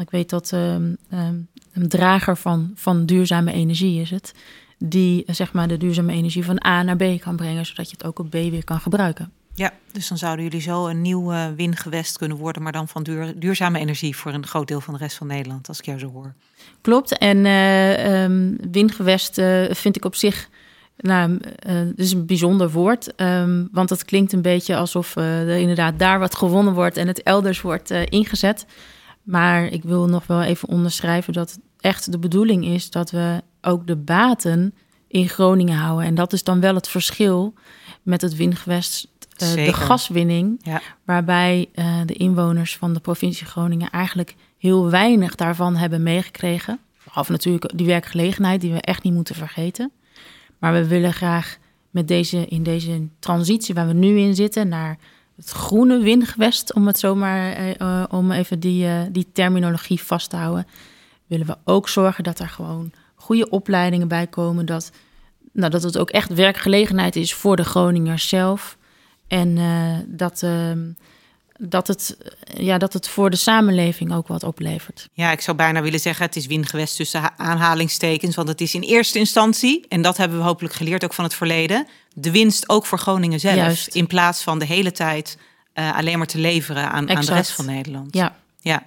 Ik 0.00 0.10
weet 0.10 0.30
dat 0.30 0.52
um, 0.52 0.96
een 1.08 1.88
drager 1.88 2.36
van, 2.36 2.70
van 2.74 3.06
duurzame 3.06 3.52
energie 3.52 4.00
is 4.00 4.10
het 4.10 4.34
die 4.78 5.24
zeg 5.26 5.52
maar, 5.52 5.68
de 5.68 5.76
duurzame 5.76 6.12
energie 6.12 6.44
van 6.44 6.64
A 6.66 6.82
naar 6.82 6.96
B 6.96 7.20
kan 7.20 7.36
brengen, 7.36 7.66
zodat 7.66 7.90
je 7.90 7.96
het 7.96 8.06
ook 8.06 8.18
op 8.18 8.30
B 8.30 8.32
weer 8.32 8.64
kan 8.64 8.80
gebruiken. 8.80 9.32
Ja, 9.54 9.72
dus 9.92 10.08
dan 10.08 10.18
zouden 10.18 10.44
jullie 10.44 10.60
zo 10.60 10.86
een 10.86 11.02
nieuw 11.02 11.32
uh, 11.32 11.46
wingewest 11.56 12.18
kunnen 12.18 12.36
worden, 12.36 12.62
maar 12.62 12.72
dan 12.72 12.88
van 12.88 13.02
duur, 13.02 13.38
duurzame 13.38 13.78
energie 13.78 14.16
voor 14.16 14.32
een 14.32 14.46
groot 14.46 14.68
deel 14.68 14.80
van 14.80 14.94
de 14.94 15.00
rest 15.00 15.16
van 15.16 15.26
Nederland, 15.26 15.68
als 15.68 15.78
ik 15.78 15.84
jou 15.84 15.98
zo 15.98 16.10
hoor. 16.10 16.34
Klopt, 16.80 17.18
en 17.18 17.44
uh, 17.44 18.22
um, 18.22 18.56
windgewest 18.70 19.38
uh, 19.38 19.70
vind 19.70 19.96
ik 19.96 20.04
op 20.04 20.14
zich 20.14 20.48
nou, 20.96 21.38
het 21.58 21.98
is 21.98 22.12
een 22.12 22.26
bijzonder 22.26 22.70
woord, 22.70 23.20
um, 23.20 23.68
want 23.72 23.90
het 23.90 24.04
klinkt 24.04 24.32
een 24.32 24.42
beetje 24.42 24.76
alsof 24.76 25.16
er 25.16 25.48
inderdaad 25.48 25.98
daar 25.98 26.18
wat 26.18 26.36
gewonnen 26.36 26.74
wordt 26.74 26.96
en 26.96 27.06
het 27.06 27.22
elders 27.22 27.60
wordt 27.60 27.90
ingezet. 27.90 28.66
Maar 29.22 29.64
ik 29.66 29.82
wil 29.82 30.06
nog 30.06 30.26
wel 30.26 30.42
even 30.42 30.68
onderschrijven 30.68 31.32
dat 31.32 31.58
echt 31.80 32.12
de 32.12 32.18
bedoeling 32.18 32.64
is 32.64 32.90
dat 32.90 33.10
we 33.10 33.42
ook 33.66 33.86
de 33.86 33.96
baten 33.96 34.74
in 35.08 35.28
Groningen 35.28 35.76
houden. 35.76 36.06
En 36.06 36.14
dat 36.14 36.32
is 36.32 36.44
dan 36.44 36.60
wel 36.60 36.74
het 36.74 36.88
verschil 36.88 37.54
met 38.02 38.20
het 38.20 38.36
windgewest 38.36 39.08
uh, 39.42 39.54
de 39.54 39.72
gaswinning, 39.72 40.60
Ja. 40.62 40.80
waarbij 41.04 41.68
eh, 41.74 42.00
de 42.06 42.14
inwoners 42.14 42.76
van 42.76 42.92
de 42.92 43.00
provincie 43.00 43.46
Groningen 43.46 43.90
eigenlijk 43.90 44.34
heel 44.58 44.90
weinig 44.90 45.34
daarvan 45.34 45.76
hebben 45.76 46.02
meegekregen. 46.02 46.78
Behalve 47.04 47.32
natuurlijk 47.32 47.72
die 47.74 47.86
werkgelegenheid, 47.86 48.60
die 48.60 48.72
we 48.72 48.80
echt 48.80 49.02
niet 49.02 49.12
moeten 49.12 49.34
vergeten. 49.34 49.92
Maar 50.58 50.72
we 50.72 50.86
willen 50.86 51.12
graag 51.12 51.58
met 51.90 52.08
deze, 52.08 52.46
in 52.46 52.62
deze 52.62 53.08
transitie 53.18 53.74
waar 53.74 53.86
we 53.86 53.92
nu 53.92 54.18
in 54.18 54.34
zitten 54.34 54.68
naar 54.68 54.98
het 55.36 55.50
groene 55.50 55.98
windgewest, 55.98 56.74
om 56.74 56.86
het 56.86 56.98
zomaar 56.98 57.52
eh, 57.52 57.80
eh, 57.80 58.04
om 58.10 58.32
even 58.32 58.60
die, 58.60 58.86
eh, 58.86 59.00
die 59.10 59.26
terminologie 59.32 60.02
vast 60.02 60.30
te 60.30 60.36
houden, 60.36 60.66
willen 61.26 61.46
we 61.46 61.56
ook 61.64 61.88
zorgen 61.88 62.24
dat 62.24 62.38
er 62.38 62.48
gewoon 62.48 62.92
goede 63.26 63.50
opleidingen 63.50 64.08
bij 64.08 64.26
komen. 64.26 64.66
Dat, 64.66 64.90
nou, 65.52 65.70
dat 65.70 65.82
het 65.82 65.98
ook 65.98 66.10
echt 66.10 66.34
werkgelegenheid 66.34 67.16
is 67.16 67.34
voor 67.34 67.56
de 67.56 67.64
Groningers 67.64 68.28
zelf. 68.28 68.76
En 69.28 69.58
eh, 69.58 69.98
dat, 70.06 70.42
ehm, 70.42 70.78
dat, 71.58 71.86
het, 71.86 72.16
ja, 72.56 72.78
dat 72.78 72.92
het 72.92 73.08
voor 73.08 73.30
de 73.30 73.36
samenleving 73.36 74.14
ook 74.14 74.28
wat 74.28 74.42
oplevert. 74.42 75.08
Ja, 75.12 75.30
ik 75.32 75.40
zou 75.40 75.56
bijna 75.56 75.82
willen 75.82 76.00
zeggen, 76.00 76.24
het 76.26 76.36
is 76.36 76.46
wingewest 76.46 76.96
tussen 76.96 77.20
ha- 77.20 77.34
aanhalingstekens. 77.36 78.36
Want 78.36 78.48
het 78.48 78.60
is 78.60 78.74
in 78.74 78.80
eerste 78.82 79.18
instantie, 79.18 79.84
en 79.88 80.02
dat 80.02 80.16
hebben 80.16 80.38
we 80.38 80.44
hopelijk 80.44 80.74
geleerd 80.74 81.04
ook 81.04 81.14
van 81.14 81.24
het 81.24 81.34
verleden, 81.34 81.86
de 82.14 82.30
winst 82.30 82.68
ook 82.68 82.86
voor 82.86 82.98
Groningen 82.98 83.40
zelf. 83.40 83.54
Juist. 83.54 83.94
In 83.94 84.06
plaats 84.06 84.42
van 84.42 84.58
de 84.58 84.64
hele 84.66 84.92
tijd 84.92 85.38
eh, 85.72 85.96
alleen 85.96 86.18
maar 86.18 86.26
te 86.26 86.38
leveren 86.38 86.90
aan, 86.90 87.10
aan 87.10 87.24
de 87.24 87.34
rest 87.34 87.52
van 87.52 87.66
Nederland. 87.66 88.14
Ja, 88.14 88.36
Ja, 88.60 88.82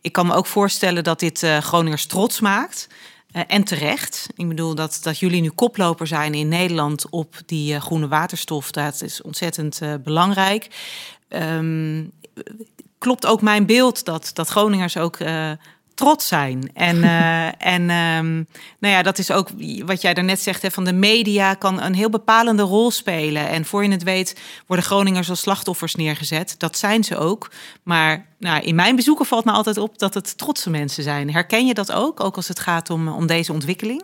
ik 0.00 0.12
kan 0.12 0.26
me 0.26 0.34
ook 0.34 0.46
voorstellen 0.46 1.04
dat 1.04 1.20
dit 1.20 1.42
eh, 1.42 1.58
Groningers 1.58 2.06
trots 2.06 2.40
maakt. 2.40 2.88
Eh, 3.32 3.42
en 3.46 3.64
terecht. 3.64 4.26
Ik 4.36 4.48
bedoel 4.48 4.74
dat, 4.74 4.98
dat 5.02 5.18
jullie 5.18 5.40
nu 5.40 5.50
koploper 5.50 6.06
zijn 6.06 6.34
in 6.34 6.48
Nederland 6.48 7.08
op 7.10 7.36
die 7.46 7.74
eh, 7.74 7.80
groene 7.80 8.08
waterstof. 8.08 8.70
Dat 8.70 9.02
is 9.02 9.22
ontzettend 9.22 9.80
eh, 9.80 9.94
belangrijk. 10.04 10.68
Ehm, 11.28 12.04
klopt 12.98 13.26
ook 13.26 13.42
mijn 13.42 13.66
beeld 13.66 14.04
dat, 14.04 14.30
dat 14.32 14.48
Groningers 14.48 14.96
ook 14.96 15.18
trots 16.00 16.28
zijn. 16.28 16.70
En, 16.74 17.02
eh, 17.14 17.46
en 17.46 17.90
ehm, 17.90 18.34
nou 18.78 18.94
ja, 18.94 19.02
dat 19.02 19.18
is 19.18 19.30
ook 19.30 19.48
wat 19.84 20.00
jij 20.02 20.14
daarnet 20.14 20.40
zegt, 20.40 20.62
hè, 20.62 20.70
van 20.70 20.84
de 20.84 20.92
media 20.92 21.54
kan 21.54 21.80
een 21.80 21.94
heel 21.94 22.10
bepalende 22.10 22.62
rol 22.62 22.90
spelen. 22.90 23.48
En 23.48 23.64
voor 23.64 23.84
je 23.84 23.90
het 23.90 24.02
weet 24.02 24.40
worden 24.66 24.84
Groningers 24.84 25.30
als 25.30 25.40
slachtoffers 25.40 25.94
neergezet. 25.94 26.54
Dat 26.58 26.78
zijn 26.78 27.04
ze 27.04 27.16
ook. 27.16 27.50
Maar 27.82 28.26
nou, 28.38 28.62
in 28.62 28.74
mijn 28.74 28.96
bezoeken 28.96 29.26
valt 29.26 29.44
me 29.44 29.50
altijd 29.50 29.78
op 29.78 29.98
dat 29.98 30.14
het 30.14 30.38
trotse 30.38 30.70
mensen 30.70 31.02
zijn. 31.02 31.32
Herken 31.32 31.66
je 31.66 31.74
dat 31.74 31.92
ook, 31.92 32.20
ook 32.20 32.36
als 32.36 32.48
het 32.48 32.60
gaat 32.60 32.90
om, 32.90 33.08
om 33.08 33.26
deze 33.26 33.52
ontwikkeling? 33.52 34.02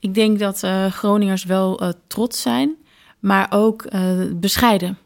ik 0.00 0.14
denk 0.14 0.38
dat 0.38 0.62
eh, 0.62 0.86
Groningers 0.86 1.44
wel 1.44 1.80
eh, 1.80 1.88
trots 2.06 2.40
zijn, 2.42 2.76
maar 3.18 3.46
ook 3.50 3.84
bescheiden. 4.34 4.98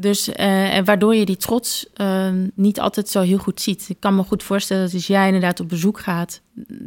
Dus 0.00 0.32
eh, 0.32 0.76
en 0.76 0.84
waardoor 0.84 1.14
je 1.14 1.24
die 1.24 1.36
trots 1.36 1.86
eh, 1.94 2.28
niet 2.54 2.80
altijd 2.80 3.08
zo 3.08 3.20
heel 3.20 3.38
goed 3.38 3.60
ziet. 3.60 3.88
Ik 3.88 4.00
kan 4.00 4.14
me 4.16 4.22
goed 4.22 4.42
voorstellen 4.42 4.84
dat 4.84 4.94
als 4.94 5.06
jij 5.06 5.26
inderdaad 5.26 5.60
op 5.60 5.68
bezoek 5.68 6.00
gaat 6.00 6.40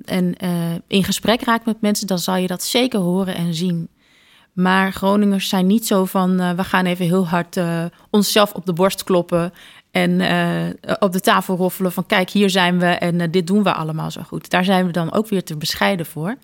en 0.06 0.38
eh, 0.38 0.72
in 0.88 1.04
gesprek 1.04 1.42
raakt 1.42 1.66
met 1.66 1.82
mensen, 1.82 2.08
dan 2.08 2.20
zal 2.20 2.36
je 2.36 2.48
dat 2.48 2.64
zeker 2.64 3.00
horen 3.00 3.36
en 3.36 3.54
zien. 3.54 3.90
Maar 4.54 4.92
Groningers 4.92 5.50
zijn 5.50 5.68
niet 5.68 5.88
zo 5.88 6.06
van 6.06 6.40
eh, 6.40 6.52
we 6.52 6.64
gaan 6.64 6.86
even 6.86 7.06
heel 7.06 7.28
hard 7.28 7.60
onszelf 8.10 8.54
op 8.54 8.66
de 8.66 8.74
borst 8.74 9.04
kloppen 9.04 9.54
en 9.92 10.12
op 11.00 11.12
de 11.12 11.22
tafel 11.22 11.56
roffelen 11.56 11.92
van 11.92 12.06
kijk 12.06 12.30
hier 12.30 12.50
zijn 12.50 12.80
we 12.80 12.86
en 12.86 13.32
dit 13.32 13.48
doen 13.48 13.64
we 13.64 13.74
allemaal 13.74 14.12
zo 14.12 14.22
goed. 14.22 14.50
Daar 14.50 14.64
zijn 14.64 14.86
we 14.86 14.92
dan 14.92 15.14
ook 15.14 15.28
weer 15.28 15.44
te 15.44 15.58
bescheiden 15.58 16.06
voor. 16.06 16.36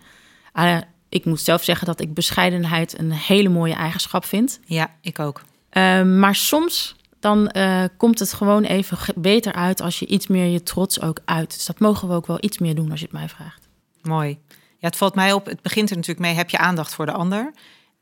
Ah, 0.52 0.78
ik 1.08 1.24
moet 1.24 1.40
zelf 1.40 1.64
zeggen 1.64 1.86
dat 1.86 2.00
ik 2.00 2.14
bescheidenheid 2.14 2.98
een 2.98 3.12
hele 3.12 3.48
mooie 3.48 3.74
eigenschap 3.74 4.24
vind. 4.24 4.60
Ja, 4.64 4.90
ik 5.00 5.18
ook. 5.18 5.42
Uh, 5.72 6.02
maar 6.02 6.34
soms 6.34 6.96
dan 7.20 7.50
uh, 7.56 7.84
komt 7.96 8.18
het 8.18 8.32
gewoon 8.32 8.62
even 8.62 8.98
beter 9.16 9.52
uit 9.52 9.80
als 9.80 9.98
je 9.98 10.06
iets 10.06 10.26
meer 10.26 10.46
je 10.46 10.62
trots 10.62 11.00
ook 11.00 11.20
uit. 11.24 11.52
Dus 11.52 11.66
dat 11.66 11.78
mogen 11.78 12.08
we 12.08 12.14
ook 12.14 12.26
wel 12.26 12.38
iets 12.40 12.58
meer 12.58 12.74
doen 12.74 12.90
als 12.90 13.00
je 13.00 13.04
het 13.04 13.14
mij 13.14 13.28
vraagt. 13.28 13.68
Mooi. 14.02 14.38
Ja, 14.48 14.86
het 14.86 14.96
valt 14.96 15.14
mij 15.14 15.32
op. 15.32 15.46
Het 15.46 15.62
begint 15.62 15.90
er 15.90 15.96
natuurlijk 15.96 16.26
mee. 16.26 16.34
Heb 16.34 16.50
je 16.50 16.58
aandacht 16.58 16.94
voor 16.94 17.06
de 17.06 17.12
ander? 17.12 17.52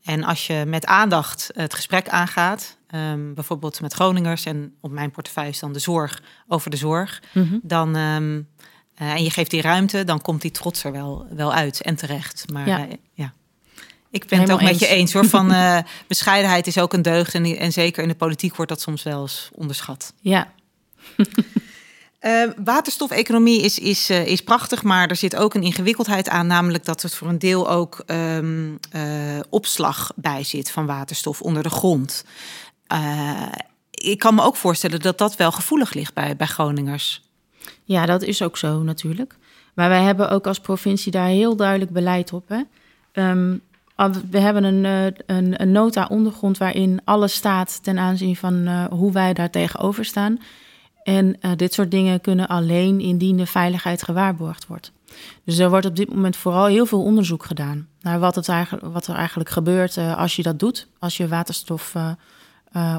En 0.03 0.25
als 0.25 0.47
je 0.47 0.65
met 0.67 0.87
aandacht 0.87 1.51
het 1.55 1.75
gesprek 1.75 2.09
aangaat, 2.09 2.79
um, 2.95 3.35
bijvoorbeeld 3.35 3.81
met 3.81 3.93
Groningers 3.93 4.45
en 4.45 4.75
op 4.81 4.91
mijn 4.91 5.11
portefeuille 5.11 5.51
is 5.51 5.59
dan 5.59 5.73
de 5.73 5.79
zorg 5.79 6.23
over 6.47 6.71
de 6.71 6.77
zorg, 6.77 7.23
mm 7.33 7.49
-hmm. 7.49 7.61
dan 7.63 7.97
um, 7.97 8.49
uh, 9.03 9.11
en 9.11 9.23
je 9.23 9.31
geeft 9.31 9.51
die 9.51 9.61
ruimte, 9.61 10.05
dan 10.05 10.21
komt 10.21 10.43
die 10.43 10.51
trots 10.51 10.85
er 10.85 10.93
wel, 10.93 11.27
wel 11.31 11.53
uit 11.53 11.83
en 11.83 11.95
terecht. 11.95 12.45
Maar 12.53 12.67
ja. 12.67 12.87
Uh, 12.87 12.93
ja. 13.13 13.33
Ik 14.11 14.27
ben 14.27 14.39
Helemaal 14.39 14.59
het 14.59 14.67
ook 14.67 14.73
eens. 14.73 14.81
met 14.81 14.89
je 14.89 14.97
eens 14.97 15.13
hoor. 15.13 15.25
Van 15.39 15.53
uh, 15.53 15.79
bescheidenheid 16.07 16.67
is 16.67 16.79
ook 16.79 16.93
een 16.93 17.03
deugd. 17.03 17.35
En, 17.35 17.45
en, 17.45 17.73
zeker 17.73 18.03
in 18.03 18.09
de 18.09 18.15
politiek 18.15 18.57
wordt 18.57 18.71
dat 18.71 18.81
soms 18.81 19.03
wel 19.03 19.21
eens 19.21 19.51
onderschat. 19.55 20.13
Ja. 20.21 20.53
uh, 22.21 22.51
waterstofeconomie 22.65 23.63
is, 23.63 23.79
is, 23.79 24.11
uh, 24.11 24.27
is 24.27 24.43
prachtig, 24.43 24.83
maar 24.83 25.09
er 25.09 25.17
zit 25.17 25.37
ook 25.37 25.55
een 25.55 25.63
ingewikkeldheid 25.63 26.29
aan. 26.29 26.47
Namelijk 26.47 26.85
dat 26.85 27.03
er 27.03 27.11
voor 27.11 27.29
een 27.29 27.39
deel 27.39 27.71
ook 27.71 28.03
um, 28.07 28.79
opslag 29.49 30.13
bij 30.17 30.45
zit 30.45 30.71
van 30.71 30.87
waterstof 30.87 31.41
onder 31.41 31.63
de 31.63 31.71
grond. 31.71 32.25
Ik 33.91 34.19
kan 34.19 34.35
me 34.35 34.43
ook 34.43 34.57
voorstellen 34.57 35.01
dat 35.01 35.19
dat 35.19 35.37
wel 35.37 35.53
gevoelig 35.53 35.93
ligt 35.93 36.15
bij, 36.15 36.37
bij 36.37 36.47
Groningers. 36.47 37.23
Ja, 37.85 38.07
dat 38.07 38.23
is 38.23 38.43
ook 38.43 38.57
zo 38.57 38.83
natuurlijk. 38.83 39.37
Maar 39.75 39.89
wij 39.89 40.03
hebben 40.03 40.31
ook 40.31 40.47
als 40.47 40.61
provincie 40.61 41.13
daar 41.13 41.29
heel 41.29 41.57
duidelijk 41.57 41.91
beleid 41.91 42.33
op. 42.33 42.49
Hè? 42.49 42.63
Um, 43.31 43.63
we 44.07 44.39
hebben 44.39 44.65
een, 44.65 44.85
een, 45.27 45.63
een, 45.63 45.73
nota 45.73 46.07
ondergrond 46.11 46.59
waarin 46.59 47.01
alles 47.05 47.35
staat 47.35 47.83
ten 47.83 47.99
aanzien 47.99 48.37
van 48.37 48.55
uh, 48.55 48.85
hoe 48.85 49.13
wij 49.13 49.33
daar 49.33 49.51
tegenover 49.51 50.05
staan. 50.05 50.39
En 51.03 51.37
uh, 51.41 51.51
dit 51.57 51.73
soort 51.73 51.91
dingen 51.91 52.21
kunnen 52.21 52.47
alleen 52.49 53.01
indien 53.01 53.37
de 53.37 53.47
veiligheid 53.47 54.03
gewaarborgd 54.03 54.67
wordt. 54.67 54.93
Dus 55.45 55.59
er 55.59 55.71
wordt 55.71 55.87
op 55.87 55.97
dit 55.97 56.15
moment 56.15 56.37
vooral 56.37 56.67
heel 56.67 56.87
veel 56.87 57.03
onderzoek 57.03 57.45
gedaan 57.45 57.89
naar 58.01 58.19
wat, 58.19 58.35
het 58.35 58.49
eigenlijk, 58.49 58.93
wat 58.93 59.07
er 59.07 59.15
eigenlijk 59.15 59.49
gebeurt 59.49 59.97
als 59.97 60.37
je 60.37 60.43
dat 60.43 60.59
doet, 60.59 60.89
als 60.99 61.17
je 61.17 61.29
waterstof 61.29 61.95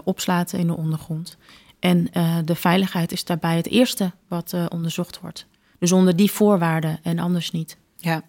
opslaat 0.03 0.53
in 0.53 0.67
de 0.67 0.77
ondergrond. 0.77 1.37
En 1.79 2.09
de 2.45 2.55
veiligheid 2.55 3.11
is 3.11 3.25
daarbij 3.25 3.55
het 3.55 3.67
eerste 3.67 4.11
wat 4.27 4.55
onderzocht 4.69 5.19
wordt. 5.19 5.45
Dus 5.79 5.91
onder 5.91 6.15
die 6.15 6.31
voorwaarden 6.31 6.99
en 7.03 7.19
anders 7.19 7.51
niet. 7.51 7.77
Ja, 7.97 8.23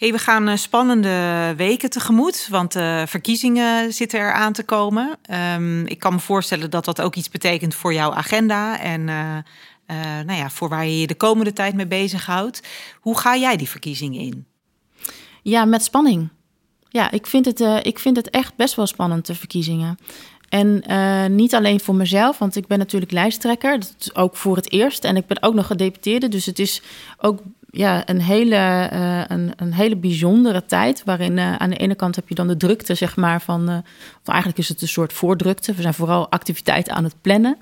Hey, 0.00 0.12
we 0.12 0.18
gaan 0.18 0.48
uh, 0.48 0.56
spannende 0.56 1.54
weken 1.56 1.90
tegemoet, 1.90 2.48
want 2.50 2.72
de 2.72 2.98
uh, 3.00 3.06
verkiezingen 3.06 3.92
zitten 3.92 4.18
er 4.18 4.32
aan 4.32 4.52
te 4.52 4.62
komen. 4.62 5.18
Um, 5.54 5.86
ik 5.86 5.98
kan 5.98 6.12
me 6.12 6.18
voorstellen 6.18 6.70
dat 6.70 6.84
dat 6.84 7.00
ook 7.00 7.14
iets 7.14 7.28
betekent 7.28 7.74
voor 7.74 7.92
jouw 7.92 8.12
agenda 8.12 8.80
en 8.80 9.00
uh, 9.00 9.36
nou 10.26 10.32
ja, 10.32 10.50
voor 10.50 10.68
waar 10.68 10.86
je 10.86 11.00
je 11.00 11.06
de 11.06 11.14
komende 11.14 11.52
tijd 11.52 11.74
mee 11.74 11.86
bezighoudt. 11.86 12.62
Hoe 13.00 13.18
ga 13.18 13.36
jij 13.36 13.56
die 13.56 13.68
verkiezingen 13.68 14.20
in? 14.20 14.46
Ja, 15.42 15.64
met 15.64 15.82
spanning. 15.82 16.28
Ja, 16.88 17.10
ik 17.10 17.26
vind 17.26 17.44
het, 17.44 17.60
ik 17.86 17.98
vind 17.98 18.16
het 18.16 18.30
echt 18.30 18.56
best 18.56 18.74
wel 18.74 18.86
spannend, 18.86 19.26
de 19.26 19.34
verkiezingen. 19.34 19.98
En 20.48 20.82
niet 21.34 21.54
alleen 21.54 21.80
voor 21.80 21.94
mezelf, 21.94 22.38
want 22.38 22.56
ik 22.56 22.66
ben 22.66 22.78
natuurlijk 22.78 23.12
lijsttrekker. 23.12 23.80
Dat 23.80 23.94
is 23.98 24.14
ook 24.14 24.36
voor 24.36 24.56
het 24.56 24.72
eerst. 24.72 25.04
En 25.04 25.16
ik 25.16 25.26
ben 25.26 25.42
ook 25.42 25.54
nog 25.54 25.66
gedeputeerde. 25.66 26.28
Dus 26.28 26.46
het 26.46 26.58
is 26.58 26.82
ook 27.18 27.40
ja, 27.70 28.08
een, 28.08 28.20
hele, 28.20 28.90
uh, 28.92 29.22
een, 29.26 29.52
een 29.56 29.72
hele 29.72 29.96
bijzondere 29.96 30.64
tijd. 30.64 31.02
Waarin 31.04 31.36
uh, 31.36 31.56
aan 31.56 31.70
de 31.70 31.76
ene 31.76 31.94
kant 31.94 32.16
heb 32.16 32.28
je 32.28 32.34
dan 32.34 32.48
de 32.48 32.56
drukte, 32.56 32.94
zeg 32.94 33.16
maar, 33.16 33.40
van. 33.40 33.68
of 34.22 34.28
eigenlijk 34.28 34.58
is 34.58 34.68
het 34.68 34.82
een 34.82 34.88
soort 34.88 35.12
voordrukte. 35.12 35.74
We 35.74 35.82
zijn 35.82 35.94
vooral 35.94 36.30
activiteiten 36.30 36.94
aan 36.94 37.04
het 37.04 37.14
plannen. 37.20 37.58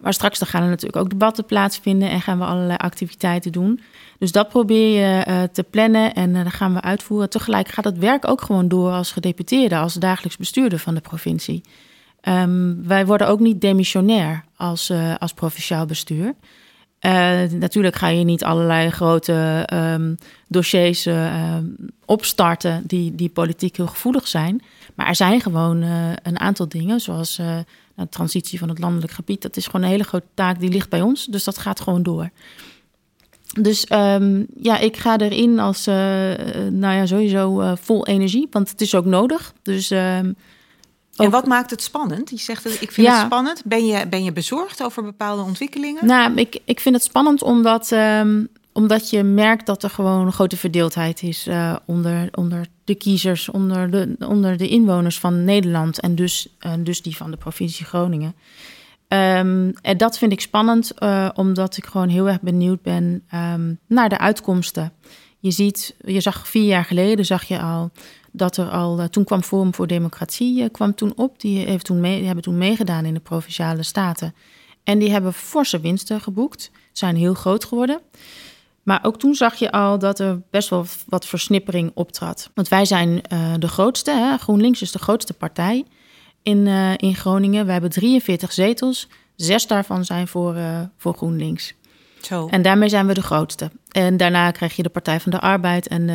Maar 0.00 0.14
straks 0.14 0.38
dan 0.38 0.48
gaan 0.48 0.62
er 0.62 0.68
natuurlijk 0.68 0.96
ook 0.96 1.10
debatten 1.10 1.44
plaatsvinden 1.44 2.10
en 2.10 2.20
gaan 2.20 2.38
we 2.38 2.44
allerlei 2.44 2.76
activiteiten 2.76 3.52
doen. 3.52 3.80
Dus 4.18 4.32
dat 4.32 4.48
probeer 4.48 5.00
je 5.00 5.48
te 5.52 5.62
plannen 5.62 6.14
en 6.14 6.32
dan 6.32 6.50
gaan 6.50 6.74
we 6.74 6.80
uitvoeren. 6.80 7.30
Tegelijk 7.30 7.68
gaat 7.68 7.84
het 7.84 7.98
werk 7.98 8.28
ook 8.28 8.40
gewoon 8.40 8.68
door 8.68 8.90
als 8.90 9.12
gedeputeerde, 9.12 9.76
als 9.76 9.94
dagelijks 9.94 10.36
bestuurder 10.36 10.78
van 10.78 10.94
de 10.94 11.00
provincie. 11.00 11.62
Um, 12.28 12.86
wij 12.86 13.06
worden 13.06 13.28
ook 13.28 13.40
niet 13.40 13.60
demissionair 13.60 14.44
als, 14.56 14.92
als 15.18 15.32
provinciaal 15.32 15.86
bestuur. 15.86 16.34
Uh, 17.06 17.42
natuurlijk 17.58 17.96
ga 17.96 18.08
je 18.08 18.24
niet 18.24 18.44
allerlei 18.44 18.90
grote 18.90 19.68
um, 19.74 20.16
dossiers 20.48 21.06
uh, 21.06 21.56
opstarten 22.04 22.82
die, 22.86 23.14
die 23.14 23.28
politiek 23.28 23.76
heel 23.76 23.86
gevoelig 23.86 24.28
zijn. 24.28 24.62
Maar 24.94 25.06
er 25.06 25.16
zijn 25.16 25.40
gewoon 25.40 25.82
een 26.22 26.40
aantal 26.40 26.68
dingen, 26.68 27.00
zoals 27.00 27.36
nou, 27.36 27.64
de 27.94 28.08
transitie 28.08 28.58
van 28.58 28.68
het 28.68 28.78
landelijk 28.78 29.12
gebied. 29.12 29.42
Dat 29.42 29.56
is 29.56 29.66
gewoon 29.66 29.82
een 29.82 29.90
hele 29.90 30.04
grote 30.04 30.26
taak, 30.34 30.60
die 30.60 30.70
ligt 30.70 30.90
bij 30.90 31.02
ons. 31.02 31.26
Dus 31.26 31.44
dat 31.44 31.58
gaat 31.58 31.80
gewoon 31.80 32.02
door. 32.02 32.30
Dus 33.60 33.90
um, 33.90 34.46
ja, 34.60 34.78
ik 34.78 34.96
ga 34.96 35.18
erin 35.18 35.58
als, 35.58 35.86
nou 35.86 36.94
ja, 36.94 37.06
sowieso 37.06 37.74
vol 37.80 38.06
energie, 38.06 38.46
want 38.50 38.70
het 38.70 38.80
is 38.80 38.94
ook 38.94 39.04
nodig. 39.04 39.52
Dus... 39.62 39.92
En 41.16 41.30
wat 41.30 41.46
maakt 41.46 41.70
het 41.70 41.82
spannend? 41.82 42.30
Je 42.30 42.36
zegt, 42.36 42.82
ik 42.82 42.92
vind 42.92 43.06
ja. 43.06 43.16
het 43.16 43.26
spannend. 43.26 43.62
Ben 43.64 43.86
je, 43.86 44.08
ben 44.08 44.24
je 44.24 44.32
bezorgd 44.32 44.82
over 44.82 45.02
bepaalde 45.02 45.42
ontwikkelingen? 45.42 46.06
Nou, 46.06 46.34
ik, 46.34 46.58
ik 46.64 46.80
vind 46.80 46.94
het 46.94 47.04
spannend 47.04 47.42
omdat 47.42 47.90
um, 47.90 48.48
omdat 48.76 49.10
je 49.10 49.22
merkt 49.22 49.66
dat 49.66 49.82
er 49.82 49.90
gewoon 49.90 50.26
een 50.26 50.32
grote 50.32 50.56
verdeeldheid 50.56 51.22
is 51.22 51.46
uh, 51.46 51.76
onder, 51.84 52.28
onder 52.32 52.66
de 52.84 52.94
kiezers, 52.94 53.48
onder 53.48 53.90
de, 53.90 54.16
onder 54.18 54.56
de 54.56 54.68
inwoners 54.68 55.18
van 55.18 55.44
Nederland 55.44 56.00
en 56.00 56.14
dus, 56.14 56.48
uh, 56.66 56.72
dus 56.78 57.02
die 57.02 57.16
van 57.16 57.30
de 57.30 57.36
provincie 57.36 57.86
Groningen. 57.86 58.34
Um, 59.08 59.72
en 59.82 59.96
dat 59.96 60.18
vind 60.18 60.32
ik 60.32 60.40
spannend, 60.40 60.92
uh, 60.98 61.28
omdat 61.34 61.76
ik 61.76 61.86
gewoon 61.86 62.08
heel 62.08 62.28
erg 62.28 62.40
benieuwd 62.40 62.82
ben 62.82 63.22
um, 63.34 63.78
naar 63.86 64.08
de 64.08 64.18
uitkomsten. 64.18 64.92
Je 65.38 65.50
ziet, 65.50 65.94
je 66.04 66.20
zag 66.20 66.48
vier 66.48 66.66
jaar 66.66 66.84
geleden, 66.84 67.24
zag 67.24 67.44
je 67.44 67.60
al 67.60 67.90
dat 68.36 68.56
er 68.56 68.68
al, 68.68 69.08
toen 69.08 69.24
kwam 69.24 69.42
Forum 69.42 69.74
voor 69.74 69.86
Democratie 69.86 70.68
kwam 70.68 70.94
toen 70.94 71.12
op. 71.16 71.40
Die, 71.40 71.66
heeft 71.66 71.84
toen 71.84 72.00
mee, 72.00 72.16
die 72.16 72.26
hebben 72.26 72.44
toen 72.44 72.58
meegedaan 72.58 73.04
in 73.04 73.14
de 73.14 73.20
provinciale 73.20 73.82
staten. 73.82 74.34
En 74.84 74.98
die 74.98 75.10
hebben 75.10 75.32
forse 75.32 75.80
winsten 75.80 76.20
geboekt, 76.20 76.70
zijn 76.92 77.16
heel 77.16 77.34
groot 77.34 77.64
geworden. 77.64 78.00
Maar 78.82 78.98
ook 79.02 79.18
toen 79.18 79.34
zag 79.34 79.54
je 79.54 79.72
al 79.72 79.98
dat 79.98 80.18
er 80.18 80.42
best 80.50 80.68
wel 80.68 80.86
wat 81.06 81.26
versnippering 81.26 81.90
optrad. 81.94 82.50
Want 82.54 82.68
wij 82.68 82.84
zijn 82.84 83.10
uh, 83.32 83.54
de 83.58 83.68
grootste, 83.68 84.10
hè? 84.10 84.36
GroenLinks 84.36 84.82
is 84.82 84.92
de 84.92 84.98
grootste 84.98 85.32
partij 85.32 85.84
in, 86.42 86.66
in 86.96 87.14
Groningen. 87.14 87.66
We 87.66 87.72
hebben 87.72 87.90
43 87.90 88.52
zetels, 88.52 89.08
zes 89.36 89.66
daarvan 89.66 90.04
zijn 90.04 90.28
voor, 90.28 90.56
voor 90.96 91.14
GroenLinks. 91.14 91.74
En 92.30 92.62
daarmee 92.62 92.88
zijn 92.88 93.06
we 93.06 93.14
de 93.14 93.22
grootste. 93.22 93.70
En 93.90 94.16
daarna 94.16 94.50
krijg 94.50 94.76
je 94.76 94.82
de 94.82 94.88
Partij 94.88 95.20
van 95.20 95.30
de 95.30 95.40
Arbeid 95.40 95.88
en 95.88 96.08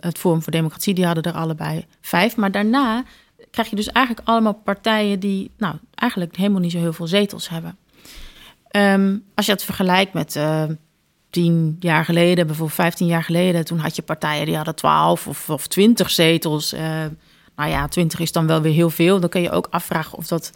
het 0.00 0.18
Forum 0.18 0.42
voor 0.42 0.52
Democratie, 0.52 0.94
die 0.94 1.06
hadden 1.06 1.22
er 1.22 1.32
allebei 1.32 1.84
vijf. 2.00 2.36
Maar 2.36 2.50
daarna 2.50 3.04
krijg 3.50 3.70
je 3.70 3.76
dus 3.76 3.92
eigenlijk 3.92 4.28
allemaal 4.28 4.52
partijen 4.52 5.20
die 5.20 5.50
nou, 5.56 5.74
eigenlijk 5.94 6.36
helemaal 6.36 6.60
niet 6.60 6.72
zo 6.72 6.78
heel 6.78 6.92
veel 6.92 7.06
zetels 7.06 7.48
hebben. 7.48 7.76
Um, 8.76 9.24
als 9.34 9.46
je 9.46 9.52
het 9.52 9.64
vergelijkt 9.64 10.12
met 10.12 10.38
tien 11.30 11.76
jaar 11.80 12.04
geleden, 12.04 12.46
bijvoorbeeld 12.46 12.78
15 12.78 13.06
jaar 13.06 13.24
geleden, 13.24 13.64
toen 13.64 13.78
had 13.78 13.96
je 13.96 14.02
partijen 14.02 14.46
die 14.46 14.56
hadden 14.56 14.74
12 14.74 15.26
of, 15.26 15.50
of 15.50 15.66
20 15.66 16.10
zetels. 16.10 16.72
Nou 17.56 17.70
ja, 17.70 17.88
20 17.88 18.20
is 18.20 18.32
dan 18.32 18.46
wel 18.46 18.60
weer 18.60 18.72
heel 18.72 18.90
veel. 18.90 19.20
Dan 19.20 19.28
kun 19.28 19.42
je 19.42 19.50
ook 19.50 19.66
afvragen 19.70 20.18
of 20.18 20.26
dat, 20.26 20.52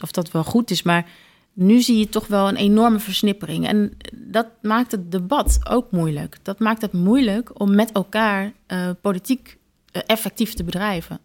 of 0.00 0.10
dat 0.10 0.30
wel 0.30 0.44
goed 0.44 0.70
is. 0.70 0.82
Maar 0.82 1.06
nu 1.52 1.80
zie 1.80 1.98
je 1.98 2.08
toch 2.08 2.26
wel 2.26 2.48
een 2.48 2.56
enorme 2.56 2.98
versnippering. 2.98 3.66
En 3.66 3.96
dat 4.12 4.46
maakt 4.62 4.90
het 4.90 5.12
debat 5.12 5.60
ook 5.68 5.90
moeilijk. 5.90 6.38
Dat 6.42 6.58
maakt 6.58 6.82
het 6.82 6.92
moeilijk 6.92 7.60
om 7.60 7.74
met 7.74 7.92
elkaar 7.92 8.52
uh, 8.68 8.90
politiek 9.00 9.58
uh, 9.92 10.02
effectief 10.06 10.54
te 10.54 10.64
bedrijven. 10.64 11.20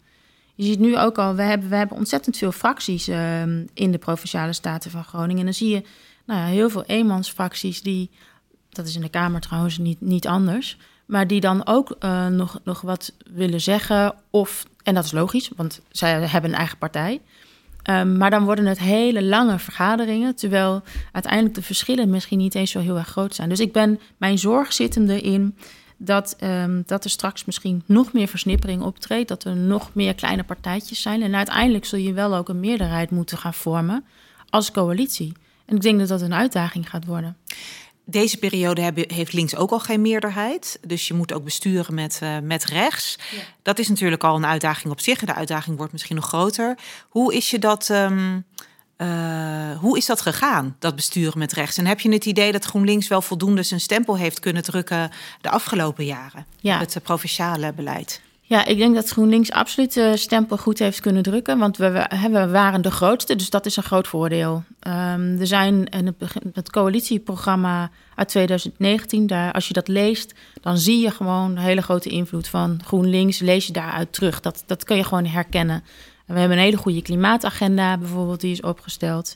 Je 0.56 0.64
ziet 0.64 0.80
nu 0.80 0.98
ook 0.98 1.18
al, 1.18 1.36
we 1.36 1.42
hebben, 1.42 1.70
we 1.70 1.76
hebben 1.76 1.98
ontzettend 1.98 2.38
veel 2.38 2.52
fracties 2.52 3.10
uh, 3.10 3.42
in 3.74 3.92
de 3.92 3.98
provinciale 3.98 4.54
staten 4.54 4.92
van 4.92 5.04
Groningen. 5.04 5.40
En 5.40 5.46
dan 5.46 5.54
zie 5.54 5.70
je 5.70 5.84
nou 6.26 6.40
ja, 6.40 6.46
heel 6.46 6.70
veel 6.70 6.84
eenmansfracties 6.84 7.82
die 7.82 8.10
dat 8.70 8.88
is 8.88 8.96
in 8.96 9.02
de 9.02 9.10
Kamer 9.10 9.42
trouwens 9.42 9.78
niet, 9.78 10.02
niet 10.02 10.28
anders. 10.28 10.78
Maar 11.06 11.28
die 11.28 11.40
dan 11.40 11.66
ook 11.68 11.96
uh, 12.00 12.28
nog, 12.28 12.60
nog 12.64 12.82
wat 12.82 13.14
willen 13.34 13.62
zeggen. 13.62 14.16
Of, 14.30 14.66
en 14.84 14.94
dat 14.94 15.04
is 15.04 15.12
logisch, 15.12 15.52
want 15.56 15.82
zij 15.90 16.28
hebben 16.28 16.52
een 16.52 16.58
eigen 16.58 16.78
partij. 16.78 17.22
Um, 17.90 18.18
maar 18.18 18.30
dan 18.30 18.44
worden 18.44 18.66
het 18.66 18.80
hele 18.80 19.24
lange 19.24 19.60
vergaderingen. 19.60 20.36
Terwijl 20.36 20.84
uiteindelijk 21.12 21.56
de 21.56 21.62
verschillen 21.62 22.10
misschien 22.10 22.38
niet 22.38 22.56
eens 22.56 22.72
zo 22.72 22.80
heel 22.80 22.98
erg 22.98 23.08
groot 23.08 23.36
zijn. 23.36 23.50
Dus 23.50 23.60
ik 23.60 23.72
ben 23.72 24.00
mijn 24.18 24.38
zorg 24.38 24.74
zittende 24.74 25.22
in 25.22 25.58
dat, 25.98 26.36
um, 26.44 26.84
dat 26.86 27.04
er 27.04 27.10
straks 27.10 27.46
misschien 27.46 27.84
nog 27.86 28.14
meer 28.14 28.28
versnippering 28.28 28.82
optreedt. 28.82 29.28
Dat 29.28 29.44
er 29.44 29.56
nog 29.56 29.90
meer 29.94 30.16
kleine 30.16 30.44
partijtjes 30.44 31.02
zijn. 31.02 31.22
En 31.22 31.36
uiteindelijk 31.36 31.86
zul 31.86 32.00
je 32.00 32.14
wel 32.14 32.36
ook 32.36 32.50
een 32.50 32.60
meerderheid 32.60 33.10
moeten 33.10 33.38
gaan 33.38 33.54
vormen 33.54 34.06
als 34.50 34.72
coalitie. 34.72 35.34
En 35.66 35.76
ik 35.76 35.82
denk 35.82 36.00
dat 36.00 36.08
dat 36.08 36.22
een 36.22 36.34
uitdaging 36.34 36.90
gaat 36.90 37.06
worden 37.06 37.38
deze 38.10 38.38
periode 38.38 38.82
hebben, 38.82 39.14
heeft 39.14 39.34
links 39.34 39.56
ook 39.56 39.72
al 39.72 39.80
geen 39.80 40.02
meerderheid. 40.02 40.80
Dus 40.88 41.08
je 41.08 41.14
moet 41.14 41.34
ook 41.34 41.44
besturen 41.44 41.94
met, 41.94 42.20
uh, 42.24 42.38
met 42.44 42.66
rechts. 42.66 43.16
Ja. 43.32 43.42
Dat 43.62 43.80
is 43.80 43.90
natuurlijk 43.90 44.24
al 44.24 44.36
een 44.36 44.46
uitdaging 44.46 44.94
op 44.94 45.00
zich. 45.00 45.20
En 45.20 45.26
de 45.26 45.34
uitdaging 45.34 45.78
wordt 45.78 45.92
misschien 45.92 46.16
nog 46.16 46.28
groter. 46.28 46.78
Hoe 47.10 47.36
is 47.36 47.50
je 47.50 47.60
dat. 47.60 47.90
Um, 47.90 48.46
uh, 48.98 49.78
hoe 49.78 49.98
is 49.98 50.06
dat 50.06 50.22
gegaan, 50.22 50.76
dat 50.80 50.96
besturen 50.96 51.40
met 51.40 51.54
rechts? 51.54 51.78
En 51.78 51.86
heb 51.86 52.00
je 52.00 52.12
het 52.12 52.26
idee 52.26 52.52
dat 52.52 52.66
GroenLinks 52.66 53.08
wel 53.08 53.22
voldoende 53.22 53.64
zijn 53.64 53.80
stempel 53.80 54.18
heeft 54.18 54.40
kunnen 54.40 54.64
drukken 54.64 55.12
de 55.42 55.50
afgelopen 55.50 56.06
jaren? 56.06 56.46
Ja. 56.60 56.80
Het 56.80 56.96
uh, 56.96 57.04
provinciale 57.04 57.74
beleid. 57.74 58.22
Ja, 58.50 58.66
ik 58.66 58.78
denk 58.78 58.96
dat 58.96 59.10
GroenLinks 59.10 59.52
absoluut 59.52 59.94
de 59.94 60.18
stempel 60.18 60.58
goed 60.58 60.80
heeft 60.80 61.00
kunnen 61.00 61.24
drukken. 61.24 61.58
Want 61.58 61.78
we, 61.78 61.90
we, 61.90 62.30
we 62.30 62.48
waren 62.48 62.82
de 62.82 62.92
grootste, 62.92 63.36
dus 63.36 63.50
dat 63.50 63.66
is 63.66 63.78
een 63.78 63.84
groot 63.84 64.08
voordeel. 64.08 64.64
Um, 64.88 65.40
er 65.40 65.48
zijn 65.48 65.86
in 65.86 66.16
het, 66.54 66.70
coalitieprogramma 66.70 67.90
uit 68.16 68.28
2019, 68.28 69.28
daar, 69.28 69.52
als 69.52 69.68
je 69.68 69.74
dat 69.74 69.88
leest, 69.88 70.34
dan 70.62 70.78
zie 70.78 71.00
je 71.00 71.12
gewoon 71.12 71.52
een 71.52 71.58
hele 71.58 71.82
grote 71.82 72.10
invloed 72.10 72.48
van 72.48 72.80
GroenLinks. 72.86 73.40
Lees 73.40 73.68
je 73.68 73.74
daaruit 73.74 74.14
terug. 74.14 74.40
Dat, 74.40 74.64
dat 74.66 74.84
kun 74.84 74.96
je 74.98 75.04
gewoon 75.04 75.26
herkennen. 75.26 75.84
En 76.26 76.34
we 76.34 76.40
hebben 76.40 76.58
een 76.58 76.64
hele 76.64 76.78
goede 76.78 77.02
klimaatagenda 77.02 77.98
bijvoorbeeld, 77.98 78.42
die 78.42 78.52
is 78.52 78.62
opgesteld. 78.62 79.36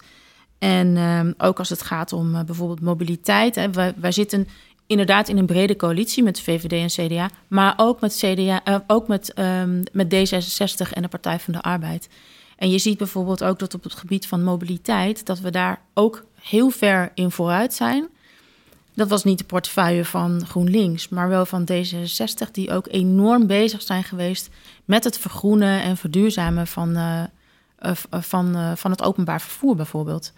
En 0.59 0.97
um, 0.97 1.33
ook 1.37 1.59
als 1.59 1.69
het 1.69 1.81
gaat 1.81 2.13
om 2.13 2.35
uh, 2.35 2.43
bijvoorbeeld 2.43 2.81
mobiliteit. 2.81 3.55
Hè, 3.55 3.71
wij, 3.71 3.93
wij 3.97 4.11
zitten 4.11 4.47
inderdaad 4.91 5.29
in 5.29 5.37
een 5.37 5.45
brede 5.45 5.75
coalitie 5.75 6.23
met 6.23 6.41
VVD 6.41 6.71
en 6.71 7.07
CDA, 7.07 7.29
maar 7.47 7.73
ook 7.77 8.01
met, 8.01 8.15
CDA, 8.15 8.61
uh, 8.67 8.75
ook 8.87 9.07
met, 9.07 9.39
um, 9.39 9.83
met 9.91 10.13
D66 10.13 10.93
en 10.93 11.01
de 11.01 11.07
Partij 11.07 11.39
van 11.39 11.53
de 11.53 11.61
Arbeid. 11.61 12.09
En 12.57 12.69
je 12.69 12.77
ziet 12.77 12.97
bijvoorbeeld 12.97 13.43
ook 13.43 13.59
dat 13.59 13.73
op 13.73 13.83
het 13.83 13.93
gebied 13.93 14.27
van 14.27 14.43
mobiliteit, 14.43 15.25
dat 15.25 15.39
we 15.39 15.51
daar 15.51 15.81
ook 15.93 16.25
heel 16.41 16.69
ver 16.69 17.11
in 17.13 17.31
vooruit 17.31 17.73
zijn. 17.73 18.07
Dat 18.93 19.09
was 19.09 19.23
niet 19.23 19.37
de 19.37 19.43
portefeuille 19.43 20.05
van 20.05 20.45
GroenLinks, 20.45 21.09
maar 21.09 21.29
wel 21.29 21.45
van 21.45 21.67
D66, 21.71 22.51
die 22.51 22.71
ook 22.71 22.87
enorm 22.89 23.47
bezig 23.47 23.81
zijn 23.81 24.03
geweest 24.03 24.49
met 24.85 25.03
het 25.03 25.17
vergroenen 25.17 25.81
en 25.81 25.97
verduurzamen 25.97 26.67
van, 26.67 26.97
uh, 26.97 27.23
uh, 27.81 27.91
van, 28.21 28.77
van 28.77 28.91
het 28.91 29.03
openbaar 29.03 29.41
vervoer 29.41 29.75
bijvoorbeeld. 29.75 30.33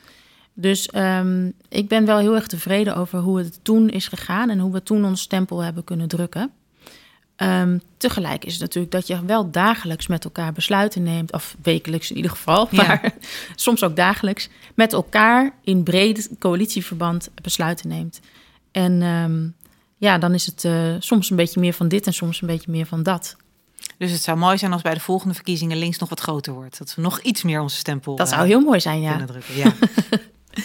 Dus 0.53 0.89
um, 0.95 1.53
ik 1.69 1.87
ben 1.87 2.05
wel 2.05 2.17
heel 2.17 2.35
erg 2.35 2.47
tevreden 2.47 2.95
over 2.95 3.19
hoe 3.19 3.37
het 3.37 3.59
toen 3.61 3.89
is 3.89 4.07
gegaan 4.07 4.49
en 4.49 4.59
hoe 4.59 4.71
we 4.71 4.83
toen 4.83 5.05
ons 5.05 5.21
stempel 5.21 5.59
hebben 5.59 5.83
kunnen 5.83 6.07
drukken. 6.07 6.51
Um, 7.37 7.81
tegelijk 7.97 8.45
is 8.45 8.51
het 8.51 8.61
natuurlijk 8.61 8.91
dat 8.91 9.07
je 9.07 9.25
wel 9.25 9.51
dagelijks 9.51 10.07
met 10.07 10.23
elkaar 10.23 10.53
besluiten 10.53 11.03
neemt, 11.03 11.31
of 11.31 11.55
wekelijks 11.61 12.09
in 12.09 12.15
ieder 12.15 12.31
geval, 12.31 12.67
maar 12.71 12.99
ja. 13.03 13.11
soms 13.55 13.83
ook 13.83 13.95
dagelijks, 13.95 14.49
met 14.75 14.93
elkaar 14.93 15.53
in 15.63 15.83
breed 15.83 16.29
coalitieverband 16.39 17.29
besluiten 17.41 17.87
neemt. 17.89 18.19
En 18.71 19.01
um, 19.01 19.55
ja, 19.97 20.17
dan 20.17 20.33
is 20.33 20.45
het 20.45 20.63
uh, 20.63 20.95
soms 20.99 21.29
een 21.29 21.35
beetje 21.35 21.59
meer 21.59 21.73
van 21.73 21.87
dit 21.87 22.05
en 22.05 22.13
soms 22.13 22.41
een 22.41 22.47
beetje 22.47 22.71
meer 22.71 22.85
van 22.85 23.03
dat. 23.03 23.35
Dus 23.97 24.11
het 24.11 24.21
zou 24.21 24.37
mooi 24.37 24.57
zijn 24.57 24.73
als 24.73 24.81
bij 24.81 24.93
de 24.93 24.99
volgende 24.99 25.33
verkiezingen 25.33 25.77
links 25.77 25.97
nog 25.97 26.09
wat 26.09 26.19
groter 26.19 26.53
wordt. 26.53 26.77
Dat 26.77 26.95
we 26.95 27.01
nog 27.01 27.21
iets 27.21 27.43
meer 27.43 27.61
onze 27.61 27.77
stempel. 27.77 28.15
Dat 28.15 28.29
zou 28.29 28.41
uh, 28.41 28.47
heel 28.47 28.61
mooi 28.61 28.79
zijn, 28.79 29.01
ja. 29.01 29.25
Drukken. 29.25 29.55
ja. 29.55 29.73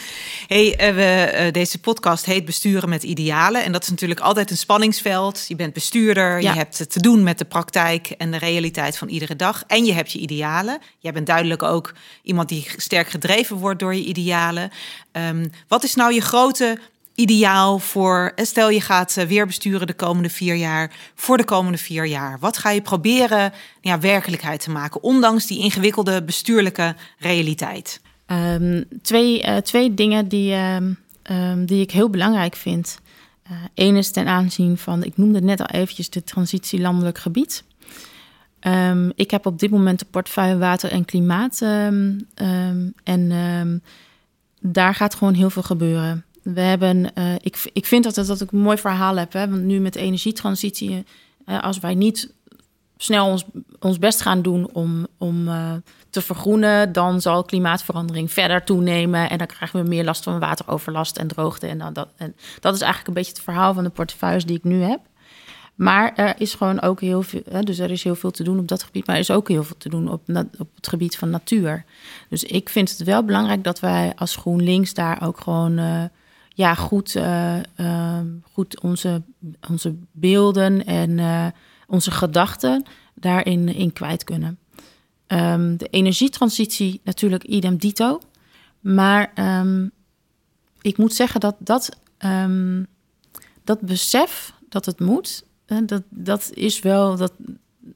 Hey, 0.49 0.89
uh, 0.89 0.95
we, 0.95 1.32
uh, 1.47 1.53
deze 1.53 1.78
podcast 1.78 2.24
heet 2.24 2.45
Besturen 2.45 2.89
met 2.89 3.03
Idealen. 3.03 3.64
En 3.64 3.72
dat 3.72 3.82
is 3.82 3.89
natuurlijk 3.89 4.20
altijd 4.20 4.51
een 4.51 4.57
spanningsveld. 4.57 5.45
Je 5.49 5.57
bent 5.57 5.72
bestuurder, 5.72 6.41
ja. 6.41 6.53
je 6.53 6.59
hebt 6.59 6.91
te 6.91 7.01
doen 7.01 7.22
met 7.22 7.39
de 7.39 7.45
praktijk 7.45 8.11
en 8.11 8.30
de 8.30 8.39
realiteit 8.39 8.99
van 8.99 9.09
iedere 9.09 9.36
dag. 9.36 9.64
En 9.66 9.84
je 9.84 9.93
hebt 9.93 10.12
je 10.12 10.18
idealen. 10.18 10.78
Jij 10.99 11.12
bent 11.12 11.26
duidelijk 11.26 11.62
ook 11.62 11.95
iemand 12.22 12.49
die 12.49 12.66
sterk 12.76 13.09
gedreven 13.09 13.57
wordt 13.57 13.80
door 13.80 13.95
je 13.95 14.05
idealen. 14.05 14.70
Um, 15.12 15.51
wat 15.68 15.84
is 15.84 15.95
nou 15.95 16.12
je 16.12 16.20
grote 16.20 16.78
ideaal 17.14 17.78
voor, 17.78 18.32
stel 18.36 18.70
je 18.70 18.80
gaat 18.80 19.14
weer 19.14 19.47
besturen 19.47 19.86
de 19.86 19.95
komende 19.95 20.30
vier 20.30 20.55
jaar, 20.55 20.93
voor 21.14 21.36
de 21.36 21.45
komende 21.45 21.78
vier 21.78 22.07
jaar? 22.07 22.39
Wat 22.41 22.59
ga 22.59 22.70
je 22.70 22.82
proberen 22.82 23.53
ja, 23.80 23.99
werkelijkheid 23.99 24.61
te 24.61 24.70
maken, 24.70 25.03
ondanks 25.03 25.47
die 25.47 25.59
ingewikkelde 25.59 26.22
bestuurlijke 26.22 26.95
realiteit? 27.18 28.01
Um, 28.31 28.85
twee, 29.03 29.43
uh, 29.43 29.57
twee 29.57 29.95
dingen 29.95 30.29
die, 30.29 30.55
um, 30.55 30.99
um, 31.31 31.66
die 31.66 31.81
ik 31.81 31.91
heel 31.91 32.11
belangrijk 32.11 32.57
vind. 32.57 33.01
Eén 33.74 33.93
uh, 33.93 33.99
is 33.99 34.11
ten 34.11 34.26
aanzien 34.26 34.79
van, 34.79 35.05
ik 35.05 35.16
noemde 35.16 35.41
net 35.41 35.61
al 35.61 35.66
eventjes 35.66 36.11
de 36.11 36.24
transitie 36.24 36.81
landelijk 36.81 37.18
gebied. 37.18 37.64
ik 39.14 39.31
heb 39.31 39.47
op 39.47 39.59
dit 39.59 39.70
moment 39.70 39.99
de 39.99 40.07
portefeuille 40.11 40.59
water 40.59 40.91
en 40.91 41.05
klimaat. 41.05 41.61
en 43.05 43.83
daar 44.61 44.95
gaat 44.95 45.14
gewoon 45.14 45.35
heel 45.35 45.51
veel 45.51 45.62
gebeuren. 45.62 46.24
We 46.43 46.61
hebben, 46.61 47.11
uh, 47.14 47.35
ik, 47.35 47.70
ik 47.72 47.87
vind 47.87 48.05
dat, 48.05 48.26
dat, 48.26 48.41
ik 48.41 48.53
een 48.53 48.59
mooi 48.59 48.79
verhaal 48.79 49.16
heb. 49.16 49.33
Hè? 49.33 49.49
Want 49.49 49.62
nu 49.62 49.81
met 49.81 49.93
de 49.93 50.01
energietransitie, 50.01 51.05
als 51.45 51.79
wij 51.79 51.95
niet 51.95 52.33
snel 52.97 53.26
ons, 53.26 53.45
ons 53.81 53.99
best 53.99 54.20
gaan 54.20 54.43
doen 54.43 54.70
om, 54.72 55.07
om 55.18 55.49
te 56.11 56.23
vergroenen, 56.23 56.93
dan 56.93 57.21
zal 57.21 57.45
klimaatverandering 57.45 58.33
verder 58.33 58.65
toenemen. 58.65 59.31
En 59.31 59.39
dan 59.39 59.47
krijgen 59.47 59.83
we 59.83 59.89
meer 59.89 60.05
last 60.05 60.23
van 60.23 60.39
wateroverlast 60.39 61.17
en 61.17 61.27
droogte. 61.27 61.67
En, 61.67 61.79
dan 61.79 61.93
dat, 61.93 62.09
en 62.17 62.37
dat 62.61 62.75
is 62.75 62.81
eigenlijk 62.81 63.09
een 63.09 63.15
beetje 63.15 63.33
het 63.33 63.43
verhaal 63.43 63.75
van 63.75 63.85
de 63.85 63.91
portefeuilles 63.91 64.45
die 64.45 64.57
ik 64.57 64.65
nu 64.65 64.83
heb. 64.83 65.01
Maar 65.75 66.13
er 66.15 66.35
is 66.39 66.55
gewoon 66.55 66.81
ook 66.81 67.01
heel 67.01 67.23
veel, 67.23 67.43
dus 67.61 67.79
er 67.79 67.91
is 67.91 68.05
heel 68.05 68.15
veel 68.15 68.31
te 68.31 68.43
doen 68.43 68.59
op 68.59 68.69
dat 68.69 68.83
gebied, 68.83 69.07
maar 69.07 69.15
er 69.15 69.21
is 69.21 69.31
ook 69.31 69.49
heel 69.49 69.65
veel 69.65 69.77
te 69.77 69.89
doen 69.89 70.09
op, 70.11 70.23
op 70.59 70.69
het 70.75 70.89
gebied 70.89 71.17
van 71.17 71.31
natuur. 71.31 71.85
Dus 72.29 72.45
ik 72.45 72.69
vind 72.69 72.91
het 72.91 73.05
wel 73.05 73.25
belangrijk 73.25 73.65
dat 73.65 73.81
wij 73.81 74.13
als 74.17 74.37
GroenLinks 74.37 74.95
daar 74.95 75.23
ook 75.23 75.41
gewoon 75.41 75.79
uh, 75.79 76.05
ja, 76.49 76.75
goed, 76.75 77.15
ehm, 77.17 78.27
goed 78.53 78.81
onze, 78.81 79.23
onze 79.69 79.95
beelden 80.13 80.87
en 80.87 81.21
onze 81.87 82.11
gedachten 82.11 82.85
daarin 83.15 83.75
in 83.75 83.93
kwijt 83.93 84.25
kunnen. 84.25 84.59
Ehm, 85.29 85.76
de 85.76 85.87
energietransitie 85.87 87.01
natuurlijk 87.05 87.45
idem 87.45 87.76
dito. 87.76 88.20
Maar 88.81 89.33
um, 89.61 89.91
ik 90.81 90.97
moet 90.97 91.14
zeggen 91.14 91.41
dat 91.41 91.57
dat, 91.59 91.99
um, 92.18 92.87
dat 93.64 93.81
besef 93.81 94.53
dat 94.68 94.87
het 94.87 95.01
moet, 95.01 95.45
dat, 95.85 96.03
dat 96.09 96.51
is 96.55 96.81
wel 96.81 97.16
dat 97.16 97.33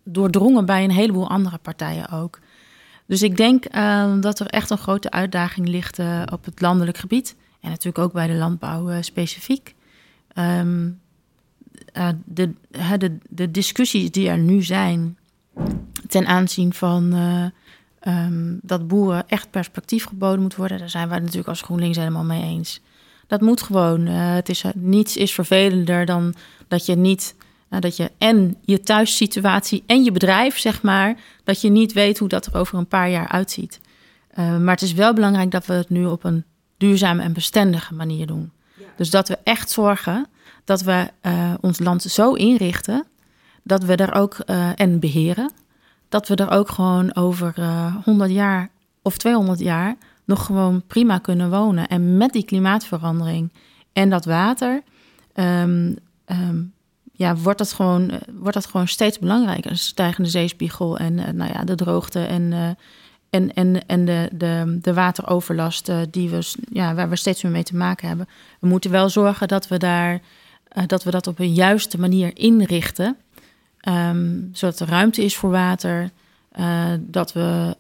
doordrongen 0.05 0.67
bij 0.67 0.85
een 0.85 0.91
heleboel 0.91 1.29
andere 1.29 1.59
partijen 1.59 2.09
ook. 2.09 2.39
Dus 3.07 3.23
ik 3.23 3.37
denk 3.37 3.73
dat 4.23 4.41
er 4.41 4.47
echt 4.47 4.71
een 4.71 4.79
grote 4.79 5.11
uitdaging 5.11 5.69
ligt 5.69 5.99
uh, 5.99 6.23
op 6.33 6.45
het 6.45 6.61
landelijk 6.61 6.99
gebied. 6.99 7.37
En 7.61 7.71
natuurlijk 7.71 7.99
ook 7.99 8.13
bij 8.13 8.27
de 8.27 8.35
landbouw 8.35 8.91
uh, 8.91 8.97
specifiek. 9.01 9.75
Uh, 10.35 10.89
de, 12.25 12.53
de, 12.99 13.19
de 13.29 13.51
discussies 13.51 14.11
die 14.11 14.29
er 14.29 14.39
nu 14.39 14.63
zijn 14.63 15.19
ten 16.13 16.27
aanzien 16.27 16.75
van 16.75 17.15
uh, 17.15 17.45
um, 18.25 18.59
dat 18.63 18.89
boeren 18.89 19.29
echt 19.29 19.51
perspectief 19.51 20.05
geboden 20.05 20.43
moet 20.43 20.57
worden, 20.57 20.79
daar 20.79 20.91
zijn 20.91 21.09
wij 21.09 21.19
natuurlijk 21.19 21.49
als 21.49 21.63
GroenLinks 21.63 21.97
helemaal 21.97 22.25
mee 22.25 22.43
eens. 22.43 22.81
Dat 23.27 23.41
moet 23.41 23.63
gewoon. 23.63 24.07
Uh, 24.07 24.35
het 24.35 24.49
is, 24.49 24.65
niets 24.75 25.17
is 25.17 25.33
vervelender 25.33 26.07
dan 26.07 26.35
dat 26.69 26.87
je 26.87 26.97
niet 26.97 27.35
dat 27.69 27.97
je 27.97 28.11
en 28.19 28.57
je 28.65 28.81
thuissituatie 28.81 29.83
en 29.87 30.05
je 30.05 30.13
bedrijf, 30.13 30.59
zeg 30.59 30.83
maar, 30.83 31.17
dat 31.45 31.61
je 31.61 31.71
niet 31.71 31.93
weet 31.93 32.19
hoe 32.19 32.29
dat 32.29 32.47
er 32.47 32.57
over 32.57 32.79
een 32.79 32.87
paar 32.87 33.11
jaar 33.11 33.29
uitziet. 33.29 33.81
Maar 34.35 34.75
het 34.75 34.83
is 34.83 34.93
wel 34.93 35.15
belangrijk 35.15 35.51
dat 35.51 35.67
we 35.67 35.73
het 35.73 35.91
nu 35.91 36.07
op 36.07 36.25
een 36.25 36.45
duurzame 36.77 37.23
en 37.23 37.33
bestendige 37.33 37.95
manier 37.95 38.27
doen. 38.27 38.53
Ja. 38.75 38.85
Dus 38.97 39.11
dat 39.11 39.29
we 39.29 39.39
echt 39.45 39.71
zorgen 39.71 40.27
dat 40.65 40.83
we 40.83 41.11
uh, 41.23 41.55
ons 41.61 41.79
land 41.79 42.03
zo 42.03 42.33
inrichten 42.33 43.07
dat 43.63 43.85
we 43.85 43.97
er 43.97 44.15
ook 44.15 44.37
uh, 44.47 44.69
en 44.75 45.01
beheren, 45.01 45.51
dat 46.13 46.29
we 46.29 46.35
er 46.35 46.51
ook 46.51 46.69
gewoon 46.69 47.15
over 47.15 47.55
uh, 47.59 47.97
100 48.05 48.31
jaar 48.31 48.71
of 49.03 49.17
200 49.17 49.59
jaar 49.59 49.97
nog 50.25 50.47
gewoon 50.47 50.83
prima 50.87 51.19
kunnen 51.19 51.51
wonen. 51.51 51.89
En 51.89 52.17
met 52.17 52.33
die 52.33 52.45
klimaatverandering 52.45 53.53
en 53.93 54.11
dat 54.11 54.25
water, 54.25 54.83
um, 55.35 55.97
um, 56.27 56.73
ja, 57.13 57.37
wordt 57.37 57.59
dat, 57.59 57.73
gewoon, 57.73 58.11
wordt 58.33 58.55
dat 58.55 58.67
gewoon 58.67 58.89
steeds 58.89 59.19
belangrijker. 59.19 59.71
Een 59.71 59.79
stijgende 59.79 60.29
zeespiegel 60.29 60.99
en 60.99 61.19
uh, 61.19 61.29
nou 61.29 61.53
ja, 61.53 61.65
de 61.65 61.75
droogte 61.75 62.25
en, 62.25 62.77
en, 63.31 63.55
en, 63.55 63.87
en 63.87 64.05
de, 64.05 64.29
de, 64.33 64.79
de 64.83 64.95
wateroverlast 64.95 65.91
die 66.11 66.29
we, 66.31 66.53
ja, 66.73 66.95
waar 66.95 67.09
we 67.09 67.17
steeds 67.17 67.43
meer 67.43 67.53
mee 67.53 67.63
te 67.63 67.77
maken 67.77 68.09
hebben. 68.09 68.29
We 68.61 68.67
moeten 68.67 68.91
wel 68.91 69.09
zorgen 69.09 69.49
dat 69.49 69.69
we, 69.69 69.79
daar, 69.79 70.21
dat, 70.87 71.05
we 71.05 71.11
dat 71.11 71.27
op 71.27 71.39
een 71.39 71.55
juiste 71.55 72.01
manier 72.01 72.31
inrichten. 72.37 73.17
Um, 73.89 74.51
zodat 74.53 74.81
er 74.81 74.89
ruimte 74.89 75.25
is 75.25 75.37
voor 75.37 75.51
water. 75.51 76.11
dat 77.01 77.33
we 77.33 77.77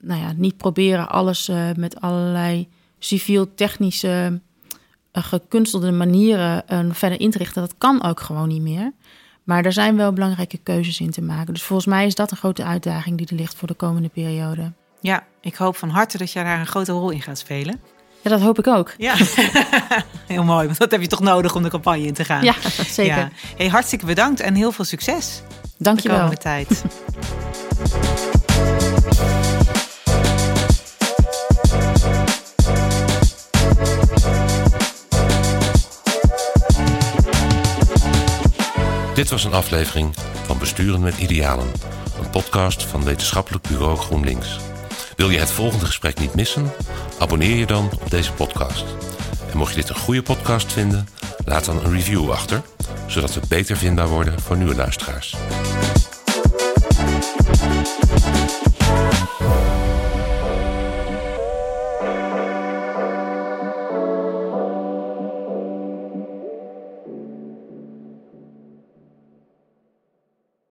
nou 0.00 0.20
ja, 0.20 0.32
niet 0.36 0.56
proberen 0.56 1.08
alles 1.08 1.50
met 1.76 2.00
allerlei 2.00 2.68
civiel-technische 2.98 4.40
gekunstelde 5.12 5.92
manieren 5.92 6.64
verder 6.94 7.20
in 7.20 7.30
te 7.30 7.38
richten. 7.38 7.62
Dat 7.62 7.74
kan 7.78 8.02
ook 8.02 8.20
gewoon 8.20 8.48
niet 8.48 8.62
meer. 8.62 8.92
Maar 9.44 9.64
er 9.64 9.72
zijn 9.72 9.96
wel 9.96 10.12
belangrijke 10.12 10.58
keuzes 10.58 11.00
in 11.00 11.10
te 11.10 11.22
maken. 11.22 11.54
Dus 11.54 11.62
volgens 11.62 11.88
mij 11.88 12.06
is 12.06 12.14
dat 12.14 12.30
een 12.30 12.36
grote 12.36 12.64
uitdaging 12.64 13.18
die 13.18 13.26
er 13.26 13.36
ligt 13.36 13.54
voor 13.54 13.68
de 13.68 13.74
komende 13.74 14.08
periode. 14.08 14.72
Ja, 15.00 15.24
ik 15.40 15.54
hoop 15.54 15.76
van 15.76 15.88
harte 15.88 16.18
dat 16.18 16.32
jij 16.32 16.44
daar 16.44 16.60
een 16.60 16.66
grote 16.66 16.92
rol 16.92 17.10
in 17.10 17.22
gaat 17.22 17.38
spelen. 17.38 17.80
Ja, 18.26 18.32
dat 18.32 18.40
hoop 18.40 18.58
ik 18.58 18.66
ook. 18.66 18.94
Ja, 18.96 19.14
heel 20.26 20.44
mooi. 20.44 20.66
Want 20.66 20.78
dat 20.78 20.90
heb 20.90 21.00
je 21.00 21.06
toch 21.06 21.20
nodig 21.20 21.54
om 21.54 21.62
de 21.62 21.68
campagne 21.68 22.06
in 22.06 22.14
te 22.14 22.24
gaan. 22.24 22.44
Ja, 22.44 22.54
zeker. 22.88 23.16
Ja. 23.16 23.30
Hey, 23.56 23.68
hartstikke 23.68 24.06
bedankt 24.06 24.40
en 24.40 24.54
heel 24.54 24.72
veel 24.72 24.84
succes. 24.84 25.42
Dank 25.78 26.00
je 26.00 26.08
wel. 26.08 26.30
De 26.30 26.36
tijd. 26.36 26.68
Dit 39.14 39.30
was 39.30 39.44
een 39.44 39.52
aflevering 39.52 40.14
van 40.46 40.58
Besturen 40.58 41.00
met 41.00 41.18
Idealen, 41.18 41.66
een 42.22 42.30
podcast 42.30 42.82
van 42.84 43.04
Wetenschappelijk 43.04 43.68
Bureau 43.68 43.96
GroenLinks. 43.96 44.58
Wil 45.16 45.30
je 45.30 45.38
het 45.38 45.50
volgende 45.50 45.86
gesprek 45.86 46.18
niet 46.18 46.34
missen? 46.34 46.72
Abonneer 47.18 47.56
je 47.56 47.66
dan 47.66 47.90
op 48.00 48.10
deze 48.10 48.32
podcast. 48.32 48.84
En 49.50 49.56
mocht 49.56 49.74
je 49.74 49.80
dit 49.80 49.88
een 49.88 49.96
goede 49.96 50.22
podcast 50.22 50.72
vinden, 50.72 51.08
laat 51.44 51.64
dan 51.64 51.84
een 51.84 51.92
review 51.92 52.30
achter, 52.30 52.62
zodat 53.06 53.34
we 53.34 53.40
beter 53.48 53.76
vindbaar 53.76 54.08
worden 54.08 54.40
voor 54.40 54.56
nieuwe 54.56 54.74
luisteraars. 54.74 55.36